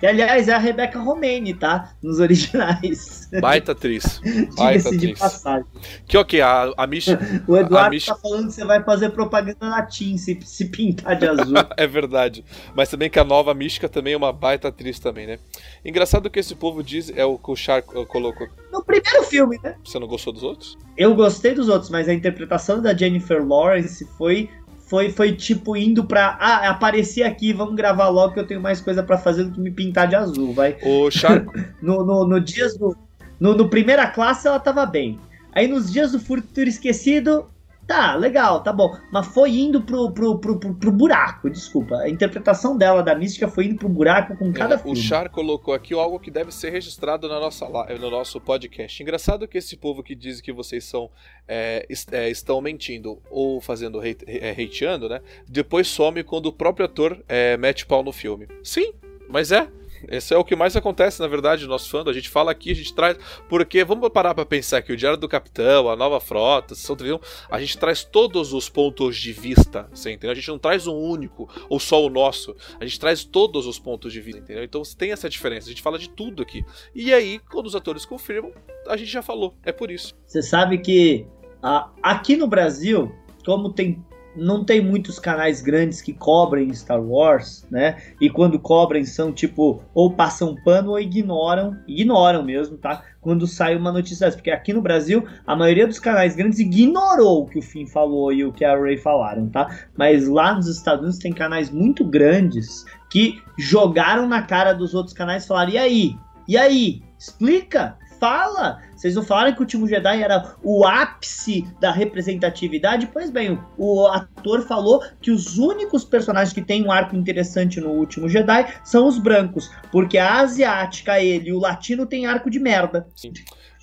Que, 0.02 0.06
aliás, 0.08 0.48
é 0.48 0.52
a 0.52 0.58
Rebecca 0.58 0.98
Romane, 0.98 1.54
tá? 1.54 1.94
Nos 2.02 2.18
originais. 2.18 3.30
Baita 3.40 3.70
atriz. 3.70 4.20
Baita 4.58 4.88
atriz. 4.88 5.16
passagem. 5.16 5.64
Que 6.08 6.18
ok, 6.18 6.40
a, 6.40 6.72
a 6.76 6.86
Mish... 6.88 7.06
o 7.46 7.56
Eduardo 7.56 7.86
a 7.86 7.90
Mish... 7.90 8.06
tá 8.06 8.16
falando 8.16 8.48
que 8.48 8.54
você 8.54 8.64
vai 8.64 8.82
fazer 8.82 9.10
propaganda 9.10 9.58
na 9.60 9.80
Team 9.82 10.18
se, 10.18 10.36
se 10.44 10.64
pintar 10.64 11.14
de 11.14 11.28
azul. 11.28 11.54
é 11.78 11.86
verdade. 11.86 12.44
Mas 12.74 12.88
também 12.88 13.08
que 13.08 13.20
a 13.20 13.22
nova 13.22 13.54
Mística 13.54 13.88
também 13.88 14.14
é 14.14 14.16
uma 14.16 14.32
baita 14.32 14.66
atriz 14.66 14.98
também, 14.98 15.24
né? 15.24 15.38
Engraçado 15.84 16.28
que 16.28 16.40
esse 16.40 16.56
povo 16.56 16.82
diz, 16.82 17.08
é 17.14 17.24
o 17.24 17.38
que 17.38 17.52
o 17.52 17.54
Char 17.54 17.80
colocou. 17.84 18.48
No 18.72 18.84
primeiro 18.84 19.22
filme, 19.22 19.56
né? 19.62 19.76
Você 19.84 20.00
não 20.00 20.08
gostou 20.08 20.32
dos 20.32 20.42
outros? 20.42 20.76
Eu 20.96 21.14
gostei 21.14 21.54
dos 21.54 21.68
outros, 21.68 21.90
mas 21.90 22.08
a 22.08 22.12
interpretação 22.12 22.82
da 22.82 22.92
Jennifer 22.92 23.46
Lawrence 23.46 24.04
foi 24.18 24.50
foi, 24.92 25.08
foi 25.08 25.32
tipo 25.32 25.74
indo 25.74 26.04
pra. 26.04 26.36
Ah, 26.38 26.68
apareci 26.68 27.22
aqui, 27.22 27.50
vamos 27.50 27.74
gravar 27.74 28.10
logo 28.10 28.34
que 28.34 28.40
eu 28.40 28.46
tenho 28.46 28.60
mais 28.60 28.78
coisa 28.78 29.02
para 29.02 29.16
fazer 29.16 29.44
do 29.44 29.52
que 29.52 29.58
me 29.58 29.70
pintar 29.70 30.06
de 30.06 30.14
azul, 30.14 30.52
vai. 30.52 30.76
O 30.82 31.10
Charco. 31.10 31.50
no, 31.80 32.04
no, 32.04 32.26
no, 32.26 32.38
dias 32.38 32.76
do. 32.76 32.94
No, 33.40 33.54
no 33.54 33.70
primeira 33.70 34.06
classe 34.06 34.46
ela 34.46 34.60
tava 34.60 34.84
bem. 34.84 35.18
Aí 35.54 35.66
nos 35.66 35.90
dias 35.90 36.12
do 36.12 36.20
Futuro 36.20 36.68
Esquecido, 36.68 37.46
Tá, 37.86 38.14
legal, 38.14 38.62
tá 38.62 38.72
bom. 38.72 38.96
Mas 39.12 39.26
foi 39.26 39.50
indo 39.50 39.82
pro, 39.82 40.10
pro, 40.12 40.38
pro, 40.38 40.58
pro, 40.58 40.74
pro 40.74 40.92
buraco, 40.92 41.50
desculpa. 41.50 41.96
A 41.96 42.08
interpretação 42.08 42.76
dela 42.76 43.02
da 43.02 43.14
mística 43.14 43.48
foi 43.48 43.66
indo 43.66 43.76
pro 43.76 43.88
buraco 43.88 44.36
com 44.36 44.52
cada 44.52 44.76
é, 44.76 44.78
filme. 44.78 44.98
O 44.98 45.02
Char 45.02 45.28
colocou 45.28 45.74
aqui 45.74 45.92
algo 45.92 46.18
que 46.18 46.30
deve 46.30 46.52
ser 46.52 46.70
registrado 46.70 47.28
na 47.28 47.40
nossa, 47.40 47.66
no 48.00 48.10
nosso 48.10 48.40
podcast. 48.40 49.02
Engraçado 49.02 49.48
que 49.48 49.58
esse 49.58 49.76
povo 49.76 50.02
que 50.02 50.14
diz 50.14 50.40
que 50.40 50.52
vocês 50.52 50.84
são 50.84 51.10
é, 51.46 51.86
é, 52.12 52.30
estão 52.30 52.60
mentindo 52.60 53.20
ou 53.30 53.60
fazendo 53.60 54.00
hate, 54.00 54.24
é, 54.26 54.50
hateando, 54.50 55.08
né? 55.08 55.20
Depois 55.48 55.88
some 55.88 56.22
quando 56.22 56.46
o 56.46 56.52
próprio 56.52 56.86
ator 56.86 57.22
é, 57.28 57.56
mete 57.56 57.84
pau 57.84 58.02
no 58.02 58.12
filme. 58.12 58.46
Sim, 58.62 58.92
mas 59.28 59.50
é. 59.50 59.68
Esse 60.08 60.34
é 60.34 60.38
o 60.38 60.44
que 60.44 60.56
mais 60.56 60.76
acontece, 60.76 61.20
na 61.20 61.26
verdade, 61.26 61.64
no 61.64 61.70
nosso 61.70 61.88
fã. 61.88 62.02
A 62.06 62.12
gente 62.12 62.28
fala 62.28 62.50
aqui, 62.50 62.70
a 62.70 62.74
gente 62.74 62.94
traz. 62.94 63.16
Porque 63.48 63.84
vamos 63.84 64.08
parar 64.10 64.34
pra 64.34 64.44
pensar 64.44 64.82
que 64.82 64.92
o 64.92 64.96
Diário 64.96 65.18
do 65.18 65.28
Capitão, 65.28 65.88
a 65.88 65.96
nova 65.96 66.20
frota, 66.20 66.74
São 66.74 66.96
Trivião, 66.96 67.20
a 67.50 67.60
gente 67.60 67.78
traz 67.78 68.04
todos 68.04 68.52
os 68.52 68.68
pontos 68.68 69.16
de 69.16 69.32
vista, 69.32 69.88
você 69.92 70.10
entendeu? 70.10 70.32
A 70.32 70.34
gente 70.34 70.48
não 70.48 70.58
traz 70.58 70.86
um 70.86 70.96
único 70.96 71.48
ou 71.68 71.78
só 71.78 72.04
o 72.04 72.08
nosso. 72.10 72.54
A 72.80 72.84
gente 72.84 72.98
traz 72.98 73.24
todos 73.24 73.66
os 73.66 73.78
pontos 73.78 74.12
de 74.12 74.20
vista, 74.20 74.40
entendeu? 74.40 74.64
Então 74.64 74.82
tem 74.96 75.12
essa 75.12 75.28
diferença. 75.28 75.66
A 75.66 75.70
gente 75.70 75.82
fala 75.82 75.98
de 75.98 76.08
tudo 76.08 76.42
aqui. 76.42 76.64
E 76.94 77.12
aí, 77.12 77.38
quando 77.50 77.66
os 77.66 77.76
atores 77.76 78.04
confirmam, 78.04 78.52
a 78.88 78.96
gente 78.96 79.10
já 79.10 79.22
falou. 79.22 79.54
É 79.62 79.72
por 79.72 79.90
isso. 79.90 80.14
Você 80.26 80.42
sabe 80.42 80.78
que 80.78 81.26
uh, 81.62 81.90
aqui 82.02 82.36
no 82.36 82.46
Brasil, 82.46 83.14
como 83.44 83.72
tem 83.72 84.04
não 84.34 84.64
tem 84.64 84.80
muitos 84.80 85.18
canais 85.18 85.60
grandes 85.60 86.00
que 86.00 86.12
cobrem 86.12 86.72
Star 86.74 87.02
Wars, 87.02 87.66
né? 87.70 87.96
E 88.20 88.30
quando 88.30 88.58
cobrem 88.58 89.04
são 89.04 89.32
tipo 89.32 89.82
ou 89.94 90.10
passam 90.12 90.56
pano 90.64 90.90
ou 90.90 91.00
ignoram, 91.00 91.76
ignoram 91.86 92.42
mesmo, 92.42 92.76
tá? 92.76 93.02
Quando 93.20 93.46
sai 93.46 93.76
uma 93.76 93.92
notícia 93.92 94.26
dessa, 94.26 94.36
porque 94.36 94.50
aqui 94.50 94.72
no 94.72 94.82
Brasil 94.82 95.24
a 95.46 95.54
maioria 95.54 95.86
dos 95.86 95.98
canais 95.98 96.34
grandes 96.34 96.58
ignorou 96.58 97.42
o 97.42 97.46
que 97.46 97.58
o 97.58 97.62
Finn 97.62 97.86
falou 97.86 98.32
e 98.32 98.44
o 98.44 98.52
que 98.52 98.64
a 98.64 98.76
Ray 98.76 98.96
falaram, 98.96 99.48
tá? 99.48 99.68
Mas 99.96 100.26
lá 100.26 100.54
nos 100.54 100.66
Estados 100.66 101.02
Unidos 101.02 101.18
tem 101.18 101.32
canais 101.32 101.70
muito 101.70 102.04
grandes 102.04 102.84
que 103.10 103.40
jogaram 103.58 104.26
na 104.26 104.42
cara 104.42 104.72
dos 104.72 104.94
outros 104.94 105.14
canais 105.14 105.44
e 105.44 105.48
falaram: 105.48 105.70
"E 105.70 105.78
aí? 105.78 106.16
E 106.48 106.56
aí? 106.56 107.02
Explica, 107.18 107.96
fala. 108.22 108.80
Vocês 108.94 109.16
não 109.16 109.24
falaram 109.24 109.52
que 109.52 109.58
o 109.58 109.62
último 109.62 109.88
Jedi 109.88 110.22
era 110.22 110.54
o 110.62 110.86
ápice 110.86 111.66
da 111.80 111.90
representatividade? 111.90 113.08
Pois 113.12 113.30
bem, 113.30 113.58
o 113.76 114.06
ator 114.06 114.62
falou 114.62 115.02
que 115.20 115.32
os 115.32 115.58
únicos 115.58 116.04
personagens 116.04 116.52
que 116.52 116.62
têm 116.62 116.86
um 116.86 116.92
arco 116.92 117.16
interessante 117.16 117.80
no 117.80 117.90
último 117.90 118.28
Jedi 118.28 118.72
são 118.84 119.08
os 119.08 119.18
brancos, 119.18 119.72
porque 119.90 120.18
a 120.18 120.34
asiática, 120.34 121.20
ele 121.20 121.48
e 121.48 121.52
o 121.52 121.58
latino 121.58 122.06
tem 122.06 122.24
arco 122.24 122.48
de 122.48 122.60
merda. 122.60 123.08
Sim. 123.16 123.32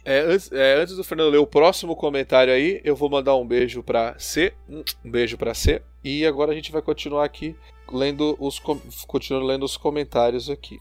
É, 0.06 0.22
antes, 0.22 0.50
é, 0.54 0.76
antes, 0.76 0.96
do 0.96 1.04
Fernando 1.04 1.32
ler 1.32 1.40
o 1.40 1.46
próximo 1.46 1.94
comentário 1.94 2.54
aí, 2.54 2.80
eu 2.86 2.96
vou 2.96 3.10
mandar 3.10 3.36
um 3.36 3.46
beijo 3.46 3.84
para 3.84 4.16
C, 4.18 4.54
um 4.70 5.12
beijo 5.12 5.38
para 5.38 5.54
C, 5.54 5.82
e 6.02 6.26
agora 6.26 6.54
a 6.54 6.56
gente 6.56 6.72
vai 6.72 6.82
continuar 6.82 7.26
aqui 7.26 7.54
lendo 7.92 8.38
os 8.40 8.58
continuando 9.06 9.46
lendo 9.46 9.66
os 9.66 9.76
comentários 9.76 10.50
aqui. 10.50 10.80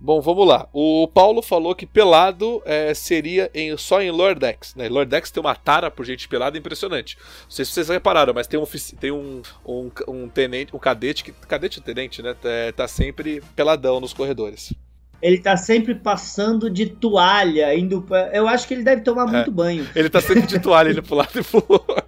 Bom, 0.00 0.20
vamos 0.20 0.46
lá. 0.46 0.68
O 0.72 1.08
Paulo 1.08 1.40
falou 1.40 1.74
que 1.74 1.86
pelado 1.86 2.60
é, 2.66 2.92
seria 2.92 3.50
em, 3.54 3.74
só 3.76 4.02
em 4.02 4.10
Lordex. 4.10 4.74
Né? 4.74 4.88
Lordex 4.88 5.30
tem 5.30 5.40
uma 5.40 5.54
tara 5.54 5.90
por 5.90 6.04
gente 6.04 6.28
pelada 6.28 6.58
impressionante. 6.58 7.16
Não 7.44 7.50
sei 7.50 7.64
se 7.64 7.72
vocês 7.72 7.88
repararam, 7.88 8.34
mas 8.34 8.46
tem 8.46 8.60
um, 8.60 8.66
tem 9.00 9.10
um, 9.10 9.40
um, 9.66 9.90
um 10.06 10.28
tenente, 10.28 10.76
um 10.76 10.78
cadete, 10.78 11.24
que, 11.24 11.32
cadete 11.32 11.78
ou 11.78 11.84
tenente, 11.84 12.20
né? 12.22 12.36
É, 12.44 12.72
tá 12.72 12.86
sempre 12.86 13.42
peladão 13.56 13.98
nos 13.98 14.12
corredores. 14.12 14.74
Ele 15.22 15.38
tá 15.38 15.56
sempre 15.56 15.94
passando 15.94 16.68
de 16.68 16.84
toalha, 16.84 17.74
indo 17.74 18.02
pra... 18.02 18.28
Eu 18.34 18.46
acho 18.46 18.68
que 18.68 18.74
ele 18.74 18.82
deve 18.82 19.00
tomar 19.00 19.26
é, 19.28 19.30
muito 19.32 19.50
banho. 19.50 19.88
Ele 19.96 20.10
tá 20.10 20.20
sempre 20.20 20.46
de 20.46 20.60
toalha 20.60 20.90
indo 20.90 21.02
pro 21.02 21.14
lado 21.14 21.40
e 21.40 21.42
pro 21.42 21.64
outro. 21.66 22.04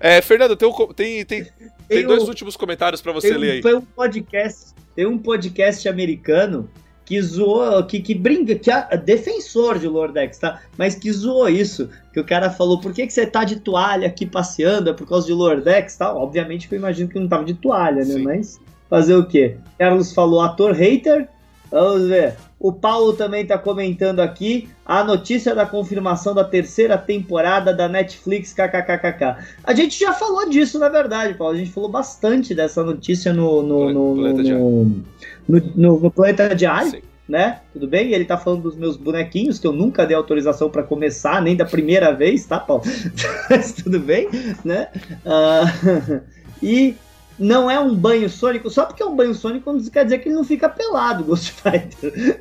É, 0.00 0.22
Fernando, 0.22 0.56
tem, 0.56 0.66
um, 0.66 0.72
tem, 0.94 1.24
tem, 1.26 1.44
tem, 1.44 1.70
tem 1.86 2.06
dois 2.06 2.22
um, 2.22 2.26
últimos 2.26 2.56
comentários 2.56 3.02
para 3.02 3.12
você 3.12 3.36
ler 3.36 3.50
aí. 3.50 3.62
Foi 3.62 3.74
um 3.74 3.82
podcast, 3.82 4.72
tem 4.96 5.04
um 5.04 5.18
podcast 5.18 5.86
americano 5.86 6.70
que 7.08 7.22
zoou, 7.22 7.82
que, 7.86 8.00
que 8.00 8.14
brinca, 8.14 8.54
que 8.54 8.70
é 8.70 8.94
defensor 8.98 9.78
de 9.78 9.88
Lordex, 9.88 10.36
tá? 10.36 10.60
Mas 10.76 10.94
que 10.94 11.10
zoou 11.10 11.48
isso, 11.48 11.88
que 12.12 12.20
o 12.20 12.24
cara 12.24 12.50
falou, 12.50 12.78
por 12.82 12.92
que, 12.92 13.06
que 13.06 13.12
você 13.14 13.24
tá 13.24 13.44
de 13.44 13.60
toalha 13.60 14.06
aqui 14.06 14.26
passeando? 14.26 14.90
É 14.90 14.92
por 14.92 15.08
causa 15.08 15.26
de 15.26 15.32
Lordex, 15.32 15.96
tá? 15.96 16.14
Obviamente 16.14 16.68
que 16.68 16.74
eu 16.74 16.78
imagino 16.78 17.08
que 17.08 17.18
não 17.18 17.26
tava 17.26 17.46
de 17.46 17.54
toalha, 17.54 18.04
né? 18.04 18.12
Sim. 18.12 18.22
Mas 18.24 18.60
fazer 18.90 19.14
o 19.14 19.24
quê? 19.24 19.56
Carlos 19.78 20.12
falou 20.12 20.42
ator 20.42 20.72
hater, 20.72 21.26
vamos 21.70 22.08
ver. 22.08 22.36
O 22.60 22.72
Paulo 22.72 23.12
também 23.12 23.42
está 23.42 23.56
comentando 23.56 24.18
aqui 24.18 24.68
a 24.84 25.04
notícia 25.04 25.54
da 25.54 25.64
confirmação 25.64 26.34
da 26.34 26.42
terceira 26.42 26.98
temporada 26.98 27.72
da 27.72 27.88
Netflix 27.88 28.52
kkkk. 28.52 29.36
A 29.62 29.74
gente 29.74 29.98
já 29.98 30.12
falou 30.12 30.48
disso, 30.48 30.76
na 30.78 30.88
verdade, 30.88 31.34
Paulo. 31.34 31.54
A 31.54 31.58
gente 31.58 31.70
falou 31.70 31.88
bastante 31.88 32.54
dessa 32.54 32.82
notícia 32.82 33.32
no, 33.32 33.62
no, 33.62 33.92
no, 33.92 34.14
no, 34.16 35.04
no, 35.48 36.00
no 36.00 36.10
Planeta 36.10 36.54
Diário. 36.54 37.00
Né? 37.28 37.60
Tudo 37.74 37.86
bem? 37.86 38.08
E 38.08 38.14
ele 38.14 38.24
tá 38.24 38.38
falando 38.38 38.62
dos 38.62 38.74
meus 38.74 38.96
bonequinhos, 38.96 39.58
que 39.58 39.66
eu 39.66 39.72
nunca 39.72 40.06
dei 40.06 40.16
autorização 40.16 40.70
para 40.70 40.82
começar, 40.82 41.42
nem 41.42 41.54
da 41.54 41.66
primeira 41.66 42.10
vez, 42.10 42.46
tá, 42.46 42.58
Paulo? 42.58 42.82
Mas 43.50 43.72
tudo 43.72 44.00
bem, 44.00 44.30
né? 44.64 44.88
Uh, 45.26 46.22
e 46.62 46.96
não 47.38 47.70
é 47.70 47.78
um 47.78 47.94
banho 47.94 48.28
sônico, 48.28 48.68
só 48.68 48.84
porque 48.84 49.02
é 49.02 49.06
um 49.06 49.14
banho 49.14 49.34
sônico 49.34 49.72
não 49.72 49.82
quer 49.84 50.04
dizer 50.04 50.18
que 50.18 50.28
ele 50.28 50.34
não 50.34 50.44
fica 50.44 50.68
pelado, 50.68 51.22
Ghost 51.24 51.52
Fighter. 51.52 52.40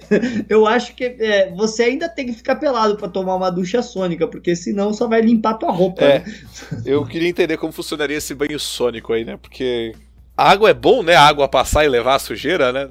Eu 0.49 0.65
acho 0.65 0.95
que 0.95 1.03
é, 1.03 1.51
você 1.55 1.83
ainda 1.83 2.09
tem 2.09 2.25
que 2.25 2.33
ficar 2.33 2.55
pelado 2.55 2.97
para 2.97 3.07
tomar 3.07 3.35
uma 3.35 3.51
ducha 3.51 3.81
sônica, 3.81 4.27
porque 4.27 4.55
senão 4.55 4.93
só 4.93 5.07
vai 5.07 5.21
limpar 5.21 5.55
tua 5.55 5.71
roupa. 5.71 6.03
É, 6.03 6.19
né? 6.19 6.25
Eu 6.85 7.05
queria 7.05 7.29
entender 7.29 7.57
como 7.57 7.71
funcionaria 7.71 8.17
esse 8.17 8.33
banho 8.33 8.59
sônico 8.59 9.13
aí, 9.13 9.23
né? 9.23 9.37
Porque 9.39 9.93
A 10.35 10.49
água 10.49 10.69
é 10.69 10.73
bom, 10.73 11.03
né? 11.03 11.15
A 11.15 11.27
água 11.27 11.47
passar 11.47 11.85
e 11.85 11.89
levar 11.89 12.15
a 12.15 12.19
sujeira, 12.19 12.71
né? 12.71 12.87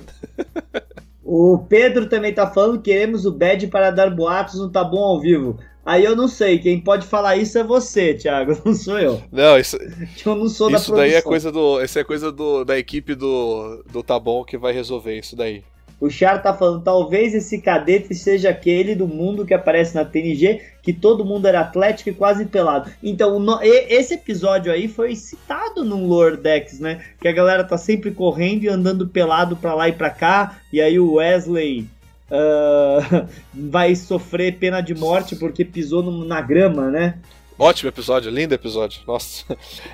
o 1.24 1.59
Pedro 1.59 2.09
também 2.09 2.32
tá 2.32 2.48
falando 2.48 2.80
que 2.80 2.90
queremos 2.90 3.26
o 3.26 3.32
Bad 3.32 3.66
para 3.66 3.90
dar 3.90 4.11
boatos 4.11 4.61
no 4.61 4.70
Tá 4.70 4.84
Bom 4.84 5.02
ao 5.02 5.20
vivo. 5.20 5.59
Aí 5.87 6.05
eu 6.05 6.16
não 6.16 6.26
sei, 6.26 6.59
quem 6.59 6.80
pode 6.80 7.07
falar 7.07 7.37
isso 7.37 7.57
é 7.57 7.62
você, 7.62 8.12
Thiago, 8.12 8.61
não 8.66 8.74
sou 8.74 8.99
eu. 8.99 9.22
Não, 9.30 9.57
isso, 9.57 9.78
eu 10.26 10.34
não 10.34 10.49
sou 10.49 10.68
isso 10.68 10.93
daí 10.93 11.14
é 11.14 11.22
coisa 11.22 11.53
do, 11.53 11.80
isso 11.80 11.97
é 11.97 12.03
coisa 12.03 12.32
do, 12.32 12.64
da 12.64 12.76
equipe 12.76 13.14
do, 13.14 13.84
do 13.93 14.03
Tá 14.03 14.18
Bom 14.18 14.43
que 14.43 14.59
vai 14.59 14.72
resolver 14.72 15.16
isso 15.16 15.37
daí. 15.37 15.62
O 16.01 16.11
Char 16.11 16.43
tá 16.43 16.53
falando, 16.53 16.82
talvez 16.82 17.34
esse 17.34 17.59
cadete 17.59 18.14
seja 18.14 18.51
aquele 18.51 18.95
do 18.95 19.07
mundo 19.07 19.47
que 19.47 19.55
aparece 19.55 19.95
na 19.95 20.05
TNG, 20.05 20.61
que 20.82 20.93
todo 20.93 21.24
mundo 21.24 21.47
era 21.47 21.61
atlético 21.61 22.11
e 22.11 22.14
quase 22.14 22.45
pelado. 22.45 22.91
Então, 23.03 23.39
no, 23.39 23.62
esse 23.62 24.14
episódio 24.14 24.70
aí 24.70 24.89
foi 24.89 25.16
citado 25.16 25.84
no 25.84 26.05
Lordex, 26.07 26.80
né? 26.80 27.03
Que 27.18 27.28
a 27.28 27.32
galera 27.32 27.64
tá 27.64 27.78
sempre 27.78 28.11
correndo 28.11 28.64
e 28.64 28.68
andando 28.68 29.09
pelado 29.09 29.57
pra 29.57 29.72
lá 29.72 29.89
e 29.89 29.93
pra 29.93 30.11
cá, 30.11 30.59
e 30.70 30.82
aí 30.82 30.99
o 30.99 31.14
Wesley 31.14 31.87
uh, 32.30 33.28
vai 33.54 33.94
sofrer 33.94 34.58
pena 34.58 34.80
de 34.80 34.94
morte 34.94 35.36
porque 35.36 35.64
pisou 35.64 36.02
no, 36.02 36.24
na 36.24 36.40
grama, 36.40 36.90
né? 36.90 37.18
Ótimo 37.58 37.88
episódio, 37.88 38.30
lindo 38.30 38.54
episódio. 38.54 39.02
Nossa. 39.06 39.44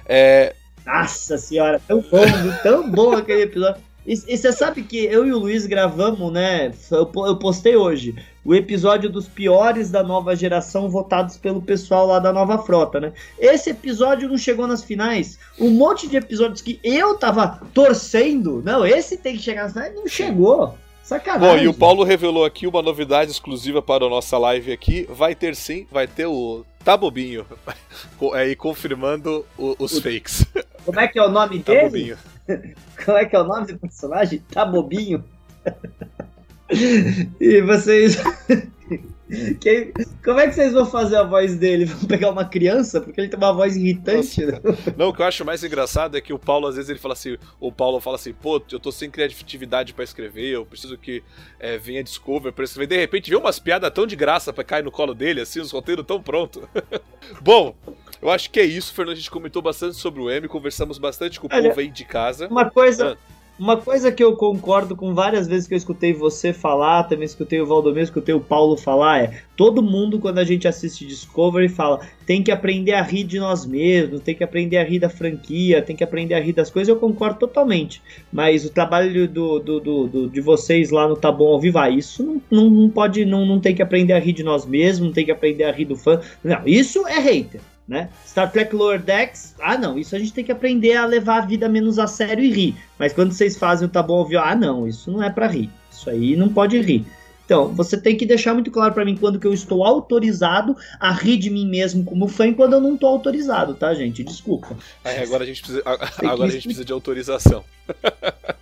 É... 0.06 0.54
Nossa 0.84 1.38
senhora, 1.38 1.80
tão 1.86 2.00
bom, 2.00 2.26
tão 2.62 2.90
bom 2.90 3.12
aquele 3.12 3.42
episódio. 3.42 3.80
E, 4.04 4.16
você 4.16 4.52
sabe 4.52 4.82
que 4.82 5.04
eu 5.04 5.24
e 5.24 5.32
o 5.32 5.38
Luiz 5.38 5.64
gravamos, 5.64 6.32
né? 6.32 6.72
Eu, 6.90 7.10
eu, 7.24 7.36
postei 7.36 7.76
hoje 7.76 8.16
o 8.44 8.52
episódio 8.52 9.08
dos 9.08 9.28
piores 9.28 9.90
da 9.90 10.02
nova 10.02 10.34
geração 10.34 10.90
votados 10.90 11.36
pelo 11.36 11.62
pessoal 11.62 12.06
lá 12.06 12.18
da 12.18 12.32
nova 12.32 12.58
frota, 12.58 12.98
né? 12.98 13.12
Esse 13.38 13.70
episódio 13.70 14.28
não 14.28 14.36
chegou 14.36 14.66
nas 14.66 14.82
finais. 14.82 15.38
Um 15.58 15.70
monte 15.70 16.08
de 16.08 16.16
episódios 16.16 16.60
que 16.60 16.80
eu 16.82 17.14
tava 17.16 17.60
torcendo, 17.72 18.60
não, 18.64 18.84
esse 18.84 19.16
tem 19.16 19.36
que 19.36 19.42
chegar 19.42 19.64
nas 19.64 19.72
finais, 19.72 19.94
não 19.94 20.08
chegou. 20.08 20.76
Sacanagem. 21.02 21.56
Bom, 21.56 21.62
e 21.64 21.68
o 21.68 21.74
Paulo 21.74 22.04
revelou 22.04 22.44
aqui 22.44 22.66
uma 22.66 22.80
novidade 22.80 23.30
exclusiva 23.30 23.82
para 23.82 24.06
a 24.06 24.08
nossa 24.08 24.38
live 24.38 24.72
aqui. 24.72 25.06
Vai 25.10 25.34
ter 25.34 25.56
sim, 25.56 25.86
vai 25.90 26.06
ter 26.06 26.26
o 26.26 26.64
Tá 26.84 26.96
Bobinho. 26.96 27.44
Aí 28.34 28.54
confirmando 28.54 29.44
o, 29.58 29.74
os 29.78 29.96
o, 29.96 30.02
fakes. 30.02 30.46
Como 30.84 31.00
é 31.00 31.08
que 31.08 31.18
é 31.18 31.22
o 31.22 31.28
nome 31.28 31.60
tá 31.60 31.72
dele? 31.72 31.84
Bobinho. 31.84 32.18
Como 33.04 33.18
é 33.18 33.24
que 33.24 33.36
é 33.36 33.40
o 33.40 33.44
nome 33.44 33.66
do 33.66 33.78
personagem? 33.78 34.42
Tá 34.50 34.64
bobinho. 34.64 35.24
e 37.40 37.60
vocês. 37.62 38.16
Como 40.24 40.38
é 40.38 40.46
que 40.46 40.54
vocês 40.54 40.72
vão 40.72 40.86
fazer 40.86 41.16
a 41.16 41.22
voz 41.22 41.56
dele? 41.56 41.86
Vão 41.86 42.06
pegar 42.06 42.30
uma 42.30 42.44
criança? 42.44 43.00
Porque 43.00 43.20
ele 43.20 43.28
tem 43.28 43.38
uma 43.38 43.52
voz 43.52 43.76
irritante. 43.76 44.44
Né? 44.44 44.60
Não, 44.96 45.08
o 45.08 45.14
que 45.14 45.22
eu 45.22 45.26
acho 45.26 45.44
mais 45.44 45.64
engraçado 45.64 46.16
é 46.16 46.20
que 46.20 46.32
o 46.32 46.38
Paulo, 46.38 46.66
às 46.66 46.76
vezes, 46.76 46.90
ele 46.90 46.98
fala 46.98 47.14
assim: 47.14 47.36
o 47.58 47.72
Paulo 47.72 48.00
fala 48.00 48.16
assim, 48.16 48.32
pô, 48.32 48.62
eu 48.70 48.78
tô 48.78 48.92
sem 48.92 49.10
criatividade 49.10 49.94
para 49.94 50.04
escrever, 50.04 50.50
eu 50.50 50.66
preciso 50.66 50.98
que 50.98 51.22
é, 51.58 51.78
venha 51.78 52.02
Discover 52.02 52.52
pra 52.52 52.64
escrever. 52.64 52.86
De 52.86 52.98
repente, 52.98 53.30
vê 53.30 53.36
umas 53.36 53.58
piadas 53.58 53.90
tão 53.90 54.06
de 54.06 54.16
graça 54.16 54.52
pra 54.52 54.64
cair 54.64 54.84
no 54.84 54.90
colo 54.90 55.14
dele, 55.14 55.40
assim, 55.40 55.60
os 55.60 55.70
roteiros 55.70 56.04
tão 56.06 56.20
pronto. 56.22 56.68
Bom, 57.40 57.74
eu 58.20 58.30
acho 58.30 58.50
que 58.50 58.60
é 58.60 58.64
isso, 58.64 58.92
Fernando. 58.92 59.14
A 59.14 59.16
gente 59.16 59.30
comentou 59.30 59.62
bastante 59.62 59.96
sobre 59.96 60.20
o 60.20 60.30
M, 60.30 60.46
conversamos 60.48 60.98
bastante 60.98 61.40
com 61.40 61.46
o 61.46 61.50
Olha, 61.52 61.68
povo 61.70 61.80
aí 61.80 61.88
de 61.88 62.04
casa. 62.04 62.48
Uma 62.48 62.70
coisa. 62.70 63.16
Ah. 63.18 63.41
Uma 63.62 63.76
coisa 63.76 64.10
que 64.10 64.24
eu 64.24 64.34
concordo 64.34 64.96
com 64.96 65.14
várias 65.14 65.46
vezes 65.46 65.68
que 65.68 65.74
eu 65.74 65.78
escutei 65.78 66.12
você 66.12 66.52
falar, 66.52 67.04
também 67.04 67.24
escutei 67.24 67.60
o 67.60 67.66
Valdomiro, 67.66 68.02
escutei 68.02 68.34
o 68.34 68.40
Paulo 68.40 68.76
falar, 68.76 69.22
é 69.22 69.42
todo 69.56 69.80
mundo 69.80 70.18
quando 70.18 70.38
a 70.38 70.44
gente 70.44 70.66
assiste 70.66 71.06
Discovery 71.06 71.68
fala 71.68 72.00
tem 72.26 72.42
que 72.42 72.50
aprender 72.50 72.94
a 72.94 73.02
rir 73.02 73.22
de 73.22 73.38
nós 73.38 73.64
mesmos, 73.64 74.20
tem 74.20 74.34
que 74.34 74.42
aprender 74.42 74.78
a 74.78 74.84
rir 74.84 74.98
da 74.98 75.08
franquia, 75.08 75.80
tem 75.80 75.94
que 75.94 76.02
aprender 76.02 76.34
a 76.34 76.40
rir 76.40 76.52
das 76.52 76.72
coisas, 76.72 76.88
eu 76.88 76.98
concordo 76.98 77.38
totalmente. 77.38 78.02
Mas 78.32 78.64
o 78.64 78.70
trabalho 78.70 79.28
do, 79.28 79.60
do, 79.60 79.78
do, 79.78 80.06
do 80.08 80.28
de 80.28 80.40
vocês 80.40 80.90
lá 80.90 81.06
no 81.06 81.14
Tá 81.14 81.30
Bom 81.30 81.52
ao 81.52 81.60
Vivo, 81.60 81.78
ah, 81.78 81.88
isso 81.88 82.24
não, 82.24 82.42
não, 82.50 82.68
não 82.68 82.90
pode, 82.90 83.24
não, 83.24 83.46
não 83.46 83.60
tem 83.60 83.76
que 83.76 83.82
aprender 83.82 84.14
a 84.14 84.18
rir 84.18 84.32
de 84.32 84.42
nós 84.42 84.66
mesmos, 84.66 85.06
não 85.06 85.14
tem 85.14 85.24
que 85.24 85.30
aprender 85.30 85.62
a 85.62 85.70
rir 85.70 85.84
do 85.84 85.94
fã. 85.94 86.20
Não, 86.42 86.66
isso 86.66 87.06
é 87.06 87.20
hater 87.20 87.60
né? 87.86 88.08
Star 88.26 88.50
Trek 88.50 88.74
Lower 88.74 89.00
Decks, 89.00 89.54
ah 89.60 89.76
não, 89.76 89.98
isso 89.98 90.14
a 90.14 90.18
gente 90.18 90.32
tem 90.32 90.44
que 90.44 90.52
aprender 90.52 90.96
a 90.96 91.04
levar 91.04 91.42
a 91.42 91.46
vida 91.46 91.68
menos 91.68 91.98
a 91.98 92.06
sério 92.06 92.44
e 92.44 92.50
rir. 92.50 92.76
Mas 92.98 93.12
quando 93.12 93.32
vocês 93.32 93.56
fazem 93.56 93.86
o 93.86 93.90
tá 93.90 94.02
bom 94.02 94.18
ouviu, 94.18 94.40
ah 94.40 94.54
não, 94.54 94.86
isso 94.86 95.10
não 95.10 95.22
é 95.22 95.30
para 95.30 95.46
rir. 95.46 95.70
Isso 95.90 96.08
aí 96.08 96.36
não 96.36 96.48
pode 96.48 96.80
rir. 96.80 97.04
Então, 97.44 97.68
você 97.68 98.00
tem 98.00 98.16
que 98.16 98.24
deixar 98.24 98.54
muito 98.54 98.70
claro 98.70 98.94
para 98.94 99.04
mim 99.04 99.16
quando 99.16 99.38
que 99.38 99.46
eu 99.46 99.52
estou 99.52 99.84
autorizado 99.84 100.76
a 100.98 101.12
rir 101.12 101.36
de 101.36 101.50
mim 101.50 101.68
mesmo 101.68 102.04
como 102.04 102.28
fã 102.28 102.46
e 102.46 102.54
quando 102.54 102.74
eu 102.74 102.80
não 102.80 102.94
estou 102.94 103.10
autorizado, 103.10 103.74
tá, 103.74 103.92
gente? 103.92 104.22
Desculpa. 104.24 104.76
Aí, 105.04 105.18
agora 105.18 105.42
a 105.42 105.46
gente 105.46 105.60
precisa, 105.60 105.82
agora 105.84 106.44
a 106.44 106.52
gente 106.52 106.64
precisa 106.64 106.84
de 106.84 106.92
autorização. 106.92 107.64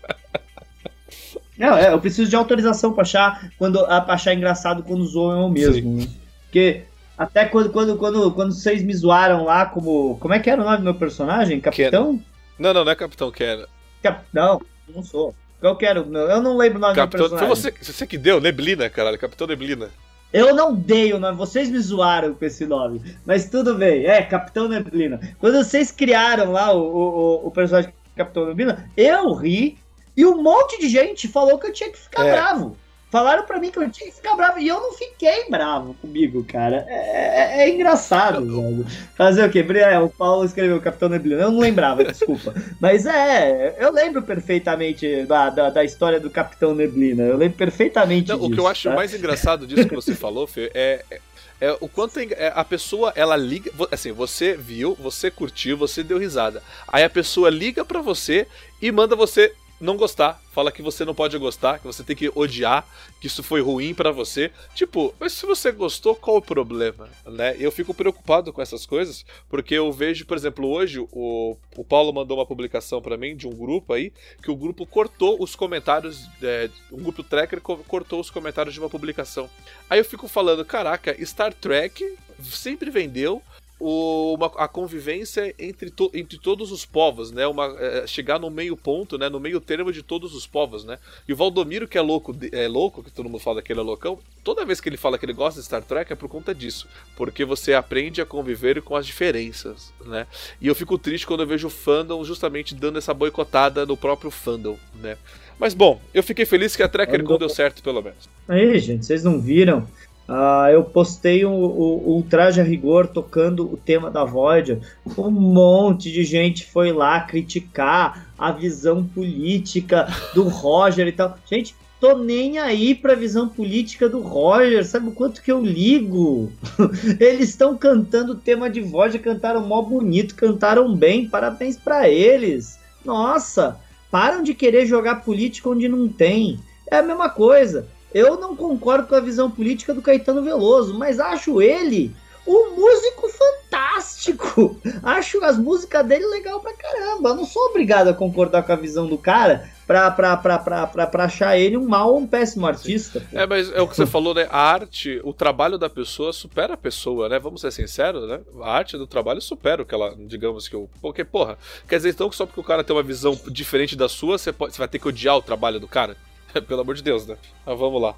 Não, 1.56 1.76
é, 1.76 1.92
eu 1.92 2.00
preciso 2.00 2.30
de 2.30 2.34
autorização 2.34 2.90
para 2.90 3.02
achar 3.02 3.52
quando 3.58 3.84
pra 3.84 4.14
achar 4.14 4.32
engraçado 4.32 4.82
quando 4.82 5.04
zoam 5.04 5.42
eu 5.42 5.48
mesmo. 5.50 5.98
Né? 5.98 6.08
Porque 6.44 6.84
até 7.20 7.44
quando, 7.44 7.68
quando, 7.70 7.96
quando, 7.98 8.32
quando 8.32 8.54
vocês 8.54 8.82
me 8.82 8.94
zoaram 8.94 9.44
lá 9.44 9.66
como. 9.66 10.16
Como 10.18 10.32
é 10.32 10.38
que 10.38 10.48
era 10.48 10.62
o 10.62 10.64
nome 10.64 10.78
do 10.78 10.84
meu 10.84 10.94
personagem? 10.94 11.60
Capitão? 11.60 12.16
Ken. 12.16 12.24
Não, 12.58 12.72
não, 12.72 12.82
não 12.82 12.90
é 12.90 12.94
Capitão 12.94 13.30
Ken. 13.30 13.66
Capitão, 14.02 14.62
não 14.88 15.02
sou. 15.02 15.34
Eu 15.60 15.76
quero. 15.76 16.10
Eu 16.16 16.40
não 16.40 16.56
lembro 16.56 16.78
o 16.78 16.80
nome 16.80 16.94
Capitão, 16.94 17.28
do 17.28 17.36
meu 17.36 17.38
personagem. 17.38 17.62
Foi 17.62 17.72
você, 17.72 17.92
você 17.92 18.06
que 18.06 18.16
deu, 18.16 18.40
Neblina, 18.40 18.88
caralho. 18.88 19.18
Capitão 19.18 19.46
Neblina. 19.46 19.90
Eu 20.32 20.54
não 20.54 20.74
dei 20.74 21.12
o 21.12 21.18
nome, 21.18 21.36
vocês 21.36 21.68
me 21.68 21.78
zoaram 21.78 22.32
com 22.32 22.42
esse 22.42 22.64
nome. 22.64 23.02
Mas 23.26 23.50
tudo 23.50 23.74
bem, 23.74 24.06
é, 24.06 24.22
Capitão 24.22 24.66
Neblina. 24.66 25.20
Quando 25.38 25.62
vocês 25.62 25.90
criaram 25.90 26.52
lá 26.52 26.72
o, 26.72 26.80
o, 26.80 27.46
o 27.48 27.50
personagem 27.50 27.92
Capitão 28.16 28.46
Neblina, 28.46 28.90
eu 28.96 29.34
ri 29.34 29.76
e 30.16 30.24
um 30.24 30.42
monte 30.42 30.80
de 30.80 30.88
gente 30.88 31.28
falou 31.28 31.58
que 31.58 31.66
eu 31.66 31.72
tinha 31.72 31.90
que 31.90 31.98
ficar 31.98 32.24
é. 32.24 32.32
bravo. 32.32 32.78
Falaram 33.11 33.44
para 33.44 33.58
mim 33.58 33.72
que 33.72 33.78
eu 33.78 33.90
tinha 33.90 34.08
que 34.08 34.16
ficar 34.16 34.36
bravo. 34.36 34.61
E 34.61 34.68
eu 34.68 34.80
não 34.80 34.92
fiquei 34.92 35.48
bravo 35.50 35.94
comigo, 35.94 36.44
cara. 36.44 36.86
É, 36.88 37.62
é, 37.62 37.62
é 37.62 37.74
engraçado, 37.74 38.40
velho. 38.40 38.86
Fazer 39.16 39.44
o 39.44 39.50
quê? 39.50 39.66
É, 39.78 39.98
o 39.98 40.08
Paulo 40.08 40.44
escreveu 40.44 40.80
Capitão 40.80 41.08
Neblina. 41.08 41.42
Eu 41.42 41.50
não 41.50 41.58
lembrava, 41.58 42.04
desculpa. 42.04 42.54
Mas 42.80 43.06
é, 43.06 43.74
eu 43.80 43.92
lembro 43.92 44.22
perfeitamente 44.22 45.24
da, 45.24 45.50
da, 45.50 45.70
da, 45.70 45.84
história 45.84 46.20
do 46.20 46.30
Capitão 46.30 46.72
Neblina. 46.72 47.24
Eu 47.24 47.36
lembro 47.36 47.58
perfeitamente 47.58 48.28
não, 48.28 48.36
disso, 48.36 48.48
O 48.48 48.54
que 48.54 48.61
eu 48.61 48.68
acho 48.68 48.88
tá? 48.88 48.94
mais 48.94 49.12
engraçado 49.12 49.66
disso 49.66 49.88
que 49.88 49.94
você 49.94 50.14
falou, 50.16 50.46
Fê, 50.46 50.70
é, 50.72 51.04
é, 51.11 51.20
é 51.61 51.76
o 51.80 51.88
quanto 51.88 52.20
é, 52.20 52.52
a 52.54 52.64
pessoa 52.64 53.12
ela 53.16 53.36
liga 53.36 53.70
assim 53.90 54.12
você 54.12 54.56
viu 54.56 54.94
você 54.94 55.30
curtiu 55.30 55.76
você 55.76 56.02
deu 56.02 56.16
risada 56.16 56.62
aí 56.88 57.04
a 57.04 57.11
pessoa 57.11 57.50
liga 57.50 57.84
para 57.84 58.00
você 58.00 58.46
e 58.80 58.90
manda 58.90 59.14
você 59.14 59.52
não 59.81 59.97
gostar, 59.97 60.41
fala 60.53 60.70
que 60.70 60.83
você 60.83 61.05
não 61.05 61.14
pode 61.14 61.37
gostar, 61.39 61.78
que 61.78 61.87
você 61.87 62.05
tem 62.05 62.14
que 62.14 62.31
odiar, 62.35 62.87
que 63.20 63.26
isso 63.26 63.43
foi 63.43 63.62
ruim 63.62 63.95
para 63.95 64.12
você. 64.12 64.51
Tipo, 64.74 65.14
mas 65.18 65.33
se 65.33 65.47
você 65.47 65.72
gostou, 65.72 66.14
qual 66.14 66.37
o 66.37 66.43
problema, 66.43 67.09
né? 67.24 67.57
Eu 67.59 67.72
fico 67.72 67.95
preocupado 67.95 68.53
com 68.53 68.61
essas 68.61 68.85
coisas, 68.85 69.24
porque 69.49 69.74
eu 69.74 69.91
vejo, 69.91 70.26
por 70.26 70.37
exemplo, 70.37 70.68
hoje 70.68 71.01
o, 71.11 71.57
o 71.76 71.85
Paulo 71.85 72.12
mandou 72.12 72.39
uma 72.39 72.47
publicação 72.47 73.01
para 73.01 73.16
mim 73.16 73.35
de 73.35 73.49
um 73.49 73.53
grupo 73.53 73.95
aí, 73.95 74.12
que 74.43 74.51
o 74.51 74.57
grupo 74.57 74.85
cortou 74.85 75.43
os 75.43 75.57
comentários, 75.57 76.28
é, 76.43 76.68
um 76.93 77.03
grupo 77.03 77.22
tracker 77.22 77.61
cortou 77.61 78.20
os 78.20 78.31
comentários 78.31 78.74
de 78.74 78.81
uma 78.81 78.91
publicação. 78.91 79.49
Aí 79.89 79.99
eu 79.99 80.05
fico 80.05 80.28
falando, 80.28 80.64
caraca, 80.64 81.16
Star 81.24 81.55
Trek 81.55 82.16
sempre 82.43 82.91
vendeu 82.91 83.43
o, 83.81 84.35
uma, 84.35 84.47
a 84.59 84.68
convivência 84.68 85.55
entre, 85.59 85.91
to, 85.91 86.11
entre 86.12 86.39
todos 86.39 86.70
os 86.70 86.85
povos, 86.85 87.33
né? 87.33 87.47
Uma, 87.47 87.74
é, 87.78 88.07
chegar 88.07 88.39
no 88.39 88.51
meio 88.51 88.76
ponto, 88.76 89.16
né? 89.16 89.28
No 89.31 89.41
meio 89.41 89.59
termo 89.59 89.91
de 89.91 90.03
todos 90.03 90.35
os 90.35 90.47
povos, 90.47 90.85
né? 90.85 90.99
E 91.26 91.33
o 91.33 91.37
Valdomiro, 91.37 91.89
que 91.89 91.97
é 91.97 92.03
louco, 92.03 92.37
é 92.53 92.68
louco, 92.68 93.03
que 93.03 93.11
todo 93.11 93.28
mundo 93.28 93.41
fala 93.41 93.62
que 93.62 93.72
ele 93.72 93.81
é 93.81 93.83
loucão, 93.83 94.18
toda 94.45 94.64
vez 94.66 94.81
que 94.81 94.89
ele 94.89 94.99
fala 94.99 95.18
que 95.18 95.24
ele 95.24 95.33
gosta 95.33 95.59
de 95.59 95.66
Star 95.66 95.83
Trek 95.83 96.12
é 96.12 96.16
por 96.16 96.28
conta 96.28 96.55
disso. 96.55 96.87
Porque 97.16 97.45
você 97.45 97.72
aprende 97.72 98.20
a 98.20 98.26
conviver 98.26 98.83
com 98.83 98.95
as 98.95 99.07
diferenças, 99.07 99.93
né? 100.05 100.26
E 100.61 100.66
eu 100.66 100.74
fico 100.74 100.99
triste 100.99 101.26
quando 101.26 101.41
eu 101.41 101.47
vejo 101.47 101.68
o 101.68 101.70
fandom 101.70 102.22
justamente 102.22 102.74
dando 102.74 102.99
essa 102.99 103.14
boicotada 103.14 103.87
no 103.87 103.97
próprio 103.97 104.31
fandom, 104.31 104.78
né? 104.95 105.16
Mas 105.59 105.74
bom, 105.74 106.01
eu 106.14 106.22
fiquei 106.22 106.47
feliz 106.47 106.74
que 106.74 106.83
a 106.83 106.89
Tracker 106.89 107.22
deu 107.22 107.49
certo, 107.49 107.83
pelo 107.83 108.03
menos. 108.03 108.28
Aí, 108.49 108.78
gente, 108.78 109.05
vocês 109.05 109.22
não 109.22 109.39
viram? 109.39 109.87
Uh, 110.31 110.70
eu 110.70 110.85
postei 110.85 111.45
o, 111.45 111.51
o, 111.51 112.24
Traje 112.31 112.61
a 112.61 112.64
Rigor 112.64 113.09
tocando 113.09 113.64
o 113.64 113.76
tema 113.76 114.12
da 114.12 114.24
Voyager. 114.24 114.78
Um 115.18 115.28
monte 115.28 116.12
de 116.12 116.22
gente 116.22 116.64
foi 116.64 116.93
lá 116.93 117.20
criticar 117.22 118.28
a 118.39 118.53
visão 118.53 119.05
política 119.05 120.07
do 120.33 120.45
Roger 120.45 121.09
e 121.09 121.12
tal. 121.12 121.37
Gente, 121.51 121.74
tô 121.99 122.16
nem 122.16 122.61
aí 122.61 122.95
pra 122.95 123.16
visão 123.16 123.49
política 123.49 124.09
do 124.09 124.20
Roger. 124.20 124.87
Sabe 124.87 125.09
o 125.09 125.12
quanto 125.12 125.43
que 125.43 125.51
eu 125.51 125.61
ligo? 125.64 126.53
Eles 127.18 127.49
estão 127.49 127.76
cantando 127.76 128.35
o 128.35 128.37
tema 128.37 128.70
de 128.70 128.81
Voyager, 128.81 129.20
cantaram 129.20 129.66
mó 129.66 129.83
bonito, 129.83 130.37
cantaram 130.37 130.95
bem. 130.95 131.28
Parabéns 131.28 131.76
para 131.76 132.09
eles. 132.09 132.78
Nossa, 133.05 133.81
param 134.12 134.45
de 134.45 134.55
querer 134.55 134.87
jogar 134.87 135.24
política 135.24 135.70
onde 135.70 135.89
não 135.89 136.09
tem. 136.09 136.61
É 136.89 136.99
a 136.99 137.03
mesma 137.03 137.28
coisa. 137.28 137.89
Eu 138.12 138.38
não 138.38 138.56
concordo 138.56 139.06
com 139.06 139.14
a 139.14 139.20
visão 139.20 139.50
política 139.50 139.94
do 139.94 140.02
Caetano 140.02 140.42
Veloso, 140.42 140.98
mas 140.98 141.20
acho 141.20 141.62
ele 141.62 142.14
um 142.46 142.74
músico 142.74 143.28
fantástico. 143.28 144.80
Acho 145.02 145.42
as 145.44 145.56
músicas 145.56 146.06
dele 146.06 146.26
legal 146.26 146.61
pra 146.61 146.72
caramba. 146.72 147.30
Eu 147.30 147.36
não 147.36 147.44
sou 147.44 147.66
obrigado 147.66 148.08
a 148.08 148.14
concordar 148.14 148.62
com 148.62 148.72
a 148.72 148.76
visão 148.76 149.06
do 149.06 149.16
cara 149.16 149.68
pra, 149.86 150.11
pra, 150.11 150.36
pra, 150.36 150.58
pra, 150.58 150.86
pra, 150.86 151.06
pra 151.06 151.24
achar 151.24 151.58
ele 151.58 151.76
um 151.76 151.86
mau 151.86 152.12
ou 152.12 152.18
um 152.18 152.26
péssimo 152.26 152.66
artista. 152.66 153.26
É, 153.32 153.46
mas 153.46 153.70
é 153.72 153.80
o 153.80 153.86
que 153.88 153.96
você 153.96 154.06
falou, 154.06 154.34
né? 154.34 154.48
A 154.50 154.58
arte, 154.58 155.20
o 155.22 155.32
trabalho 155.32 155.78
da 155.78 155.88
pessoa 155.88 156.32
supera 156.32 156.74
a 156.74 156.76
pessoa, 156.76 157.28
né? 157.28 157.38
Vamos 157.38 157.61
ser 157.61 157.72
sinceros, 157.72 158.28
né? 158.28 158.40
A 158.62 158.72
arte 158.72 158.96
do 158.96 159.06
trabalho 159.06 159.40
supera 159.40 159.82
o 159.82 159.86
que 159.86 159.94
ela, 159.94 160.14
digamos 160.18 160.66
que 160.68 160.74
eu. 160.74 160.88
Porque, 161.00 161.24
porra, 161.24 161.58
quer 161.88 161.96
dizer 161.96 162.11
então 162.11 162.28
que 162.28 162.36
só 162.36 162.46
porque 162.46 162.61
o 162.61 162.64
cara 162.64 162.82
tem 162.82 162.94
uma 162.94 163.02
visão 163.02 163.38
diferente 163.48 163.96
da 163.96 164.08
sua, 164.08 164.38
você, 164.38 164.52
pode, 164.52 164.74
você 164.74 164.78
vai 164.78 164.88
ter 164.88 164.98
que 164.98 165.08
odiar 165.08 165.36
o 165.36 165.42
trabalho 165.42 165.78
do 165.78 165.88
cara? 165.88 166.16
Pelo 166.66 166.80
amor 166.80 166.94
de 166.94 167.03
Deus, 167.03 167.26
né? 167.26 167.36
Mas 167.64 167.78
vamos 167.78 168.01
lá. 168.01 168.14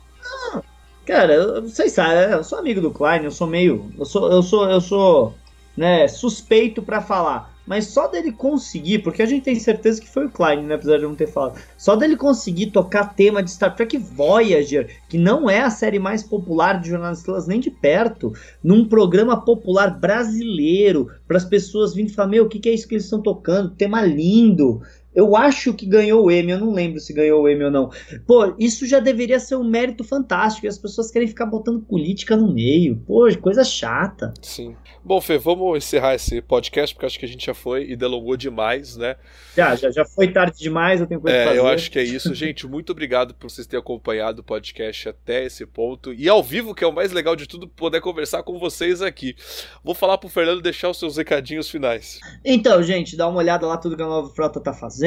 Cara, 1.04 1.60
vocês 1.60 1.92
sabem, 1.92 2.32
eu 2.32 2.44
sou 2.44 2.58
amigo 2.58 2.80
do 2.80 2.90
Klein, 2.90 3.24
eu 3.24 3.30
sou 3.30 3.46
meio. 3.46 3.92
Eu 3.98 4.04
sou, 4.04 4.30
eu 4.30 4.42
sou, 4.42 4.70
eu 4.70 4.80
sou 4.80 5.34
né, 5.76 6.06
suspeito 6.06 6.82
para 6.82 7.00
falar. 7.00 7.52
Mas 7.64 7.86
só 7.86 8.08
dele 8.08 8.32
conseguir, 8.32 9.00
porque 9.00 9.22
a 9.22 9.26
gente 9.26 9.44
tem 9.44 9.54
certeza 9.58 10.00
que 10.00 10.08
foi 10.08 10.26
o 10.26 10.30
Klein, 10.30 10.64
né, 10.64 10.74
apesar 10.74 10.96
de 10.96 11.04
não 11.04 11.14
ter 11.14 11.28
falado. 11.28 11.60
Só 11.78 11.94
dele 11.94 12.16
conseguir 12.16 12.72
tocar 12.72 13.14
tema 13.14 13.42
de 13.42 13.52
Star 13.52 13.74
Trek 13.74 13.96
Voyager, 13.98 14.98
que 15.08 15.16
não 15.16 15.48
é 15.48 15.60
a 15.60 15.70
série 15.70 15.98
mais 15.98 16.24
popular 16.24 16.80
de 16.80 16.88
Jornada 16.88 17.10
das 17.10 17.18
Estrelas 17.18 17.46
nem 17.46 17.60
de 17.60 17.70
perto, 17.70 18.32
num 18.62 18.84
programa 18.84 19.40
popular 19.40 19.96
brasileiro, 19.96 21.08
para 21.26 21.36
as 21.36 21.44
pessoas 21.44 21.94
virem 21.94 22.10
falar: 22.10 22.28
Meu, 22.28 22.44
o 22.46 22.48
que, 22.48 22.58
que 22.58 22.68
é 22.68 22.74
isso 22.74 22.88
que 22.88 22.94
eles 22.94 23.04
estão 23.04 23.22
tocando? 23.22 23.70
Tema 23.70 24.02
lindo. 24.02 24.82
Eu 25.14 25.36
acho 25.36 25.74
que 25.74 25.84
ganhou 25.86 26.24
o 26.24 26.30
Emmy, 26.30 26.52
eu 26.52 26.58
não 26.58 26.72
lembro 26.72 26.98
se 26.98 27.12
ganhou 27.12 27.42
o 27.42 27.48
Emmy 27.48 27.64
ou 27.64 27.70
não. 27.70 27.90
Pô, 28.26 28.54
isso 28.58 28.86
já 28.86 28.98
deveria 28.98 29.38
ser 29.38 29.56
um 29.56 29.64
mérito 29.64 30.02
fantástico. 30.04 30.66
E 30.66 30.68
as 30.68 30.78
pessoas 30.78 31.10
querem 31.10 31.28
ficar 31.28 31.46
botando 31.46 31.82
política 31.82 32.36
no 32.36 32.52
meio. 32.52 32.96
Pô, 33.06 33.28
coisa 33.40 33.62
chata. 33.62 34.32
Sim. 34.40 34.74
Bom, 35.04 35.20
Fê, 35.20 35.36
vamos 35.36 35.76
encerrar 35.76 36.14
esse 36.14 36.40
podcast, 36.40 36.94
porque 36.94 37.06
acho 37.06 37.18
que 37.18 37.24
a 37.24 37.28
gente 37.28 37.44
já 37.44 37.54
foi 37.54 37.90
e 37.90 37.96
delongou 37.96 38.36
demais, 38.36 38.96
né? 38.96 39.16
Já, 39.56 39.74
já, 39.74 39.90
já 39.90 40.04
foi 40.04 40.28
tarde 40.28 40.58
demais, 40.58 41.00
eu 41.00 41.06
tenho 41.06 41.20
coisa 41.20 41.36
é, 41.36 41.44
fazer. 41.44 41.58
Eu 41.58 41.66
acho 41.66 41.90
que 41.90 41.98
é 41.98 42.04
isso. 42.04 42.32
gente, 42.34 42.66
muito 42.66 42.92
obrigado 42.92 43.34
por 43.34 43.50
vocês 43.50 43.66
terem 43.66 43.80
acompanhado 43.80 44.40
o 44.40 44.44
podcast 44.44 45.08
até 45.08 45.44
esse 45.44 45.66
ponto. 45.66 46.14
E 46.14 46.28
ao 46.28 46.42
vivo, 46.42 46.74
que 46.74 46.84
é 46.84 46.86
o 46.86 46.92
mais 46.92 47.12
legal 47.12 47.34
de 47.34 47.46
tudo, 47.46 47.68
poder 47.68 48.00
conversar 48.00 48.42
com 48.44 48.58
vocês 48.58 49.02
aqui. 49.02 49.34
Vou 49.82 49.94
falar 49.94 50.18
pro 50.18 50.28
Fernando 50.28 50.62
deixar 50.62 50.88
os 50.88 50.98
seus 50.98 51.16
recadinhos 51.16 51.68
finais. 51.68 52.20
Então, 52.44 52.82
gente, 52.82 53.16
dá 53.16 53.28
uma 53.28 53.38
olhada 53.38 53.66
lá 53.66 53.76
tudo 53.76 53.96
que 53.96 54.02
a 54.02 54.06
Nova 54.06 54.32
Frota 54.32 54.60
tá 54.60 54.72
fazendo. 54.72 55.01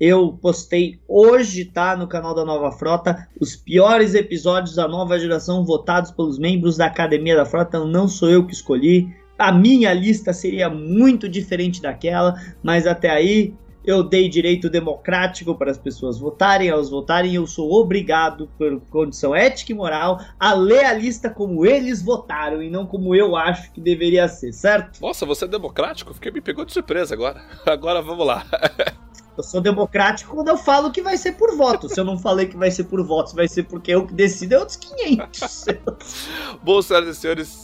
Eu 0.00 0.38
postei 0.40 1.00
hoje, 1.06 1.64
tá, 1.64 1.96
no 1.96 2.06
canal 2.06 2.34
da 2.34 2.44
Nova 2.44 2.72
Frota, 2.72 3.28
os 3.40 3.56
piores 3.56 4.14
episódios 4.14 4.74
da 4.74 4.88
nova 4.88 5.18
geração 5.18 5.64
votados 5.64 6.10
pelos 6.10 6.38
membros 6.38 6.76
da 6.76 6.86
Academia 6.86 7.36
da 7.36 7.44
Frota. 7.44 7.78
Então, 7.78 7.86
não 7.86 8.08
sou 8.08 8.28
eu 8.30 8.46
que 8.46 8.52
escolhi. 8.52 9.14
A 9.38 9.50
minha 9.50 9.92
lista 9.92 10.32
seria 10.32 10.68
muito 10.68 11.28
diferente 11.28 11.80
daquela, 11.80 12.34
mas 12.62 12.86
até 12.86 13.10
aí 13.10 13.54
eu 13.84 14.02
dei 14.02 14.28
direito 14.28 14.70
democrático 14.70 15.54
para 15.54 15.70
as 15.70 15.78
pessoas 15.78 16.18
votarem, 16.18 16.68
elas 16.68 16.90
votarem, 16.90 17.34
eu 17.34 17.46
sou 17.46 17.72
obrigado, 17.72 18.48
por 18.56 18.80
condição 18.90 19.34
ética 19.34 19.72
e 19.72 19.74
moral, 19.74 20.20
a 20.38 20.54
ler 20.54 20.84
a 20.84 20.92
lista 20.92 21.28
como 21.28 21.66
eles 21.66 22.02
votaram 22.02 22.62
e 22.62 22.70
não 22.70 22.86
como 22.86 23.14
eu 23.14 23.36
acho 23.36 23.72
que 23.72 23.80
deveria 23.80 24.28
ser, 24.28 24.52
certo? 24.52 25.00
Nossa, 25.00 25.26
você 25.26 25.44
é 25.44 25.48
democrático? 25.48 26.14
Fiquei 26.14 26.30
me 26.30 26.40
pegou 26.40 26.64
de 26.64 26.72
surpresa 26.72 27.14
agora. 27.14 27.42
Agora 27.66 28.00
vamos 28.00 28.26
lá. 28.26 28.44
Eu 29.36 29.42
sou 29.42 29.60
democrático 29.60 30.34
quando 30.34 30.48
eu 30.48 30.58
falo 30.58 30.90
que 30.90 31.00
vai 31.00 31.16
ser 31.16 31.32
por 31.32 31.56
voto. 31.56 31.88
Se 31.88 31.98
eu 31.98 32.04
não 32.04 32.18
falei 32.18 32.46
que 32.46 32.56
vai 32.56 32.70
ser 32.70 32.84
por 32.84 33.02
votos, 33.02 33.32
vai 33.32 33.48
ser 33.48 33.62
porque 33.64 33.92
eu 33.92 34.06
que 34.06 34.12
decido, 34.12 34.54
é 34.54 34.58
outros 34.58 34.76
500. 34.76 35.64
Bom, 36.62 36.82
senhoras 36.82 37.16
e 37.16 37.20
senhores. 37.20 37.61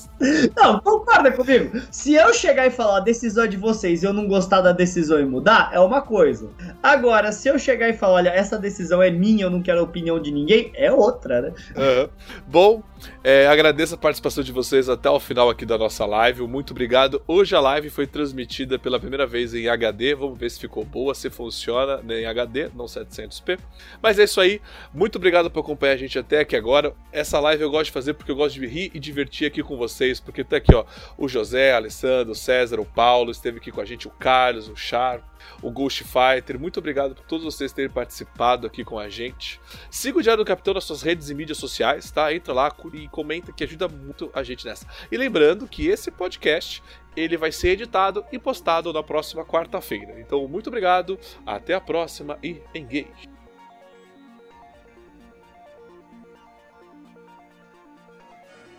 Não, 0.56 0.80
concorda 0.80 1.30
comigo. 1.32 1.80
Se 1.90 2.14
eu 2.14 2.32
chegar 2.34 2.66
e 2.66 2.70
falar 2.70 2.98
a 2.98 3.00
decisão 3.00 3.44
é 3.44 3.46
de 3.46 3.56
vocês 3.56 4.02
e 4.02 4.06
eu 4.06 4.12
não 4.12 4.26
gostar 4.26 4.60
da 4.60 4.72
decisão 4.72 5.20
e 5.20 5.24
mudar, 5.24 5.70
é 5.72 5.80
uma 5.80 6.02
coisa. 6.02 6.48
Agora, 6.82 7.32
se 7.32 7.48
eu 7.48 7.58
chegar 7.58 7.88
e 7.88 7.92
falar, 7.92 8.14
olha, 8.14 8.30
essa 8.30 8.58
decisão 8.58 9.02
é 9.02 9.10
minha, 9.10 9.44
eu 9.44 9.50
não 9.50 9.62
quero 9.62 9.80
a 9.80 9.82
opinião 9.82 10.20
de 10.20 10.30
ninguém, 10.30 10.72
é 10.74 10.92
outra, 10.92 11.42
né? 11.42 11.52
Uhum. 11.76 12.08
Bom, 12.46 12.82
é, 13.22 13.46
agradeço 13.46 13.94
a 13.94 13.98
participação 13.98 14.42
de 14.42 14.52
vocês 14.52 14.88
até 14.88 15.08
o 15.08 15.20
final 15.20 15.50
aqui 15.50 15.64
da 15.64 15.78
nossa 15.78 16.04
live. 16.04 16.42
Muito 16.46 16.72
obrigado. 16.72 17.22
Hoje 17.26 17.54
a 17.54 17.60
live 17.60 17.90
foi 17.90 18.06
transmitida 18.06 18.78
pela 18.78 18.98
primeira 18.98 19.26
vez 19.26 19.54
em 19.54 19.68
HD. 19.68 20.14
Vamos 20.14 20.38
ver 20.38 20.50
se 20.50 20.58
ficou 20.58 20.84
boa, 20.84 21.14
se 21.14 21.30
funciona 21.30 21.98
né, 21.98 22.22
em 22.22 22.26
HD, 22.26 22.70
não 22.74 22.86
700p. 22.86 23.58
Mas 24.02 24.18
é 24.18 24.24
isso 24.24 24.40
aí. 24.40 24.60
Muito 24.92 25.16
obrigado 25.16 25.50
por 25.50 25.60
acompanhar 25.60 25.92
a 25.92 25.96
gente 25.96 26.18
até 26.18 26.40
aqui 26.40 26.56
agora. 26.56 26.94
Essa 27.12 27.38
live 27.40 27.62
eu 27.62 27.70
gosto 27.70 27.86
de 27.86 27.92
fazer 27.92 28.14
porque 28.14 28.30
eu 28.30 28.36
gosto 28.36 28.54
de 28.54 28.66
rir 28.66 28.90
e 28.94 28.98
divertir 28.98 29.46
aqui 29.46 29.62
com 29.62 29.76
vocês. 29.76 30.07
Porque 30.20 30.44
tá 30.44 30.56
aqui, 30.56 30.74
ó, 30.74 30.84
o 31.16 31.28
José, 31.28 31.72
Alessandro, 31.72 32.32
o 32.32 32.34
César, 32.34 32.80
o 32.80 32.84
Paulo, 32.84 33.30
esteve 33.30 33.58
aqui 33.58 33.70
com 33.70 33.80
a 33.80 33.84
gente, 33.84 34.06
o 34.06 34.10
Carlos, 34.10 34.68
o 34.68 34.76
Char, 34.76 35.22
o 35.62 35.70
Ghost 35.70 36.04
Fighter. 36.04 36.58
Muito 36.58 36.78
obrigado 36.78 37.14
por 37.14 37.24
todos 37.24 37.44
vocês 37.44 37.72
terem 37.72 37.90
participado 37.90 38.66
aqui 38.66 38.84
com 38.84 38.98
a 38.98 39.08
gente. 39.08 39.60
Siga 39.90 40.18
o 40.18 40.22
Diário 40.22 40.42
do 40.42 40.46
Capitão 40.46 40.74
nas 40.74 40.84
suas 40.84 41.02
redes 41.02 41.30
e 41.30 41.34
mídias 41.34 41.58
sociais, 41.58 42.10
tá? 42.10 42.32
Entra 42.32 42.52
lá 42.52 42.74
e 42.94 43.08
comenta 43.08 43.52
que 43.52 43.64
ajuda 43.64 43.88
muito 43.88 44.30
a 44.34 44.42
gente 44.42 44.64
nessa. 44.64 44.86
E 45.10 45.16
lembrando 45.16 45.66
que 45.66 45.86
esse 45.86 46.10
podcast 46.10 46.82
ele 47.16 47.36
vai 47.36 47.50
ser 47.50 47.70
editado 47.70 48.24
e 48.30 48.38
postado 48.38 48.92
na 48.92 49.02
próxima 49.02 49.44
quarta-feira. 49.44 50.20
Então, 50.20 50.46
muito 50.46 50.68
obrigado, 50.68 51.18
até 51.44 51.74
a 51.74 51.80
próxima 51.80 52.38
e 52.42 52.62
engage. 52.74 53.37